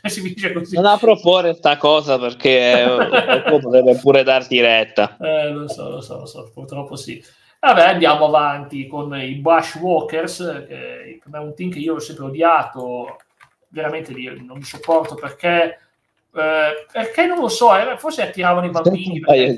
si 0.09 0.23
dice 0.23 0.53
così. 0.53 0.75
Non 0.75 0.87
a 0.87 0.97
proporre 0.97 1.55
sta 1.55 1.77
cosa 1.77 2.19
perché 2.19 2.85
qualcuno 2.87 3.59
potrebbe 3.59 3.97
pure 3.97 4.23
darti 4.23 4.61
retta. 4.61 5.17
Eh, 5.21 5.51
lo 5.51 5.69
so, 5.69 5.91
lo 5.91 6.01
so, 6.01 6.19
lo 6.21 6.27
so, 6.27 6.51
purtroppo 6.53 6.97
sì. 6.97 7.23
Vabbè, 7.65 7.83
andiamo 7.83 8.27
avanti 8.27 8.87
con 8.87 9.15
i 9.15 9.37
Bushwalkers, 9.37 10.65
che 10.69 11.19
per 11.23 11.33
me 11.33 11.39
è 11.39 11.43
un 11.43 11.55
team 11.55 11.71
che 11.71 11.79
io 11.79 11.95
ho 11.95 11.99
sempre 11.99 12.27
odiato, 12.27 13.17
veramente 13.69 14.13
non 14.13 14.59
mi 14.59 14.65
sopporto 14.65 15.15
perché 15.15 15.79
eh, 16.35 16.87
perché 16.91 17.27
non 17.27 17.39
lo 17.39 17.49
so, 17.49 17.77
eh, 17.77 17.97
forse 17.97 18.23
attiravano 18.23 18.67
i 18.67 18.71
bambini 18.71 19.21
perché, 19.21 19.57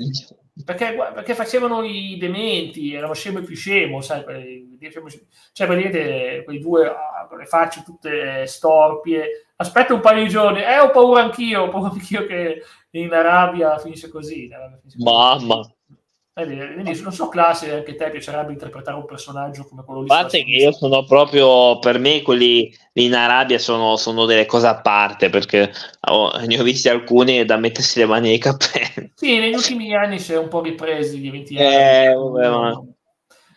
perché, 0.63 0.95
perché, 1.13 1.33
facevano 1.33 1.83
i 1.83 2.17
dementi, 2.19 2.93
erano 2.93 3.13
scemo 3.13 3.39
e 3.39 3.41
più 3.41 3.55
scemo, 3.55 3.99
sai, 4.01 4.23
cioè 5.51 5.65
praticamente 5.65 6.43
quei 6.45 6.59
due 6.59 6.87
ah, 6.87 7.25
con 7.27 7.39
le 7.39 7.45
facce 7.45 7.81
tutte 7.83 8.45
storpie. 8.45 9.47
Aspetta 9.55 9.95
un 9.95 10.01
paio 10.01 10.23
di 10.23 10.29
giorni, 10.29 10.61
eh, 10.61 10.77
ho 10.77 10.91
paura 10.91 11.23
anch'io, 11.23 11.63
ho 11.63 11.69
paura 11.69 11.89
anch'io 11.89 12.27
che 12.27 12.61
in 12.91 13.11
Arabia 13.11 13.79
finisce 13.79 14.09
così. 14.09 14.47
Mamma. 14.97 15.67
Quindi 16.43 17.01
non 17.01 17.11
so 17.11 17.29
classe 17.29 17.73
anche 17.73 17.95
te 17.95 18.11
piacerebbe 18.11 18.51
interpretare 18.51 18.95
un 18.95 19.05
personaggio 19.05 19.65
come 19.67 19.83
quello. 19.83 20.01
A 20.01 20.05
parte 20.05 20.43
che 20.43 20.51
io 20.51 20.71
sono 20.71 21.03
proprio, 21.03 21.79
per 21.79 21.97
me 21.97 22.21
quelli 22.21 22.71
in 22.93 23.15
Arabia 23.15 23.57
sono, 23.57 23.95
sono 23.95 24.25
delle 24.25 24.45
cose 24.45 24.67
a 24.67 24.79
parte 24.79 25.31
perché 25.31 25.71
oh, 26.09 26.37
ne 26.37 26.59
ho 26.59 26.63
visti 26.63 26.89
alcuni 26.89 27.43
da 27.43 27.57
mettersi 27.57 27.97
le 27.99 28.05
mani 28.05 28.27
nei 28.29 28.37
capelli. 28.37 29.11
Sì, 29.15 29.39
negli 29.39 29.55
ultimi 29.55 29.95
anni 29.95 30.19
si 30.19 30.33
è 30.33 30.37
un 30.37 30.47
po' 30.47 30.61
ripresi 30.61 31.17
gli 31.17 31.27
eventi. 31.27 31.55
Eh, 31.55 32.13
vabbè, 32.13 32.49
ma... 32.49 32.83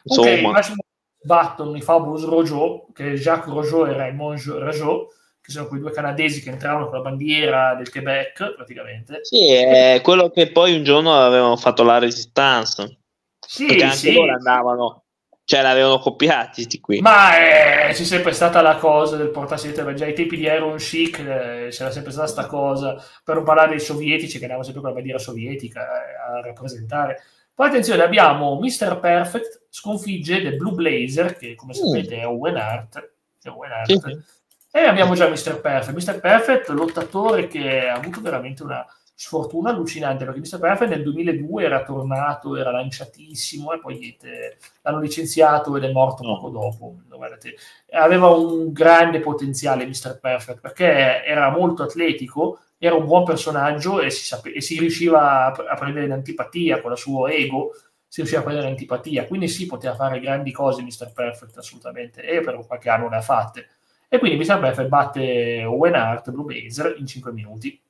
Insomma. 0.04 0.48
Okay, 0.48 0.74
battono 1.22 1.76
i 1.76 1.82
Fabulous 1.82 2.24
Rojo, 2.24 2.86
che 2.94 3.12
Jacques 3.12 3.52
Rojo 3.52 3.84
e 3.84 3.92
Raymond 3.92 4.40
Rojo 4.42 5.08
che 5.50 5.56
sono 5.56 5.66
quei 5.66 5.80
due 5.80 5.90
canadesi 5.90 6.40
che 6.40 6.50
entravano 6.50 6.86
con 6.86 6.94
la 6.98 7.02
bandiera 7.02 7.74
del 7.74 7.90
Quebec, 7.90 8.54
praticamente. 8.54 9.20
Sì, 9.22 9.52
è 9.52 10.00
quello 10.02 10.30
che 10.30 10.52
poi 10.52 10.76
un 10.76 10.84
giorno 10.84 11.12
avevano 11.14 11.56
fatto 11.56 11.82
la 11.82 11.98
Resistance. 11.98 12.98
Sì, 13.44 13.66
Perché 13.66 13.82
anche 13.82 13.96
sì. 13.96 14.12
loro 14.14 14.32
andavano, 14.32 15.04
cioè 15.44 15.62
l'avevano 15.62 15.98
copiati 15.98 16.62
sti 16.62 16.80
qui. 16.80 17.00
Ma 17.00 17.36
eh, 17.36 17.92
c'è 17.92 18.04
sempre 18.04 18.32
stata 18.32 18.62
la 18.62 18.76
cosa 18.76 19.16
del 19.16 19.30
portasete, 19.30 19.94
già 19.94 20.04
ai 20.04 20.14
tempi 20.14 20.36
di 20.36 20.44
Iron 20.44 20.76
Chic 20.76 21.18
eh, 21.18 21.68
c'era 21.70 21.90
sempre 21.90 22.12
stata 22.12 22.32
questa 22.32 22.46
cosa, 22.46 23.04
per 23.24 23.34
non 23.34 23.44
parlare 23.44 23.70
dei 23.70 23.80
sovietici 23.80 24.38
che 24.38 24.44
andavano 24.44 24.62
sempre 24.62 24.82
con 24.82 24.90
la 24.90 24.96
bandiera 24.96 25.18
sovietica 25.18 25.80
eh, 25.80 26.38
a 26.38 26.40
rappresentare. 26.42 27.22
Poi 27.52 27.66
attenzione, 27.66 28.04
abbiamo 28.04 28.58
Mr. 28.60 29.00
Perfect 29.00 29.66
sconfigge 29.68 30.40
The 30.42 30.52
Blue 30.52 30.72
Blazer, 30.72 31.36
che 31.36 31.56
come 31.56 31.72
mm. 31.72 31.74
sapete 31.74 32.20
è 32.20 32.26
Owen 32.26 32.56
Hart, 32.56 33.12
è 33.42 33.48
Owen 33.48 33.72
Hart. 33.72 33.86
Sì 33.86 34.38
e 34.72 34.80
abbiamo 34.80 35.14
già 35.14 35.28
Mr. 35.28 35.60
Perfect. 35.60 35.96
Mr. 35.96 36.20
Perfect, 36.20 36.68
lottatore 36.68 37.48
che 37.48 37.88
ha 37.88 37.94
avuto 37.94 38.20
veramente 38.20 38.62
una 38.62 38.86
sfortuna 39.12 39.70
allucinante, 39.70 40.24
perché 40.24 40.40
Mr. 40.40 40.58
Perfect 40.60 40.90
nel 40.92 41.02
2002 41.02 41.64
era 41.64 41.82
tornato, 41.82 42.56
era 42.56 42.70
lanciatissimo 42.70 43.72
e 43.72 43.78
poi 43.78 43.98
niente, 43.98 44.56
l'hanno 44.82 45.00
licenziato 45.00 45.76
ed 45.76 45.84
è 45.84 45.92
morto 45.92 46.22
poco 46.22 46.48
dopo. 46.50 46.96
Guardate. 47.08 47.56
Aveva 47.90 48.28
un 48.28 48.72
grande 48.72 49.20
potenziale 49.20 49.84
Mr. 49.86 50.18
Perfect, 50.20 50.60
perché 50.60 51.24
era 51.24 51.50
molto 51.50 51.82
atletico, 51.82 52.60
era 52.78 52.94
un 52.94 53.04
buon 53.04 53.24
personaggio 53.24 54.00
e 54.00 54.08
si, 54.10 54.24
sape- 54.24 54.54
e 54.54 54.60
si 54.60 54.78
riusciva 54.78 55.46
a, 55.46 55.64
a 55.68 55.74
prendere 55.74 56.06
l'antipatia 56.06 56.80
con 56.80 56.92
il 56.92 56.98
suo 56.98 57.26
ego, 57.26 57.72
si 58.06 58.20
riusciva 58.20 58.40
a 58.40 58.44
prendere 58.44 58.68
l'antipatia, 58.68 59.26
quindi 59.26 59.48
sì, 59.48 59.66
poteva 59.66 59.94
fare 59.96 60.20
grandi 60.20 60.52
cose 60.52 60.82
Mr. 60.82 61.12
Perfect, 61.12 61.58
assolutamente, 61.58 62.22
e 62.22 62.40
per 62.40 62.64
qualche 62.66 62.88
anno 62.88 63.08
ne 63.08 63.16
ha 63.16 63.20
fatte 63.20 63.68
e 64.12 64.18
quindi 64.18 64.36
Mr. 64.36 64.58
Perfect 64.58 64.88
batte 64.88 65.64
Owen 65.64 65.94
Hart, 65.94 66.32
Blue 66.32 66.44
Blazer, 66.44 66.96
in 66.98 67.06
5 67.06 67.30
minuti. 67.30 67.80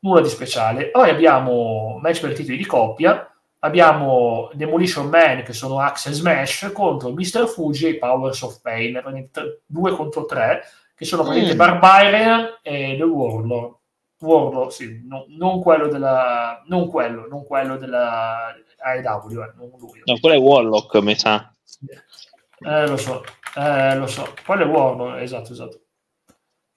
Nulla 0.00 0.20
di 0.20 0.28
speciale. 0.28 0.90
Poi 0.90 1.08
abbiamo 1.08 2.00
match 2.02 2.20
per 2.20 2.34
titoli 2.34 2.56
di 2.56 2.66
coppia, 2.66 3.32
abbiamo 3.60 4.50
Demolition 4.54 5.08
Man 5.08 5.44
che 5.44 5.52
sono 5.52 5.78
Axe 5.78 6.12
Smash 6.12 6.72
contro 6.74 7.12
Mr. 7.12 7.46
Fuji 7.46 7.86
e 7.86 7.96
Powers 7.96 8.42
of 8.42 8.60
Pain, 8.60 9.00
2 9.66 9.90
contro 9.92 10.24
3, 10.24 10.62
che 10.96 11.04
sono 11.04 11.22
praticamente 11.22 11.54
mm. 11.54 11.58
Barbarian 11.58 12.58
e 12.62 12.96
The 12.98 13.04
Warlord. 13.04 13.74
Warlord, 14.18 14.70
sì, 14.70 15.04
no, 15.06 15.26
non 15.28 15.60
quello 15.60 15.86
della 15.86 16.60
non 16.66 16.88
quello, 16.88 17.28
non 17.28 17.44
quello 17.44 17.76
della 17.76 18.52
AEW, 18.78 19.42
eh, 19.42 19.52
non 19.56 19.70
lui. 19.78 20.02
No, 20.04 20.18
quello 20.18 20.34
è 20.34 20.38
Warlock, 20.40 20.96
mi 21.02 21.14
sa. 21.14 21.52
Eh, 22.58 22.86
lo 22.88 22.96
so. 22.96 23.22
Eh, 23.56 23.96
lo 23.96 24.06
so, 24.06 24.34
quello 24.44 24.64
è 24.64 24.66
Warner, 24.66 25.22
esatto, 25.22 25.52
esatto. 25.52 25.80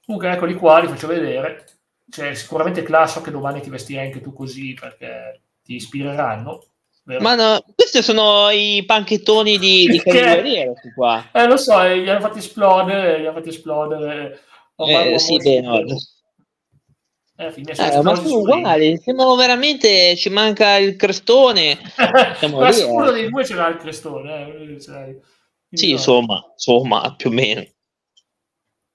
Comunque 0.06 0.32
eccoli 0.32 0.54
qua, 0.54 0.80
li 0.80 0.88
faccio 0.88 1.08
vedere. 1.08 1.66
Cioè, 2.10 2.34
sicuramente 2.34 2.84
classo 2.84 3.22
che 3.22 3.32
domani 3.32 3.60
ti 3.62 3.70
vestirai 3.70 4.06
anche 4.06 4.22
tu 4.22 4.32
così 4.32 4.74
perché 4.74 5.42
ti 5.62 5.76
ispireranno. 5.76 6.64
Vero? 7.04 7.22
Ma 7.22 7.36
no, 7.36 7.64
questi 7.76 8.02
sono 8.02 8.50
i 8.50 8.84
panchettoni 8.86 9.58
di, 9.58 9.88
di 9.88 10.00
che... 10.02 10.74
qua. 10.96 11.30
Eh, 11.34 11.48
lo 11.48 11.58
so, 11.58 11.82
eh, 11.84 11.98
li 11.98 12.10
hanno 12.10 12.22
fatti 12.22 12.40
esplodere, 12.40 13.20
li 13.20 13.26
hanno 13.26 13.36
fatti 13.36 13.50
esplodere. 13.50 14.40
eh, 14.78 15.20
sì, 15.20 15.38
beh, 15.38 15.62
no. 15.62 15.80
Eh, 17.36 17.54
eh, 17.56 18.02
ma 18.02 18.16
sono 18.16 18.40
uguali, 18.40 18.98
sembrano 18.98 19.36
veramente, 19.36 20.16
ci 20.16 20.30
manca 20.30 20.78
il 20.78 20.96
crestone. 20.96 21.78
ma 22.52 22.72
sicuro 22.72 23.12
dei 23.12 23.30
due 23.30 23.44
c'era 23.44 23.68
il 23.68 23.78
crestone. 23.78 24.74
Eh, 24.74 24.82
cioè, 24.82 25.16
sì, 25.72 25.92
insomma, 25.92 26.44
insomma, 26.54 27.16
più 27.16 27.30
o 27.30 27.34
meno. 27.34 27.62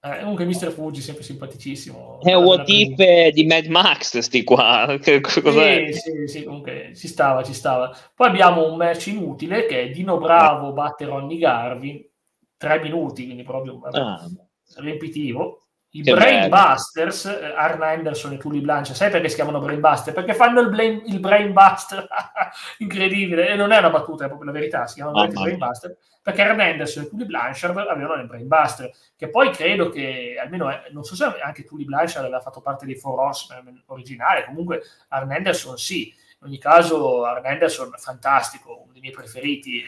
Eh, 0.05 0.19
comunque 0.19 0.45
Mr. 0.45 0.71
Fuji 0.71 1.01
sempre 1.01 1.23
simpaticissimo. 1.23 2.19
È 2.21 2.33
un 2.33 2.43
what 2.43 2.69
if 2.69 3.29
di 3.31 3.45
Mad 3.45 3.65
Max, 3.65 4.19
sti 4.19 4.43
qua. 4.43 4.97
Che, 5.01 5.21
sì, 5.23 5.91
sì, 5.93 6.27
sì, 6.27 6.43
comunque 6.43 6.93
ci 6.95 7.07
stava, 7.07 7.41
ci 7.41 7.53
stava. 7.53 7.95
Poi 8.13 8.27
abbiamo 8.27 8.69
un 8.69 8.77
match 8.77 9.07
inutile 9.07 9.65
che 9.65 9.81
è 9.81 9.89
Dino 9.89 10.19
Bravo 10.19 10.73
batte 10.73 11.05
Ronny 11.05 11.37
Garvin, 11.37 12.07
tre 12.55 12.79
minuti, 12.81 13.25
quindi 13.25 13.41
proprio 13.41 13.79
vabbè, 13.79 13.97
ah. 13.97 14.29
riempitivo. 14.77 15.64
I 15.99 16.01
Brainbusters, 16.01 17.25
eh, 17.25 17.53
Arna 17.55 17.87
Anderson 17.87 18.33
e 18.33 18.37
Tully 18.37 18.59
Blanchard, 18.59 18.95
sai 18.95 19.09
perché 19.09 19.29
si 19.29 19.35
chiamano 19.35 19.59
Brainbuster? 19.59 20.13
Perché 20.13 20.33
fanno 20.33 20.59
il, 20.59 20.67
blame, 20.67 21.03
il 21.05 21.19
Brainbuster, 21.21 22.05
incredibile, 22.79 23.47
e 23.47 23.55
non 23.55 23.71
è 23.71 23.77
una 23.77 23.89
battuta, 23.89 24.25
è 24.25 24.27
proprio 24.27 24.51
la 24.51 24.57
verità, 24.57 24.87
si 24.87 24.95
chiamano 24.95 25.21
oh, 25.21 25.27
Brainbuster, 25.27 25.95
perché 26.21 26.41
Arna 26.41 26.65
Anderson 26.65 27.03
e 27.03 27.07
Tully 27.07 27.25
Blanchard 27.25 27.77
avevano 27.77 28.21
il 28.21 28.27
Brainbuster, 28.27 28.91
che 29.15 29.29
poi 29.29 29.51
credo 29.51 29.89
che, 29.89 30.35
almeno, 30.41 30.69
eh, 30.69 30.89
non 30.91 31.03
so 31.03 31.15
se 31.15 31.23
anche 31.23 31.63
Tully 31.63 31.85
Blanchard 31.85 32.25
aveva 32.25 32.41
fatto 32.41 32.59
parte 32.59 32.85
dei 32.85 32.95
Four 32.95 33.19
Horsemen 33.19 33.83
originale, 33.85 34.43
comunque 34.43 34.81
Arna 35.09 35.35
Anderson 35.35 35.77
sì, 35.77 36.13
in 36.41 36.47
ogni 36.47 36.57
caso 36.57 37.23
Arna 37.23 37.49
Anderson 37.49 37.91
fantastico, 37.95 38.81
uno 38.83 38.91
dei 38.91 39.01
miei 39.01 39.13
preferiti, 39.13 39.81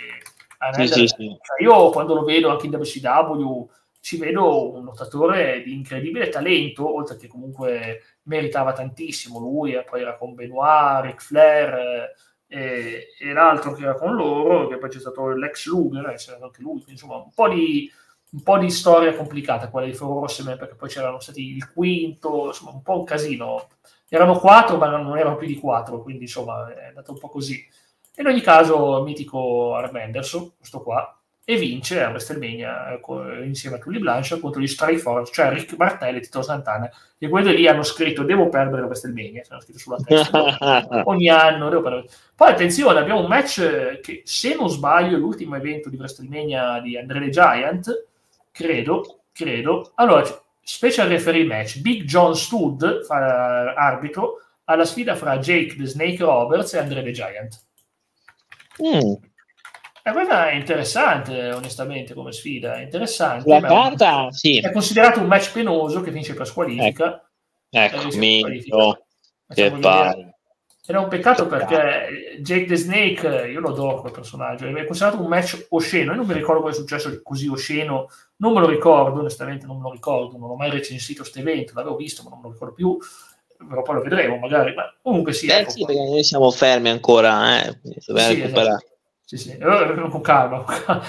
sì, 0.71 0.87
sì, 0.87 1.07
sì. 1.07 1.37
Cioè 1.41 1.61
io 1.61 1.89
quando 1.89 2.13
lo 2.13 2.23
vedo 2.23 2.49
anche 2.49 2.65
in 2.65 2.73
WCW 2.73 3.69
ci 4.07 4.15
vedo 4.15 4.71
un 4.73 4.85
lottatore 4.85 5.61
di 5.63 5.73
incredibile 5.73 6.29
talento, 6.29 6.95
oltre 6.95 7.17
che 7.17 7.27
comunque 7.27 8.03
meritava 8.23 8.71
tantissimo 8.71 9.37
lui, 9.37 9.73
e 9.73 9.83
poi 9.83 9.99
era 9.99 10.15
con 10.15 10.33
Benoit, 10.33 11.03
Ric 11.03 11.21
Flair 11.21 12.13
eh, 12.47 13.07
e, 13.19 13.33
l'altro 13.33 13.73
che 13.73 13.83
era 13.83 13.95
con 13.95 14.15
loro, 14.15 14.69
che 14.69 14.77
poi 14.77 14.87
c'è 14.87 14.99
stato 14.99 15.27
l'ex 15.31 15.65
Luger, 15.67 16.07
eh, 16.07 16.15
c'era 16.15 16.39
anche 16.41 16.61
lui, 16.61 16.81
insomma 16.87 17.17
un 17.17 17.33
po' 17.35 17.49
di, 17.49 17.91
un 18.31 18.43
po' 18.43 18.57
di 18.57 18.69
storia 18.69 19.13
complicata 19.13 19.69
quella 19.69 19.87
di 19.87 19.93
Foro 19.93 20.21
Rossime, 20.21 20.55
perché 20.55 20.75
poi 20.75 20.87
c'erano 20.87 21.19
stati 21.19 21.41
il 21.41 21.69
quinto, 21.73 22.45
insomma 22.45 22.71
un 22.71 22.81
po' 22.81 22.99
un 22.99 23.03
casino. 23.03 23.67
Erano 24.07 24.39
quattro, 24.39 24.77
ma 24.77 24.87
non 24.87 25.17
erano 25.17 25.35
più 25.35 25.47
di 25.47 25.59
quattro, 25.59 26.01
quindi 26.01 26.23
insomma 26.23 26.73
è 26.73 26.85
andato 26.87 27.11
un 27.11 27.19
po' 27.19 27.27
così. 27.27 27.61
In 28.15 28.27
ogni 28.27 28.39
caso, 28.39 29.03
mitico 29.03 29.75
Arm 29.75 29.97
Anderson, 29.97 30.53
questo 30.57 30.81
qua, 30.81 31.16
e 31.49 31.55
vince 31.55 32.03
a 32.03 32.09
WrestleMania 32.09 32.99
eh, 32.99 33.45
insieme 33.45 33.77
a 33.77 33.79
Tully 33.79 33.99
Blanchard 33.99 34.41
contro 34.41 34.59
gli 34.59 34.67
Strikeforce, 34.67 35.31
cioè 35.31 35.49
Rick 35.49 35.77
Martelli 35.77 36.17
e 36.17 36.19
Tito 36.19 36.41
Santana, 36.41 36.91
che 37.17 37.29
quelli 37.29 37.55
lì 37.55 37.69
hanno 37.69 37.83
scritto 37.83 38.23
devo 38.23 38.49
perdere 38.49 38.81
WrestleMania, 38.81 39.43
hanno 39.47 39.61
scritto 39.61 39.79
sulla 39.79 39.95
testa, 39.95 40.85
ogni 41.07 41.29
anno 41.29 41.69
devo 41.69 41.81
perdere. 41.81 42.09
Poi 42.35 42.51
attenzione, 42.51 42.99
abbiamo 42.99 43.21
un 43.21 43.27
match 43.27 44.01
che 44.01 44.23
se 44.25 44.55
non 44.55 44.67
sbaglio 44.67 45.15
è 45.15 45.19
l'ultimo 45.19 45.55
evento 45.55 45.89
di 45.89 45.95
WrestleMania 45.95 46.81
di 46.81 46.97
Andre 46.97 47.21
the 47.21 47.29
Giant, 47.29 48.07
credo, 48.51 49.19
credo. 49.31 49.93
Allora, 49.95 50.25
special 50.61 51.07
referee 51.07 51.45
match, 51.45 51.79
Big 51.79 52.03
John 52.03 52.35
Stud 52.35 53.05
fa 53.05 53.73
arbitro 53.73 54.41
alla 54.65 54.83
sfida 54.83 55.15
fra 55.15 55.37
Jake 55.37 55.77
the 55.77 55.85
Snake 55.85 56.21
Roberts 56.21 56.73
e 56.73 56.79
Andre 56.79 57.03
the 57.03 57.11
Giant. 57.11 57.61
Mm. 58.83 59.13
E 60.07 60.11
questa 60.13 60.49
è 60.49 60.53
interessante, 60.53 61.51
onestamente, 61.51 62.13
come 62.13 62.31
sfida. 62.31 62.75
È 62.75 62.83
interessante. 62.83 63.49
La 63.49 63.59
carta, 63.59 64.31
sì. 64.31 64.57
È 64.59 64.71
considerato 64.71 65.19
un 65.19 65.25
match 65.25 65.51
penoso 65.51 65.99
che 65.99 66.11
finisce 66.11 66.33
per 66.33 66.47
squalifica. 66.47 67.29
Ecco, 67.69 67.97
ecco 67.97 68.17
mito, 68.17 69.05
che 69.53 69.69
palle. 69.71 70.35
È 70.85 70.95
un 70.95 71.09
peccato 71.09 71.47
perché 71.47 72.37
Jake 72.39 72.63
the 72.67 72.77
Snake, 72.77 73.27
io 73.51 73.59
lo 73.59 73.71
adoro 73.71 73.99
quel 73.99 74.13
personaggio, 74.13 74.65
è 74.65 74.85
considerato 74.85 75.21
un 75.21 75.27
match 75.27 75.65
osceno. 75.71 76.11
Io 76.11 76.17
non 76.17 76.25
mi 76.25 76.33
ricordo 76.33 76.61
cosa 76.61 76.77
è 76.77 76.79
successo 76.79 77.19
così 77.21 77.49
osceno, 77.49 78.07
non 78.37 78.53
me 78.53 78.61
lo 78.61 78.69
ricordo, 78.69 79.19
onestamente 79.19 79.65
non 79.65 79.75
me 79.75 79.83
lo 79.83 79.91
ricordo, 79.91 80.37
non 80.37 80.51
ho 80.51 80.55
mai 80.55 80.69
recensito 80.69 81.23
questo 81.23 81.39
evento, 81.39 81.73
l'avevo 81.75 81.97
visto 81.97 82.23
ma 82.23 82.29
non 82.29 82.39
me 82.39 82.45
lo 82.45 82.53
ricordo 82.53 82.73
più, 82.73 82.97
però 83.57 83.81
poi 83.81 83.95
lo 83.95 84.01
vedremo 84.03 84.37
magari. 84.37 84.73
Ma 84.73 84.83
comunque 85.01 85.33
sì. 85.33 85.47
Eh, 85.47 85.57
ecco 85.57 85.71
sì, 85.71 85.83
perché 85.83 86.01
noi 86.01 86.23
siamo 86.23 86.49
fermi 86.49 86.87
ancora, 86.87 87.65
eh, 87.65 87.77
sì, 87.99 88.41
esatto. 88.41 88.79
Sì, 89.27 89.35
sì, 89.35 89.49
eh, 89.51 90.09
con 90.09 90.21
calma. 90.21 90.63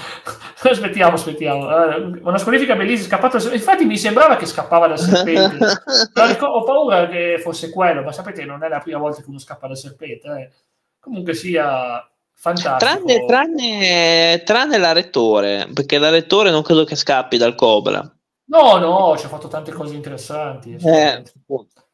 aspettiamo, 0.68 1.14
aspettiamo. 1.14 1.70
Eh, 1.70 2.20
una 2.20 2.38
squalifica 2.38 2.74
bellissima, 2.74 3.16
scappato. 3.16 3.36
Infatti 3.54 3.84
mi 3.84 3.96
sembrava 3.96 4.34
che 4.34 4.44
scappava 4.44 4.88
dal 4.88 4.98
serpente. 4.98 5.64
ho 6.44 6.64
paura 6.64 7.06
che 7.06 7.38
fosse 7.40 7.70
quello, 7.70 8.02
ma 8.02 8.10
sapete, 8.10 8.44
non 8.44 8.64
è 8.64 8.68
la 8.68 8.80
prima 8.80 8.98
volta 8.98 9.22
che 9.22 9.28
uno 9.28 9.38
scappa 9.38 9.68
dal 9.68 9.76
serpente. 9.76 10.26
Eh. 10.26 10.50
Comunque 10.98 11.32
sia 11.32 12.10
fantastico. 12.34 12.90
Tranne, 12.90 13.24
tranne, 13.24 14.42
tranne 14.44 14.78
la 14.78 14.90
rettore, 14.90 15.68
perché 15.72 15.98
la 15.98 16.10
rettore 16.10 16.50
non 16.50 16.62
credo 16.62 16.82
che 16.82 16.96
scappi 16.96 17.36
dal 17.36 17.54
Cobra. 17.54 18.00
No, 18.46 18.78
no, 18.78 19.16
ci 19.16 19.26
ha 19.26 19.28
fatto 19.28 19.46
tante 19.46 19.70
cose 19.70 19.94
interessanti. 19.94 20.72
Eh, 20.74 21.22
punto. 21.46 21.84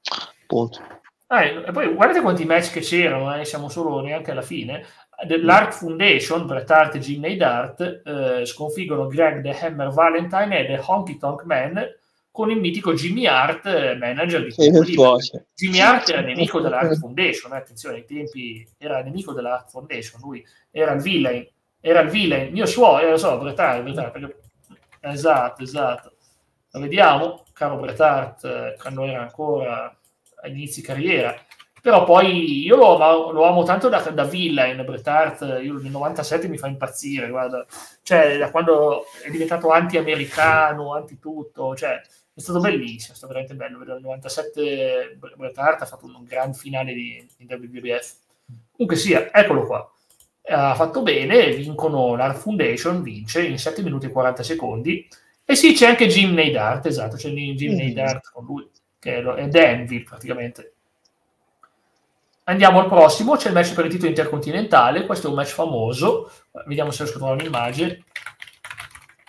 punto. 0.47 0.81
Eh, 1.27 1.65
e 1.67 1.73
poi 1.73 1.93
guardate 1.93 2.21
quanti 2.21 2.45
match 2.45 2.71
che 2.71 2.81
c'erano, 2.81 3.35
eh, 3.35 3.45
siamo 3.45 3.69
solo 3.69 4.01
neanche 4.01 4.31
alla 4.31 4.43
fine 4.43 4.87
dell'Art 5.27 5.75
Foundation, 5.75 6.47
Bret 6.47 6.71
Hart 6.71 6.95
e 6.97 6.99
Jimmy 6.99 7.37
Dart, 7.37 8.03
eh, 8.05 8.45
sconfiggono 8.45 9.07
Greg 9.07 9.43
The 9.43 9.59
Hammer 9.59 9.91
Valentine 9.91 10.59
e 10.59 10.67
The 10.67 10.83
Honky 10.85 11.17
Tonk 11.19 11.45
Man 11.45 11.87
con 12.35 12.51
il 12.51 12.59
mitico 12.59 12.95
Jimmy 12.95 13.27
Hart, 13.27 13.65
eh, 13.67 13.95
manager 13.95 14.43
di 14.43 14.51
sì, 14.51 14.69
Jimmy 15.55 15.79
Hart 15.79 16.09
era 16.09 16.21
nemico 16.21 16.61
dell'Art 16.61 16.99
Foundation, 16.99 17.53
eh, 17.53 17.59
attenzione, 17.59 17.99
ai 17.99 18.05
tempi 18.05 18.67
era 18.77 19.01
nemico 19.03 19.33
dell'Art 19.33 19.71
Foundation, 19.71 20.21
lui 20.21 20.45
era 20.73 20.95
il 20.95 21.01
villain, 21.01 21.47
era 21.81 22.01
il 22.01 22.09
villain, 22.09 22.51
mio 22.51 22.67
suo, 22.67 22.99
eh, 22.99 23.09
lo 23.09 23.17
so, 23.19 23.39
Bret 23.39 23.57
Hart, 23.57 23.83
Bret 23.85 23.99
Hart 23.99 24.11
perché... 24.11 24.37
esatto, 24.99 25.63
esatto. 25.63 26.13
Lo 26.73 26.81
vediamo, 26.81 27.45
caro 27.53 27.77
Bret 27.77 28.01
Hart, 28.01 28.45
eh, 28.45 28.77
quando 28.81 29.05
era 29.05 29.23
ancora 29.23 29.97
agli 30.43 30.57
inizi 30.57 30.83
carriera, 30.83 31.37
però 31.85 32.03
poi 32.05 32.63
io 32.63 32.77
lo 32.77 32.99
amo, 32.99 33.31
lo 33.31 33.45
amo 33.45 33.63
tanto 33.63 33.91
da, 33.91 34.01
da 34.01 34.25
villain, 34.25 34.83
Bret 34.87 35.07
Hart, 35.07 35.43
io 35.63 35.75
nel 35.75 35.91
97 35.91 36.49
mi 36.49 36.57
fa 36.57 36.67
impazzire, 36.67 37.29
guarda, 37.29 37.67
cioè 38.03 38.39
da 38.39 38.51
quando 38.51 39.05
è 39.23 39.29
diventato 39.29 39.69
anti-americano, 39.69 40.95
anti-tutto, 40.95 41.77
cioè 41.77 42.01
è 42.33 42.41
stato 42.41 42.61
bellissimo, 42.61 43.13
è 43.13 43.17
stato 43.17 43.35
veramente 43.35 43.55
bello, 43.55 43.77
nel 43.85 44.01
97 44.01 45.19
Bret 45.37 45.59
Hart 45.59 45.83
ha 45.83 45.85
fatto 45.85 46.07
un 46.07 46.25
gran 46.25 46.55
finale 46.55 46.95
di, 46.95 47.29
di 47.37 47.45
WWF. 47.47 48.15
Comunque 48.73 48.97
sia, 48.97 49.31
eccolo 49.31 49.67
qua, 49.67 49.93
ha 50.47 50.75
fatto 50.75 51.03
bene, 51.03 51.51
vincono 51.51 52.17
l'Art 52.17 52.39
Foundation, 52.39 53.03
vince 53.03 53.45
in 53.45 53.59
7 53.59 53.83
minuti 53.83 54.07
e 54.07 54.11
40 54.11 54.43
secondi, 54.43 55.07
e 55.45 55.55
sì, 55.55 55.75
c'è 55.75 55.89
anche 55.89 56.07
Jim 56.07 56.33
Neidhart, 56.33 56.87
esatto, 56.87 57.17
c'è 57.17 57.29
Jim 57.29 57.75
mm. 57.75 57.77
Neidhart 57.77 58.31
con 58.33 58.47
lui, 58.47 58.71
che 58.99 59.19
è 59.19 59.49
Danville 59.49 60.05
praticamente 60.05 60.74
Andiamo 62.47 62.81
al 62.81 62.89
prossimo, 62.89 63.37
c'è 63.37 63.49
il 63.49 63.55
match 63.55 63.73
per 63.73 63.87
il 63.87 63.91
titolo 63.91 64.11
intercontinentale, 64.11 65.07
questo 65.07 65.29
è 65.29 65.31
un 65.31 65.37
match 65.37 65.55
famoso, 65.55 66.31
vediamo 66.67 66.91
se 66.91 67.05
riesco 67.05 67.17
a 67.17 67.21
trovare 67.21 67.41
un'immagine. 67.41 68.05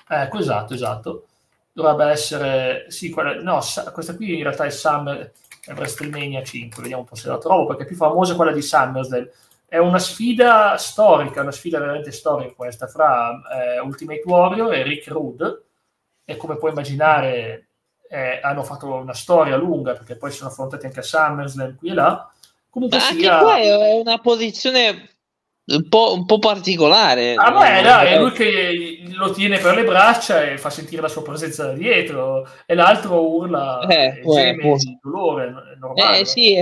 Ecco, 0.09 0.37
esatto, 0.37 0.73
esatto. 0.73 1.25
Dovrebbe 1.71 2.11
essere, 2.11 2.85
sì, 2.89 3.09
quella, 3.09 3.41
no, 3.41 3.61
questa 3.93 4.15
qui 4.17 4.35
in 4.35 4.43
realtà 4.43 4.65
è 4.65 4.69
Summer, 4.69 5.31
è 5.63 5.71
WrestleMania 5.71 6.43
5, 6.43 6.81
vediamo 6.81 7.03
un 7.03 7.07
po' 7.07 7.15
se 7.15 7.29
la 7.29 7.37
trovo, 7.37 7.65
perché 7.67 7.83
è 7.83 7.85
più 7.85 7.95
famosa 7.95 8.35
quella 8.35 8.51
di 8.51 8.61
SummerSdale. 8.61 9.33
È 9.65 9.77
una 9.77 9.99
sfida 9.99 10.77
storica, 10.77 11.41
una 11.41 11.51
sfida 11.51 11.79
veramente 11.79 12.11
storica 12.11 12.53
questa, 12.53 12.87
fra 12.87 13.41
eh, 13.49 13.79
Ultimate 13.79 14.23
Warrior 14.25 14.73
e 14.73 14.83
Rick 14.83 15.07
Rude, 15.07 15.63
e 16.25 16.35
come 16.35 16.57
puoi 16.57 16.71
immaginare 16.71 17.69
eh, 18.09 18.39
hanno 18.43 18.63
fatto 18.63 18.93
una 18.93 19.13
storia 19.13 19.55
lunga, 19.55 19.93
perché 19.93 20.17
poi 20.17 20.31
sono 20.31 20.49
affrontati 20.49 20.85
anche 20.85 20.99
a 20.99 21.03
SummerSlam 21.03 21.75
qui 21.75 21.89
e 21.89 21.93
là, 21.93 22.29
Comunque 22.75 22.97
Ma 22.97 23.03
sia... 23.05 23.35
anche 23.37 23.45
qua 23.45 23.57
è 23.57 23.93
una 23.93 24.17
posizione 24.17 25.09
un 25.67 25.87
po', 25.87 26.13
un 26.13 26.25
po 26.25 26.39
particolare. 26.39 27.33
Ah, 27.35 27.51
beh, 27.51 27.81
dai, 27.81 28.07
è 28.11 28.19
lui 28.19 28.31
che 28.33 29.01
lo 29.13 29.31
tiene 29.31 29.59
per 29.59 29.75
le 29.75 29.85
braccia 29.85 30.43
e 30.43 30.57
fa 30.57 30.69
sentire 30.69 31.01
la 31.01 31.07
sua 31.07 31.21
presenza 31.21 31.67
da 31.67 31.71
dietro, 31.71 32.45
e 32.65 32.75
l'altro 32.75 33.25
urla 33.29 33.79
eh, 33.87 34.19
e 34.19 34.21
geme 34.21 34.75
di 34.75 34.99
dolore. 35.01 35.53
Normale. 35.79 36.19
Eh, 36.19 36.25
sì. 36.25 36.61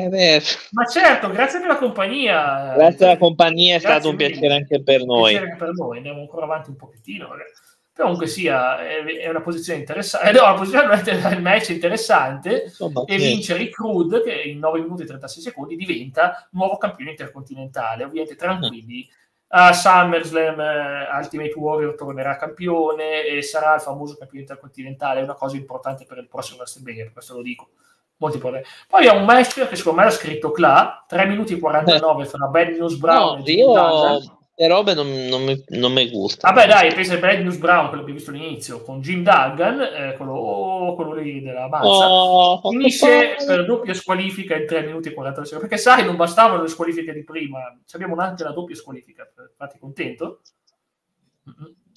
Ma 0.69 0.85
certo, 0.85 1.31
grazie 1.31 1.57
per 1.57 1.69
la 1.69 1.77
compagnia. 1.77 2.73
Grazie 2.75 3.05
alla 3.07 3.17
compagnia, 3.17 3.77
è 3.77 3.79
stato 3.79 4.09
un 4.09 4.15
piacere 4.15 4.53
anche 4.53 4.83
per 4.83 5.03
noi. 5.03 5.31
Piacere 5.31 5.55
per 5.57 5.71
noi, 5.73 5.97
andiamo 5.97 6.19
ancora 6.19 6.45
avanti 6.45 6.69
un 6.69 6.75
pochettino. 6.75 7.27
Ragazzi 7.27 7.61
comunque 7.95 8.27
sia 8.27 8.79
è, 8.79 9.03
è 9.03 9.29
una 9.29 9.41
posizione 9.41 9.79
interessante 9.79 10.31
no, 10.31 10.41
la 10.41 10.53
posizione 10.53 11.01
del 11.03 11.41
match 11.41 11.69
interessante 11.69 12.63
Insomma, 12.65 13.03
e 13.05 13.17
vince 13.17 13.55
Rick 13.55 13.77
Rude 13.77 14.23
che 14.23 14.33
in 14.33 14.59
9 14.59 14.79
minuti 14.79 15.03
e 15.03 15.05
36 15.05 15.43
secondi 15.43 15.75
diventa 15.75 16.47
nuovo 16.51 16.77
campione 16.77 17.11
intercontinentale. 17.11 18.03
Ovviamente 18.03 18.35
tranquilli. 18.35 19.07
A 19.55 19.71
SummerSlam 19.71 20.57
uh, 20.57 21.15
Ultimate 21.15 21.53
Warrior 21.55 21.93
tornerà 21.93 22.35
campione 22.37 23.23
e 23.23 23.43
sarà 23.43 23.75
il 23.75 23.81
famoso 23.81 24.15
campione 24.15 24.41
intercontinentale 24.41 25.19
è 25.19 25.23
una 25.23 25.35
cosa 25.35 25.55
importante 25.57 26.05
per 26.05 26.17
il 26.17 26.27
prossimo 26.27 26.57
WrestleMania 26.57 27.03
per 27.03 27.13
questo 27.13 27.35
lo 27.35 27.43
dico. 27.43 27.69
Molto 28.17 28.37
importante 28.37 28.67
poi 28.87 29.07
ha 29.07 29.13
un 29.13 29.25
match 29.25 29.67
che 29.67 29.75
secondo 29.75 29.99
me 29.99 30.05
l'ha 30.05 30.11
scritto 30.11 30.49
Cla 30.49 31.05
3 31.07 31.25
minuti 31.27 31.53
e 31.53 31.59
49 31.59 32.25
fra 32.25 32.47
Bad 32.47 32.69
News 32.69 32.95
Brown 32.95 33.39
no, 33.39 33.45
e 33.45 33.51
io... 33.51 34.42
le 34.55 34.67
robe 34.67 34.93
non, 34.93 35.11
non, 35.27 35.43
mi, 35.43 35.63
non 35.69 35.91
mi 35.91 36.09
gustano. 36.11 36.53
Vabbè, 36.53 36.67
dai, 36.67 36.93
pensa 36.93 37.15
a 37.15 37.17
Brad 37.17 37.39
News 37.39 37.57
Brown, 37.57 37.87
quello 37.87 38.03
che 38.03 38.11
abbiamo 38.11 38.19
visto 38.19 38.29
all'inizio, 38.29 38.81
con 38.83 39.01
Jim 39.01 39.23
Duggan, 39.23 39.81
eh, 39.81 40.13
quello, 40.15 40.33
oh, 40.33 40.95
quello 40.95 41.13
lì 41.13 41.41
della 41.41 41.67
mazza, 41.67 42.11
oh, 42.11 42.69
finisce 42.69 43.35
oh, 43.39 43.45
per 43.45 43.65
doppia 43.65 43.95
squalifica 43.95 44.55
in 44.55 44.67
3 44.67 44.83
minuti 44.83 45.09
e 45.09 45.13
40 45.13 45.43
secondi. 45.45 45.67
Perché 45.67 45.81
sai, 45.81 46.05
non 46.05 46.15
bastavano 46.15 46.61
le 46.61 46.67
squalifiche 46.67 47.13
di 47.13 47.23
prima, 47.23 47.59
abbiamo 47.93 48.15
anche 48.17 48.43
la 48.43 48.51
doppia 48.51 48.75
squalifica. 48.75 49.27
Infatti, 49.49 49.79
contento? 49.79 50.41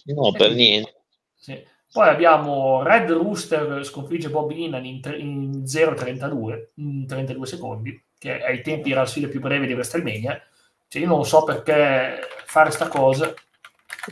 No, 0.07 0.33
per 0.33 0.53
niente. 0.53 0.95
Sì. 1.35 1.63
Poi 1.93 2.09
abbiamo 2.09 2.83
Red 2.83 3.11
Rooster 3.11 3.85
sconfigge 3.85 4.29
Bob 4.29 4.51
Innan 4.51 4.85
in, 4.85 5.01
in 5.19 5.63
0,32 5.65 6.69
in 6.77 7.07
32 7.07 7.47
secondi, 7.47 8.05
che 8.19 8.43
ai 8.43 8.61
tempi 8.63 8.91
era 8.91 9.01
la 9.01 9.07
sfida 9.07 9.29
più 9.29 9.41
breve 9.41 9.67
di 9.67 9.73
WrestleMania. 9.73 10.43
Cioè, 10.89 11.03
io 11.03 11.09
non 11.09 11.25
so 11.25 11.45
perché 11.45 12.19
fare 12.57 12.71
sta 12.71 12.89
cosa. 12.89 13.35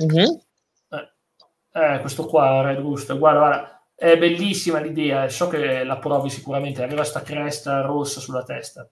Mm-hmm. 0.03 0.35
Eh, 1.77 1.99
questo 2.01 2.27
qua, 2.27 2.61
Red 2.61 2.79
Rooster, 2.79 3.19
guarda, 3.19 3.39
guarda, 3.39 3.87
è 3.95 4.19
bellissima 4.19 4.81
l'idea, 4.81 5.29
so 5.31 5.49
che 5.49 5.83
la 5.83 5.97
provi 5.97 6.29
sicuramente, 6.29 6.83
aveva 6.83 7.05
sta 7.05 7.23
cresta 7.23 7.81
rossa 7.81 8.21
sulla 8.21 8.45
testa. 8.45 8.87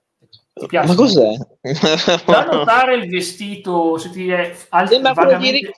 Ti 0.54 0.66
piace? 0.66 0.88
Ma 0.88 0.94
cos'è? 0.94 1.36
Da 2.24 2.44
notare 2.44 2.94
il 2.94 3.08
vestito, 3.08 3.98
se 3.98 4.10
ti 4.10 4.30
è 4.30 4.54
al- 4.70 4.88
sembra 4.88 5.12
vagamente... 5.12 5.74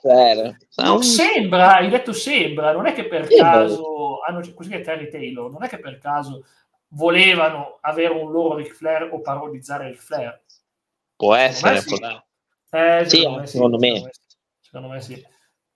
no, 0.77 1.01
sembra, 1.01 1.75
hai 1.75 1.89
detto 1.89 2.13
sembra, 2.13 2.71
non 2.71 2.87
è 2.87 2.93
che 2.93 3.07
per 3.07 3.27
sì, 3.27 3.35
caso 3.35 4.21
hanno 4.25 4.41
così 4.53 4.73
è 4.73 4.81
Terry 4.81 5.09
Taylor, 5.09 5.51
non 5.51 5.63
è 5.63 5.67
che 5.67 5.79
per 5.79 5.99
caso 5.99 6.45
volevano 6.89 7.77
avere 7.81 8.13
un 8.13 8.31
loro 8.31 8.55
Ric 8.55 8.73
Flair 8.73 9.09
o 9.11 9.19
parodizzare 9.21 9.89
Ric 9.89 10.01
Flair. 10.01 10.41
Può 11.15 11.35
essere, 11.35 11.81
sì. 11.81 11.97
può 11.97 12.07
eh, 12.75 13.05
sì, 13.09 13.17
secondo, 13.17 13.39
me, 13.39 13.47
secondo, 13.47 13.77
me. 13.77 14.11
secondo 14.59 14.87
me 14.89 15.01
sì. 15.01 15.25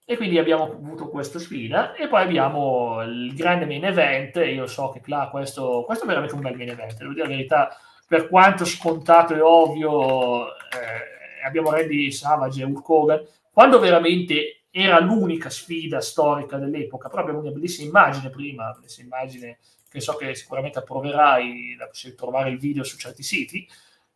E 0.05 0.17
quindi 0.17 0.39
abbiamo 0.39 0.63
avuto 0.63 1.07
questa 1.09 1.37
sfida 1.37 1.93
e 1.93 2.07
poi 2.07 2.23
abbiamo 2.23 3.01
il 3.03 3.33
grande 3.35 3.65
main 3.65 3.85
event. 3.85 4.37
Io 4.37 4.65
so 4.65 4.89
che 4.89 5.01
là 5.05 5.29
questo, 5.29 5.83
questo 5.85 6.03
è 6.03 6.07
veramente 6.07 6.35
un 6.35 6.41
bel 6.41 6.55
main 6.55 6.69
event, 6.69 6.97
devo 6.97 7.13
dire 7.13 7.27
la 7.27 7.35
verità 7.35 7.77
per 8.07 8.27
quanto 8.27 8.65
scontato 8.65 9.35
e 9.35 9.39
ovvio, 9.39 10.47
eh, 10.47 11.45
abbiamo 11.45 11.69
Randy 11.69 12.11
Savage 12.11 12.61
e 12.61 12.65
Hulk 12.65 12.89
Hogan, 12.89 13.23
quando 13.51 13.77
veramente 13.77 14.63
era 14.71 14.99
l'unica 14.99 15.51
sfida 15.51 16.01
storica 16.01 16.57
dell'epoca, 16.57 17.07
però 17.07 17.21
abbiamo 17.21 17.39
una 17.41 17.51
bellissima 17.51 17.87
immagine 17.87 18.31
prima, 18.31 18.71
bellissima 18.71 19.15
immagine 19.15 19.59
che 19.87 19.99
so 19.99 20.15
che 20.15 20.33
sicuramente 20.33 20.79
approverai, 20.79 21.75
possiamo 21.87 22.15
trovare 22.15 22.49
il 22.49 22.57
video 22.57 22.83
su 22.83 22.97
certi 22.97 23.21
siti, 23.21 23.67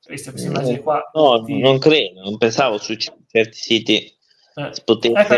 questa, 0.05 0.31
questa 0.31 0.49
immagine 0.49 0.79
qua. 0.79 1.09
No, 1.13 1.43
ti... 1.43 1.59
non 1.59 1.79
credo, 1.79 2.21
non 2.21 2.37
pensavo 2.37 2.77
su 2.77 2.95
certi 2.95 3.57
siti 3.57 4.13
eh. 4.55 4.71
potesse... 4.83 5.17
Ecco, 5.17 5.33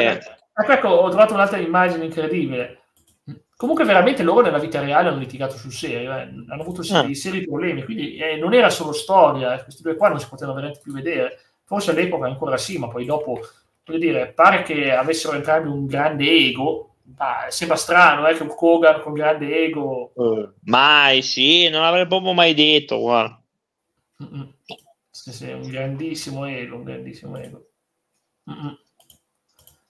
ecco, 0.53 0.71
ecco, 0.71 0.87
ho 0.87 1.09
trovato 1.09 1.33
un'altra 1.33 1.57
immagine 1.57 2.05
incredibile 2.05 2.79
Comunque 3.57 3.85
veramente 3.85 4.21
loro 4.21 4.41
nella 4.41 4.59
vita 4.59 4.81
reale 4.81 5.07
hanno 5.07 5.19
litigato 5.19 5.55
sul 5.55 5.71
serio, 5.71 6.11
eh. 6.13 6.23
hanno 6.23 6.61
avuto 6.61 6.83
seri, 6.83 7.13
ah. 7.13 7.15
seri 7.15 7.45
problemi, 7.45 7.85
quindi 7.85 8.17
eh, 8.17 8.35
non 8.35 8.53
era 8.53 8.69
solo 8.69 8.91
storia, 8.91 9.55
eh. 9.55 9.63
questi 9.63 9.81
due 9.81 9.95
qua 9.95 10.09
non 10.09 10.19
si 10.19 10.27
potevano 10.27 10.55
veramente 10.55 10.81
più 10.83 10.91
vedere, 10.91 11.39
forse 11.63 11.91
all'epoca 11.91 12.25
ancora 12.25 12.57
sì, 12.57 12.77
ma 12.77 12.89
poi 12.89 13.05
dopo, 13.05 13.39
voglio 13.85 13.97
dire, 13.97 14.33
pare 14.33 14.61
che 14.63 14.93
avessero 14.93 15.35
entrambi 15.37 15.69
un 15.69 15.85
grande 15.85 16.29
ego, 16.29 16.95
ah, 17.15 17.45
sembra 17.47 17.77
strano 17.77 18.27
eh, 18.27 18.35
che 18.35 18.43
un 18.43 18.53
Kogan 18.53 19.01
con 19.01 19.13
grande 19.13 19.55
ego... 19.63 20.11
Uh, 20.15 20.51
mai, 20.63 21.21
sì, 21.21 21.69
non 21.69 21.81
l'avrei 21.81 22.07
proprio 22.07 22.33
mai 22.33 22.53
detto, 22.53 22.99
guarda. 22.99 23.41
Sì, 25.25 25.33
sì, 25.33 25.51
un 25.51 25.67
grandissimo 25.67 26.45
ego, 26.45 26.75
un 26.75 26.83
grandissimo 26.83 27.35
ego. 27.39 27.69
Mm-mm. 28.47 28.77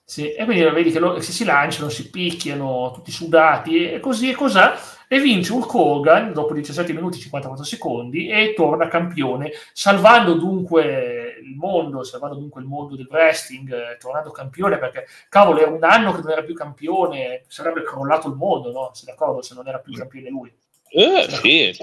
Sì, 0.02 0.32
e 0.32 0.44
quindi 0.46 0.64
vedi 0.64 0.90
che 0.90 0.98
loro, 0.98 1.20
si, 1.20 1.30
si 1.30 1.44
lanciano, 1.44 1.90
si 1.90 2.08
picchiano, 2.08 2.90
tutti 2.94 3.10
sudati 3.10 3.90
e 3.92 4.00
così 4.00 4.30
e 4.30 4.34
così, 4.34 4.58
e 5.06 5.20
vince 5.20 5.52
Hulk 5.52 5.74
Hogan 5.74 6.32
dopo 6.32 6.54
17 6.54 6.90
minuti 6.94 7.18
e 7.18 7.20
54 7.20 7.64
secondi 7.66 8.28
e 8.28 8.54
torna 8.54 8.88
campione, 8.88 9.50
salvando 9.74 10.32
dunque 10.32 11.38
il 11.42 11.54
mondo, 11.54 12.02
salvando 12.02 12.36
dunque 12.36 12.62
il 12.62 12.66
mondo 12.66 12.96
del 12.96 13.08
wrestling, 13.10 13.70
eh, 13.70 13.98
tornando 13.98 14.30
campione 14.30 14.78
perché, 14.78 15.04
cavolo, 15.28 15.60
era 15.60 15.70
un 15.70 15.84
anno 15.84 16.14
che 16.14 16.22
non 16.22 16.30
era 16.30 16.44
più 16.44 16.54
campione, 16.54 17.44
sarebbe 17.48 17.82
crollato 17.82 18.28
il 18.28 18.36
mondo, 18.36 18.72
no? 18.72 18.90
Sei 18.94 19.04
d'accordo 19.04 19.42
se 19.42 19.52
non 19.52 19.68
era 19.68 19.80
più 19.80 19.92
campione 19.92 20.30
lui? 20.30 20.50
Eh, 20.88 21.26
sì. 21.28 21.76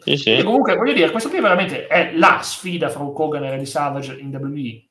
Sì, 0.00 0.16
sì. 0.16 0.42
comunque, 0.42 0.74
voglio 0.76 0.92
dire, 0.92 1.10
questo 1.10 1.28
qui 1.28 1.40
veramente 1.40 1.86
è 1.86 2.12
la 2.14 2.40
sfida 2.42 2.88
fra 2.88 3.02
Hulk 3.02 3.18
Hogan 3.18 3.44
e 3.44 3.50
Randy 3.50 3.66
Savage 3.66 4.18
in 4.18 4.34
WWE 4.34 4.86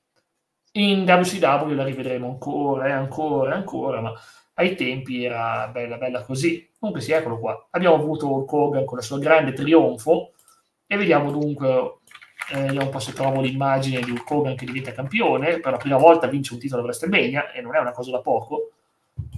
in 0.75 1.03
WCW 1.03 1.73
la 1.73 1.83
rivedremo 1.83 2.27
ancora 2.27 2.87
e 2.87 2.91
ancora 2.91 3.51
e 3.51 3.55
ancora, 3.55 4.01
ma 4.01 4.13
ai 4.55 4.75
tempi 4.75 5.23
era 5.23 5.67
bella 5.67 5.97
bella 5.97 6.23
così. 6.23 6.69
Comunque 6.77 7.03
sì, 7.03 7.11
eccolo 7.11 7.39
qua. 7.39 7.67
Abbiamo 7.71 7.95
avuto 7.95 8.31
Hulk 8.31 8.51
Hogan 8.51 8.85
con 8.85 8.97
il 8.97 9.03
suo 9.03 9.17
grande 9.17 9.53
trionfo 9.53 10.33
e 10.85 10.97
vediamo 10.97 11.31
dunque, 11.31 11.99
eh, 12.51 12.59
vediamo 12.59 12.85
un 12.85 12.91
po' 12.91 12.99
se 12.99 13.13
trovo 13.13 13.41
l'immagine 13.41 14.01
di 14.01 14.11
Hulk 14.11 14.29
Hogan 14.29 14.55
che 14.55 14.65
diventa 14.65 14.91
campione, 14.91 15.59
per 15.59 15.71
la 15.71 15.77
prima 15.77 15.97
volta 15.97 16.27
vince 16.27 16.53
un 16.53 16.59
titolo 16.59 16.81
a 16.81 16.85
WrestleMania 16.85 17.51
e 17.51 17.61
non 17.61 17.75
è 17.75 17.79
una 17.79 17.91
cosa 17.91 18.11
da 18.11 18.19
poco. 18.19 18.71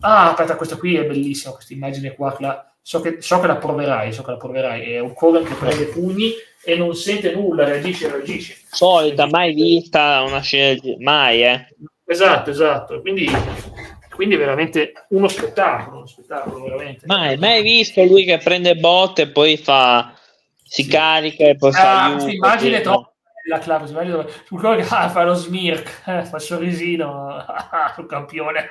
Ah, 0.01 0.31
aspetta, 0.31 0.55
questa 0.55 0.77
qui 0.77 0.95
è 0.95 1.05
bellissima, 1.05 1.53
questa 1.53 1.73
immagine 1.73 2.15
qua, 2.15 2.35
la, 2.39 2.75
so, 2.87 3.01
che, 3.01 3.17
so, 3.19 3.41
che, 3.41 3.47
la 3.47 3.57
proverai, 3.57 4.13
so 4.13 4.23
che 4.23 4.31
la 4.31 4.37
proverai, 4.37 4.93
è 4.93 5.01
Hulk 5.01 5.21
Hogan 5.21 5.43
che 5.43 5.55
prende 5.55 5.87
pugni 5.87 6.31
e 6.63 6.77
non 6.77 6.95
sente 6.95 7.33
nulla, 7.33 7.65
reagisce, 7.65 8.09
reagisce. 8.09 8.55
Solita, 8.71 9.27
mai 9.27 9.53
vista 9.53 10.21
una 10.21 10.39
scena, 10.39 10.79
mai, 10.99 11.43
eh. 11.43 11.67
Esatto, 12.05 12.49
esatto. 12.49 13.01
Quindi, 13.01 13.29
quindi 14.15 14.37
veramente 14.37 14.93
uno 15.09 15.27
spettacolo, 15.27 15.97
uno 15.97 16.05
spettacolo 16.05 16.63
veramente. 16.63 17.05
Mai, 17.07 17.35
mai 17.35 17.61
visto 17.61 18.01
lui 18.05 18.23
che 18.23 18.37
prende 18.37 18.75
botte 18.75 19.23
e 19.23 19.31
poi 19.31 19.57
fa, 19.57 20.13
si 20.63 20.83
sì. 20.83 20.89
carica 20.89 21.43
e 21.43 21.57
poi 21.57 21.71
ah, 21.71 21.73
fa 21.73 22.05
aiuto. 22.05 22.27
Immagine 22.29 22.79
troppo 22.79 23.16
la 23.47 23.59
club, 23.59 23.85
sul 23.85 24.59
quello 24.59 24.75
che 24.75 24.85
ah, 24.89 25.09
fa 25.09 25.23
lo 25.23 25.33
smirk, 25.33 26.03
eh, 26.05 26.23
fa 26.23 26.35
il 26.35 26.41
sorrisino 26.41 27.45
sul 27.95 28.05
campione 28.05 28.67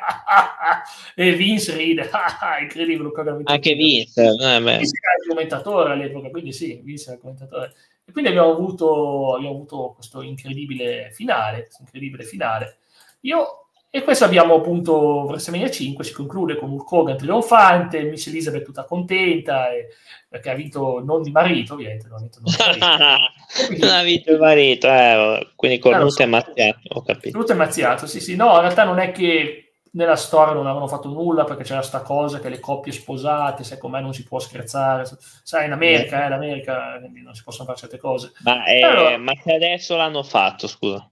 e 1.15 1.33
Vince 1.33 1.77
ride, 1.77 2.09
incredibile. 2.61 3.11
Anche 3.45 3.75
Vince, 3.75 4.23
eh, 4.23 4.61
Vince 4.61 4.65
era 4.65 5.17
il 5.23 5.29
commentatore 5.29 5.93
all'epoca, 5.93 6.31
quindi 6.31 6.53
sì, 6.53 6.81
Vince 6.83 7.05
era 7.07 7.15
il 7.15 7.21
commentatore. 7.21 7.75
E 8.05 8.13
quindi 8.13 8.31
abbiamo 8.31 8.53
avuto, 8.53 9.35
abbiamo 9.35 9.55
avuto 9.55 9.93
questo 9.95 10.23
incredibile 10.23 11.11
finale, 11.13 11.65
questo 11.65 11.83
incredibile 11.83 12.25
finale. 12.25 12.79
Io 13.23 13.66
e 13.97 14.03
questo 14.03 14.27
abbiamo 14.27 14.57
appunto 14.57 15.25
WrestleMania 15.25 15.71
5, 15.71 16.05
si 16.05 16.13
conclude 16.13 16.57
con 16.57 16.71
Hulk 16.71 16.93
Hogan 16.93 17.17
trionfante, 17.17 18.03
Miss 18.03 18.27
Elizabeth 18.27 18.63
tutta 18.63 18.85
contenta, 18.85 19.71
e, 19.71 19.89
perché 20.29 20.51
ha 20.51 20.55
vinto 20.55 21.03
non 21.03 21.23
di 21.23 21.31
marito, 21.31 21.73
ovviamente, 21.73 22.07
non 22.07 22.19
ha 22.19 22.21
vinto, 22.21 22.41
non 22.43 22.55
marito. 22.59 23.25
quindi, 23.67 23.87
non 23.87 23.95
ha 23.95 24.03
vinto 24.03 24.33
il 24.33 24.39
marito, 24.39 24.87
eh, 24.87 25.49
quindi 25.57 25.79
cornuto 25.79 26.11
so, 26.11 26.23
e 26.23 26.27
mazziato, 26.27 26.79
ho 26.89 27.03
capito. 27.03 27.31
Cornuto 27.31 27.53
e 27.53 27.55
mazziato, 27.55 28.07
sì, 28.07 28.21
sì. 28.21 28.37
No, 28.37 28.53
in 28.57 28.61
realtà 28.61 28.85
non 28.85 28.99
è 28.99 29.13
che 29.13 29.63
nella 29.93 30.17
storia 30.17 30.53
non 30.53 30.67
avevano 30.67 30.89
fatto 30.89 31.09
nulla 31.09 31.45
perché 31.45 31.63
c'era 31.63 31.81
sta 31.81 32.03
cosa 32.03 32.39
che 32.39 32.51
le 32.51 32.61
coppie 32.61 32.93
sposate, 32.93 33.65
sai 33.65 33.79
com'è, 33.79 34.03
non 34.03 34.13
si 34.13 34.25
può 34.25 34.39
scherzare. 34.39 35.09
Sai, 35.43 35.65
in 35.65 35.73
America, 35.73 36.23
eh, 36.23 36.27
in 36.27 36.33
America 36.35 37.01
non 37.01 37.35
si 37.35 37.43
possono 37.43 37.65
fare 37.65 37.79
certe 37.79 37.97
cose. 37.97 38.33
Ma, 38.41 38.63
eh, 38.67 38.83
allora, 38.83 39.17
ma 39.17 39.33
se 39.43 39.55
adesso 39.55 39.97
l'hanno 39.97 40.23
fatto, 40.23 40.67
scusa. 40.67 41.11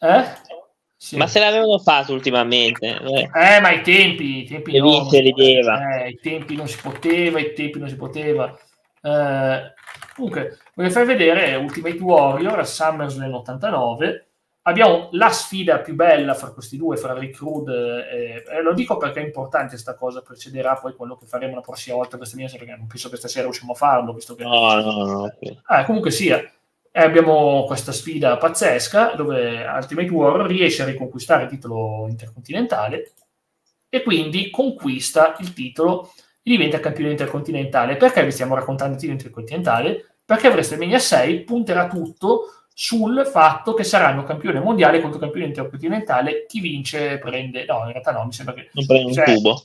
Eh? 0.00 0.24
Sì. 0.98 1.16
Ma 1.16 1.26
se 1.26 1.40
l'avevano 1.40 1.78
fatto 1.78 2.14
ultimamente? 2.14 2.86
Eh, 2.86 3.30
eh 3.32 3.60
ma 3.60 3.70
i 3.70 3.82
tempi, 3.82 4.38
i 4.38 4.44
tempi 4.44 4.78
no. 4.78 5.10
Eh, 5.10 6.08
i 6.08 6.18
tempi 6.20 6.56
non 6.56 6.66
si 6.66 6.78
poteva, 6.80 7.38
i 7.38 7.52
tempi 7.52 7.78
non 7.78 7.88
si 7.88 7.96
poteva. 7.96 8.56
Eh, 9.02 9.74
comunque, 10.14 10.58
voglio 10.74 10.90
far 10.90 11.04
vedere 11.04 11.54
Ultimate 11.54 11.98
Warrior 11.98 12.58
a 12.58 12.64
SummerSlam 12.64 13.34
89. 13.34 14.26
Abbiamo 14.62 15.10
la 15.12 15.30
sfida 15.30 15.78
più 15.78 15.94
bella 15.94 16.34
fra 16.34 16.50
questi 16.50 16.76
due, 16.76 16.96
fra 16.96 17.16
Rick 17.16 17.38
Rude 17.38 18.08
e, 18.10 18.44
e 18.48 18.62
lo 18.62 18.74
dico 18.74 18.96
perché 18.96 19.20
è 19.20 19.24
importante 19.24 19.68
questa 19.68 19.94
cosa, 19.94 20.22
precederà 20.22 20.74
poi 20.74 20.96
quello 20.96 21.16
che 21.16 21.26
faremo 21.26 21.54
la 21.54 21.60
prossima 21.60 21.94
volta 21.94 22.16
questa 22.16 22.36
mia 22.36 22.48
perché 22.50 22.74
non 22.76 22.88
penso 22.88 23.08
che 23.08 23.16
stasera 23.16 23.44
riusciamo 23.44 23.72
a 23.72 23.76
farlo, 23.76 24.12
visto 24.12 24.34
che... 24.34 24.42
No, 24.42 24.74
no, 24.80 25.04
no. 25.04 25.22
Okay. 25.22 25.60
Eh, 25.68 25.84
comunque 25.84 26.10
sia, 26.10 26.42
e 26.96 27.02
abbiamo 27.02 27.64
questa 27.66 27.92
sfida 27.92 28.38
pazzesca 28.38 29.12
dove 29.14 29.66
Ultimate 29.66 30.08
War 30.08 30.46
riesce 30.46 30.80
a 30.80 30.86
riconquistare 30.86 31.42
il 31.42 31.50
titolo 31.50 32.06
intercontinentale 32.08 33.12
e 33.90 34.02
quindi 34.02 34.48
conquista 34.48 35.36
il 35.40 35.52
titolo 35.52 36.14
e 36.42 36.50
diventa 36.52 36.80
campione 36.80 37.10
intercontinentale. 37.10 37.96
Perché 37.96 38.24
vi 38.24 38.30
stiamo 38.30 38.54
raccontando 38.54 38.94
il 38.94 38.98
titolo 38.98 39.18
intercontinentale? 39.18 40.06
Perché 40.24 40.48
WrestleMania 40.48 40.98
6 40.98 41.40
punterà 41.40 41.86
tutto 41.86 42.44
sul 42.72 43.28
fatto 43.30 43.74
che 43.74 43.84
saranno 43.84 44.24
campione 44.24 44.60
mondiale 44.60 45.02
contro 45.02 45.20
campione 45.20 45.48
intercontinentale. 45.48 46.46
Chi 46.46 46.60
vince 46.60 47.18
prende. 47.18 47.66
No, 47.66 47.82
in 47.84 47.90
realtà 47.90 48.12
no, 48.12 48.24
mi 48.24 48.32
sembra 48.32 48.54
che. 48.54 48.70
Non 48.72 48.86
prende 48.86 49.12
cioè, 49.12 49.28
un 49.28 49.34
tubo. 49.34 49.62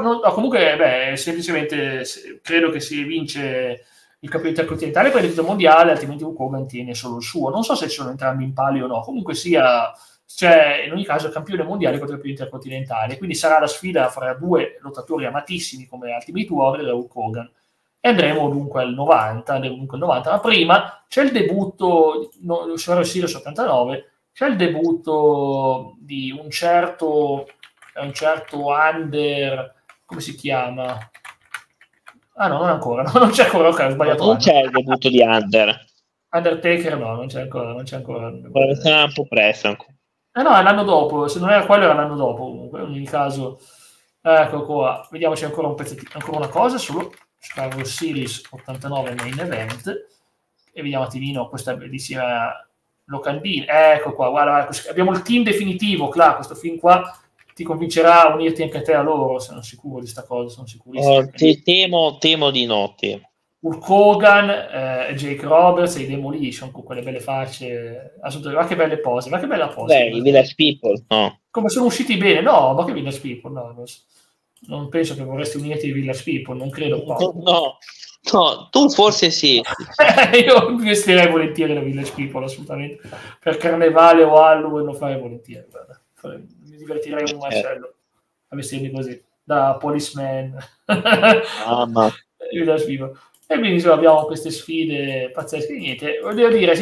No, 0.00 0.20
no, 0.22 0.32
comunque, 0.32 0.76
beh, 0.78 1.16
semplicemente 1.18 2.04
credo 2.40 2.70
che 2.70 2.80
si 2.80 3.02
vince 3.02 3.84
il 4.20 4.28
campione 4.28 4.50
intercontinentale 4.50 5.10
per 5.10 5.24
il 5.24 5.30
titolo 5.30 5.48
mondiale, 5.48 5.92
altrimenti 5.92 6.24
Hulk 6.24 6.38
Hogan 6.38 6.66
tiene 6.66 6.94
solo 6.94 7.16
il 7.16 7.22
suo. 7.22 7.50
Non 7.50 7.62
so 7.62 7.74
se 7.74 7.88
sono 7.88 8.10
entrambi 8.10 8.44
in 8.44 8.52
palio 8.52 8.84
o 8.84 8.88
no, 8.88 9.00
comunque 9.00 9.34
sia, 9.34 9.92
cioè, 10.26 10.84
in 10.86 10.92
ogni 10.92 11.04
caso 11.04 11.30
campione 11.30 11.62
mondiale 11.62 11.98
contro 11.98 12.16
il 12.16 12.22
campione 12.22 12.38
intercontinentale, 12.38 13.16
quindi 13.16 13.34
sarà 13.34 13.58
la 13.58 13.66
sfida 13.66 14.08
fra 14.08 14.34
due 14.34 14.78
lottatori 14.80 15.24
amatissimi 15.24 15.86
come 15.86 16.12
Ultimate 16.14 16.52
Warrior 16.52 16.88
e 16.88 16.92
Hulk 16.92 17.16
Hogan. 17.16 17.50
E 18.02 18.08
andremo 18.08 18.48
dunque 18.48 18.82
al 18.82 18.94
90, 18.94 19.52
andremo 19.54 19.76
dunque 19.76 19.96
al 19.96 20.02
90, 20.02 20.30
ma 20.30 20.40
prima 20.40 21.04
c'è 21.08 21.22
il 21.22 21.32
debutto, 21.32 22.30
no, 22.40 22.76
Survivor 22.76 23.06
Series 23.06 23.34
89, 23.34 24.10
c'è 24.32 24.46
il 24.46 24.56
debutto 24.56 25.96
di 25.98 26.30
un 26.30 26.50
certo 26.50 27.46
un 27.96 28.12
certo 28.12 28.66
Under, 28.68 29.74
come 30.04 30.20
si 30.20 30.34
chiama? 30.34 31.10
Ah 32.34 32.48
no, 32.48 32.58
non 32.58 32.68
ancora, 32.68 33.02
no, 33.12 33.12
non 33.18 33.30
c'è 33.30 33.44
ancora, 33.44 33.68
ok, 33.68 33.78
ho 33.80 33.90
sbagliato. 33.90 34.24
Non 34.24 34.36
c'è 34.36 34.62
il 34.62 34.70
debutto 34.70 35.08
di 35.08 35.20
Under. 35.20 35.86
Undertaker 36.32 36.96
no, 36.96 37.14
non 37.14 37.26
c'è 37.26 37.42
ancora, 37.42 37.72
non 37.72 37.82
c'è 37.82 37.96
ancora. 37.96 38.32
Sarà 38.80 39.04
un 39.04 39.12
po' 39.12 39.26
presto 39.26 39.68
ancora. 39.68 39.92
Eh 40.32 40.42
no, 40.42 40.56
è 40.56 40.62
l'anno 40.62 40.84
dopo, 40.84 41.26
se 41.26 41.40
non 41.40 41.50
era 41.50 41.66
quello 41.66 41.84
era 41.84 41.94
l'anno 41.94 42.14
dopo 42.14 42.44
comunque, 42.44 42.80
in 42.80 42.86
ogni 42.86 43.04
caso. 43.04 43.60
Ecco 44.22 44.64
qua, 44.64 45.06
vediamoci 45.10 45.44
ancora 45.44 45.66
un 45.66 45.74
pezzettino, 45.74 46.10
ancora 46.12 46.36
una 46.36 46.48
cosa 46.48 46.78
sullo 46.78 47.10
Chicago 47.38 47.82
Series 47.84 48.42
89 48.50 49.14
main 49.14 49.38
event 49.38 49.86
e 50.72 50.82
vediamo 50.82 51.02
un 51.02 51.08
attimino 51.08 51.48
questa 51.48 51.74
bellissima 51.74 52.52
locandina. 53.06 53.94
Ecco 53.94 54.12
qua, 54.12 54.28
guarda, 54.28 54.68
abbiamo 54.88 55.10
il 55.12 55.22
team 55.22 55.42
definitivo, 55.42 56.08
Cla, 56.08 56.34
questo 56.34 56.54
film 56.54 56.78
qua 56.78 57.02
ti 57.60 57.66
convincerà 57.66 58.26
a 58.26 58.32
unirti 58.32 58.62
anche 58.62 58.78
a 58.78 58.82
te 58.82 58.94
a 58.94 59.02
loro, 59.02 59.38
sono 59.38 59.60
sicuro 59.60 59.96
di 59.96 60.00
questa 60.00 60.24
cosa, 60.24 60.48
sono 60.48 60.66
sicurissimo. 60.66 61.14
Oh, 61.14 61.28
te, 61.28 61.60
temo, 61.62 62.16
temo 62.16 62.50
di 62.50 62.64
no, 62.64 62.94
temo. 62.96 63.28
Hulk 63.60 63.86
Hogan, 63.86 64.48
eh, 64.48 65.14
Jake 65.14 65.42
Roberts 65.42 65.96
e 65.96 66.02
i 66.02 66.06
Demolition 66.06 66.70
con 66.70 66.82
quelle 66.82 67.02
belle 67.02 67.20
facce, 67.20 68.14
assolutamente, 68.22 68.62
ma 68.62 68.68
che 68.68 68.76
belle 68.76 68.98
pose, 68.98 69.28
ma 69.28 69.38
che 69.38 69.46
bella 69.46 69.68
pose. 69.68 69.94
Beh, 69.94 70.16
i 70.16 70.22
Village 70.22 70.54
People, 70.56 71.04
no. 71.08 71.40
Come 71.50 71.68
sono 71.68 71.84
usciti 71.84 72.16
bene, 72.16 72.40
no, 72.40 72.72
ma 72.72 72.86
che 72.86 72.94
Village 72.94 73.20
People, 73.20 73.52
no, 73.52 73.72
non, 73.76 73.84
non 74.68 74.88
penso 74.88 75.14
che 75.14 75.22
vorresti 75.22 75.58
unirti 75.58 75.84
ai 75.84 75.92
Village 75.92 76.22
People, 76.22 76.56
non 76.56 76.70
credo. 76.70 77.04
No, 77.04 77.42
no, 77.44 77.78
no, 78.32 78.68
tu 78.70 78.88
forse 78.88 79.30
sì. 79.30 79.60
Io 80.46 80.70
investirei 80.70 81.30
volentieri 81.30 81.74
da 81.74 81.80
Village 81.80 82.12
People, 82.14 82.46
assolutamente. 82.46 83.06
Per 83.38 83.58
Carnevale 83.58 84.22
o 84.22 84.36
Halloween 84.36 84.86
lo 84.86 84.94
farei 84.94 85.20
volentieri, 85.20 85.66
guarda. 85.68 85.99
Mi 86.22 86.76
divertirei 86.76 87.32
un 87.32 87.38
macello 87.38 87.94
a 88.48 88.56
vestirmi 88.56 88.90
così, 88.90 89.22
da 89.42 89.76
policeman. 89.78 90.56
Ah, 90.86 91.86
ma... 91.86 92.12
People. 92.86 93.12
E 93.46 93.54
quindi 93.58 93.74
insomma, 93.74 93.94
abbiamo 93.94 94.24
queste 94.24 94.50
sfide 94.50 95.30
pazzesche. 95.32 95.72
Niente, 95.72 96.20
devo 96.22 96.32
dire, 96.32 96.74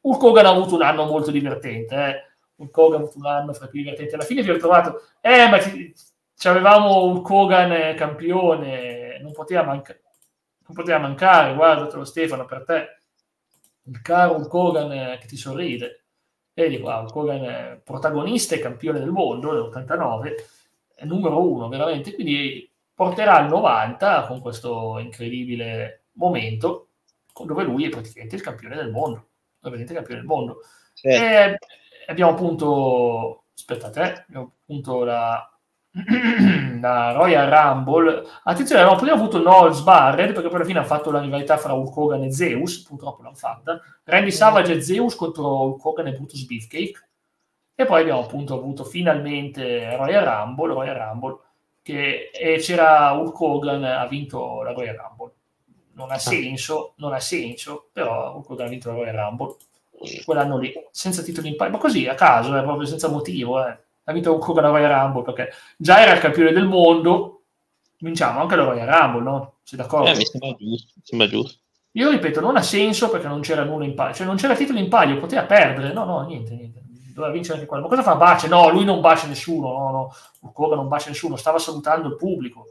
Hulk 0.00 0.22
Hogan 0.22 0.46
ha 0.46 0.50
avuto 0.50 0.74
un 0.74 0.82
anno 0.82 1.04
molto 1.04 1.30
divertente. 1.30 1.94
Eh. 1.94 2.22
Hulk 2.56 2.76
Hogan 2.76 3.00
ha 3.00 3.02
avuto 3.02 3.18
un 3.18 3.26
anno 3.26 3.52
fra 3.52 3.66
più 3.66 3.80
divertenti. 3.80 4.14
Alla 4.14 4.24
fine 4.24 4.42
vi 4.42 4.50
ho 4.50 4.56
trovato, 4.56 5.02
eh, 5.20 5.48
ma 5.48 5.60
ci, 5.60 5.94
ci 6.36 6.48
avevamo 6.48 7.04
Hulk 7.04 7.28
Hogan 7.28 7.94
campione, 7.94 9.18
non 9.20 9.32
poteva, 9.32 9.62
manca- 9.62 9.98
non 10.66 10.76
poteva 10.76 10.98
mancare. 10.98 11.54
Guardatelo, 11.54 12.04
Stefano, 12.04 12.44
per 12.44 12.64
te, 12.64 12.86
il 13.84 14.00
caro 14.02 14.36
Hulk 14.36 14.52
Hogan 14.52 15.18
che 15.18 15.26
ti 15.26 15.36
sorride. 15.36 16.03
Vedi 16.54 16.78
qua, 16.78 17.00
Hulk 17.00 17.16
Hogan 17.16 17.80
protagonista 17.82 18.54
e 18.54 18.60
campione 18.60 19.00
del 19.00 19.10
mondo 19.10 19.52
nell'89, 19.52 20.34
numero 21.04 21.50
uno, 21.50 21.68
veramente. 21.68 22.14
Quindi 22.14 22.70
porterà 22.94 23.34
al 23.36 23.48
90 23.48 24.26
con 24.26 24.40
questo 24.40 24.98
incredibile 25.00 26.04
momento 26.12 26.90
dove 27.44 27.64
lui 27.64 27.86
è 27.86 27.88
praticamente 27.88 28.36
il 28.36 28.42
campione 28.42 28.76
del 28.76 28.92
mondo, 28.92 29.30
ovviamente 29.62 29.92
il 29.92 29.98
campione 29.98 30.20
del 30.20 30.28
mondo. 30.28 30.60
Certo. 30.94 31.66
abbiamo 32.06 32.30
appunto, 32.30 33.44
aspettate, 33.52 34.00
eh, 34.00 34.24
abbiamo 34.28 34.52
appunto 34.62 35.02
la, 35.02 35.53
la 36.80 37.12
Royal 37.12 37.48
Rumble. 37.48 38.24
Attenzione, 38.42 38.82
abbiamo 38.82 39.00
prima 39.00 39.14
avuto 39.14 39.40
Knowles 39.40 39.80
Barrett, 39.80 40.32
perché 40.32 40.48
poi 40.48 40.56
alla 40.56 40.64
fine 40.64 40.78
ha 40.80 40.84
fatto 40.84 41.10
la 41.10 41.20
rivalità 41.20 41.56
fra 41.56 41.72
Hulk 41.72 41.96
Hogan 41.96 42.24
e 42.24 42.32
Zeus, 42.32 42.82
purtroppo 42.82 43.22
l'hanno 43.22 43.34
fatta. 43.34 43.80
Randy 44.04 44.30
Savage 44.30 44.72
e 44.72 44.80
Zeus 44.80 45.14
contro 45.14 45.62
Hulk 45.62 45.84
Hogan 45.84 46.06
e 46.08 46.12
Brutus 46.12 46.44
Beefcake. 46.44 47.08
E 47.76 47.84
poi 47.86 48.00
abbiamo 48.02 48.20
appunto 48.20 48.54
avuto 48.54 48.84
finalmente 48.84 49.96
Royal 49.96 50.24
Rumble, 50.24 50.74
Royal 50.74 50.96
Rumble, 50.96 51.38
che 51.82 52.30
c'era 52.60 53.12
Hulk 53.12 53.40
Hogan 53.40 53.84
ha 53.84 54.06
vinto 54.06 54.62
la 54.62 54.72
Royal 54.72 54.96
Rumble 54.96 55.32
non 55.94 56.10
ha 56.10 56.14
ah. 56.14 56.18
senso, 56.18 56.94
non 56.96 57.12
ha 57.12 57.20
senso, 57.20 57.88
però 57.92 58.34
Hulk 58.36 58.50
Hogan 58.50 58.66
ha 58.66 58.70
vinto 58.70 58.88
la 58.88 58.96
Royal 58.96 59.14
Rumble 59.14 59.56
quell'anno 60.24 60.58
lì, 60.58 60.72
senza 60.90 61.22
titolo 61.22 61.46
in 61.46 61.56
palio, 61.56 61.74
ma 61.74 61.78
così 61.78 62.06
a 62.06 62.14
caso, 62.14 62.56
eh, 62.56 62.62
proprio 62.62 62.86
senza 62.86 63.08
motivo, 63.08 63.64
eh. 63.66 63.78
Ha 64.04 64.12
vinto 64.12 64.34
Hogan 64.34 64.64
la 64.64 64.70
Royal 64.70 64.90
Rumble 64.90 65.22
perché 65.22 65.52
già 65.76 66.00
era 66.00 66.12
il 66.12 66.20
campione 66.20 66.52
del 66.52 66.66
mondo, 66.66 67.42
vinciamo 67.98 68.40
anche 68.40 68.56
la 68.56 68.64
Royal 68.64 68.88
Rumble, 68.88 69.22
no? 69.22 69.54
Sei 69.62 69.78
d'accordo? 69.78 70.10
Eh, 70.10 70.16
mi 70.16 70.24
sembra 70.24 70.54
giusto, 70.58 70.92
sembra 71.02 71.28
giusto. 71.28 71.58
Io 71.92 72.10
ripeto, 72.10 72.40
non 72.40 72.56
ha 72.56 72.62
senso 72.62 73.08
perché 73.08 73.28
non 73.28 73.40
c'era 73.40 73.64
nulla 73.64 73.84
in 73.84 73.94
palio, 73.94 74.14
cioè 74.14 74.26
non 74.26 74.36
c'era 74.36 74.56
titolo 74.56 74.78
in 74.78 74.88
palio, 74.88 75.18
poteva 75.18 75.44
perdere, 75.44 75.92
no, 75.92 76.04
no, 76.04 76.26
niente, 76.26 76.54
niente. 76.54 76.82
Doveva 77.14 77.32
vincere 77.32 77.54
anche 77.54 77.68
quello. 77.68 77.84
Ma 77.84 77.88
cosa 77.88 78.02
fa 78.02 78.16
Bace? 78.16 78.48
No, 78.48 78.68
lui 78.68 78.84
non 78.84 79.00
bacia 79.00 79.28
nessuno, 79.28 79.68
no, 79.68 79.90
no. 79.90 80.14
Hulk 80.40 80.58
Hogan 80.58 80.78
non 80.78 80.88
bacia 80.88 81.10
nessuno, 81.10 81.36
stava 81.36 81.60
salutando 81.60 82.08
il 82.08 82.16
pubblico. 82.16 82.66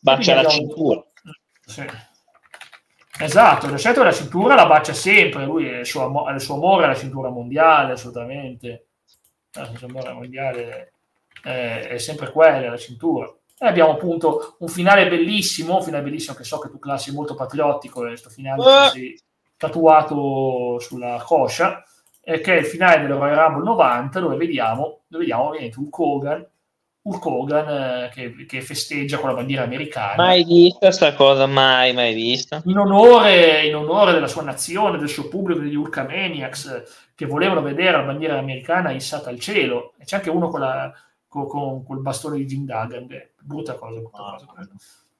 Bacia 0.00 0.40
la 0.40 0.48
cintura. 0.48 1.04
Sì. 1.66 1.84
Esatto, 3.18 3.66
il 3.66 3.76
scelto 3.76 4.00
della 4.00 4.12
cintura 4.12 4.54
la 4.54 4.66
bacia 4.66 4.94
sempre, 4.94 5.44
lui 5.44 5.68
è 5.68 5.80
il 5.80 5.86
suo, 5.86 6.26
è 6.26 6.32
il 6.32 6.40
suo 6.40 6.54
amore 6.54 6.84
alla 6.84 6.94
cintura 6.94 7.28
mondiale, 7.28 7.92
assolutamente. 7.92 8.86
Il 9.54 9.76
suo 9.76 9.86
amore 9.86 10.12
mondiale 10.12 10.92
è, 11.42 11.88
è 11.90 11.98
sempre 11.98 12.30
quella, 12.30 12.70
la 12.70 12.76
cintura. 12.76 13.32
E 13.58 13.66
abbiamo 13.66 13.92
appunto 13.92 14.56
un 14.58 14.68
finale 14.68 15.08
bellissimo, 15.08 15.76
un 15.76 15.82
finale 15.82 16.04
bellissimo 16.04 16.36
che 16.36 16.44
so 16.44 16.58
che 16.58 16.68
tu 16.68 16.78
classi 16.78 17.12
molto 17.12 17.34
patriottico, 17.34 18.00
questo 18.00 18.30
finale 18.30 18.60
uh. 18.60 18.88
così 18.88 19.18
tatuato 19.56 20.78
sulla 20.80 21.22
coscia, 21.24 21.84
che 22.20 22.40
è 22.40 22.56
il 22.58 22.66
finale 22.66 23.02
del 23.02 23.16
Royal 23.16 23.36
Rumble 23.36 23.64
90, 23.64 24.20
dove 24.20 24.36
vediamo, 24.36 25.02
dove 25.06 25.24
vediamo 25.24 25.48
ovviamente 25.48 25.78
un 25.78 25.88
Kogan 25.88 26.46
Hulk 27.04 27.26
Hogan 27.26 27.68
eh, 27.68 28.10
che, 28.14 28.46
che, 28.46 28.60
festeggia 28.60 29.18
con 29.18 29.28
la 29.28 29.34
bandiera 29.34 29.64
americana. 29.64 30.14
Mai 30.22 30.44
vista 30.44 30.86
questa 30.86 31.14
cosa, 31.14 31.46
mai, 31.46 31.92
mai 31.92 32.14
vista. 32.14 32.62
In 32.66 32.78
onore, 32.78 33.66
in 33.66 33.74
onore, 33.74 34.12
della 34.12 34.28
sua 34.28 34.42
nazione, 34.42 34.98
del 34.98 35.08
suo 35.08 35.26
pubblico, 35.26 35.60
degli 35.60 35.74
Hulkamaniacs 35.74 36.66
eh, 36.66 36.84
che 37.22 37.28
volevano 37.28 37.62
vedere 37.62 37.92
la 37.92 38.02
bandiera 38.02 38.38
americana 38.38 38.90
issata 38.90 39.30
al 39.30 39.38
cielo. 39.38 39.94
E 39.98 40.04
c'è 40.04 40.16
anche 40.16 40.30
uno 40.30 40.48
con, 40.48 40.60
la, 40.60 40.92
con, 41.28 41.46
con, 41.84 41.96
il 41.96 42.02
bastone 42.02 42.36
di 42.36 42.46
Jim 42.46 42.64
Duggan, 42.64 43.06
brutta 43.40 43.74
cosa. 43.74 44.00
Brutta 44.00 44.18
cosa 44.18 44.46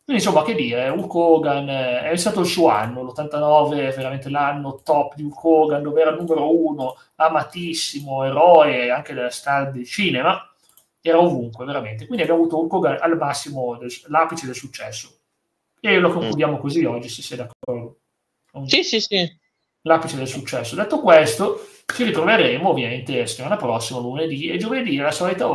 Quindi 0.05 0.23
insomma, 0.23 0.43
che 0.43 0.55
dire, 0.55 0.89
Hulk 0.89 1.15
Hogan 1.15 1.69
eh, 1.69 2.11
è 2.11 2.17
stato 2.17 2.41
il 2.41 2.47
suo 2.47 2.69
anno, 2.69 3.03
l'89 3.03 3.93
è 3.93 3.95
veramente 3.95 4.29
l'anno 4.29 4.81
top 4.83 5.15
di 5.15 5.23
Hulk 5.23 5.45
Hogan, 5.45 5.83
dove 5.83 6.01
era 6.01 6.11
numero 6.11 6.55
uno, 6.55 6.97
amatissimo, 7.17 8.25
eroe 8.25 8.91
anche 8.91 9.15
della 9.15 9.31
star 9.31 9.71
del 9.71 9.87
cinema 9.87 10.47
era 11.05 11.19
ovunque, 11.19 11.65
veramente. 11.65 12.07
Quindi 12.07 12.23
abbiamo 12.23 12.43
avuto 12.43 12.61
Hulk 12.61 12.73
Hogan 12.73 12.99
al 13.01 13.17
massimo 13.17 13.77
del, 13.77 13.93
l'apice 14.07 14.47
del 14.47 14.55
successo. 14.55 15.19
E 15.81 15.99
lo 15.99 16.13
concludiamo 16.13 16.57
mm. 16.57 16.61
così 16.61 16.85
oggi, 16.85 17.09
se 17.09 17.23
sei 17.23 17.39
d'accordo. 17.39 17.99
Sì, 18.67 18.85
sì, 18.85 19.01
sì. 19.01 19.41
L'apice 19.83 20.17
del 20.17 20.29
successo. 20.29 20.77
Detto 20.77 21.01
questo, 21.01 21.67
ci 21.87 22.05
ritroveremo 22.05 22.69
ovviamente 22.69 23.27
settimana 23.27 23.57
prossima, 23.57 24.01
lunedì 24.01 24.49
e 24.49 24.57
giovedì, 24.59 24.99
alla 24.99 25.11
solita 25.11 25.47
ora. 25.47 25.51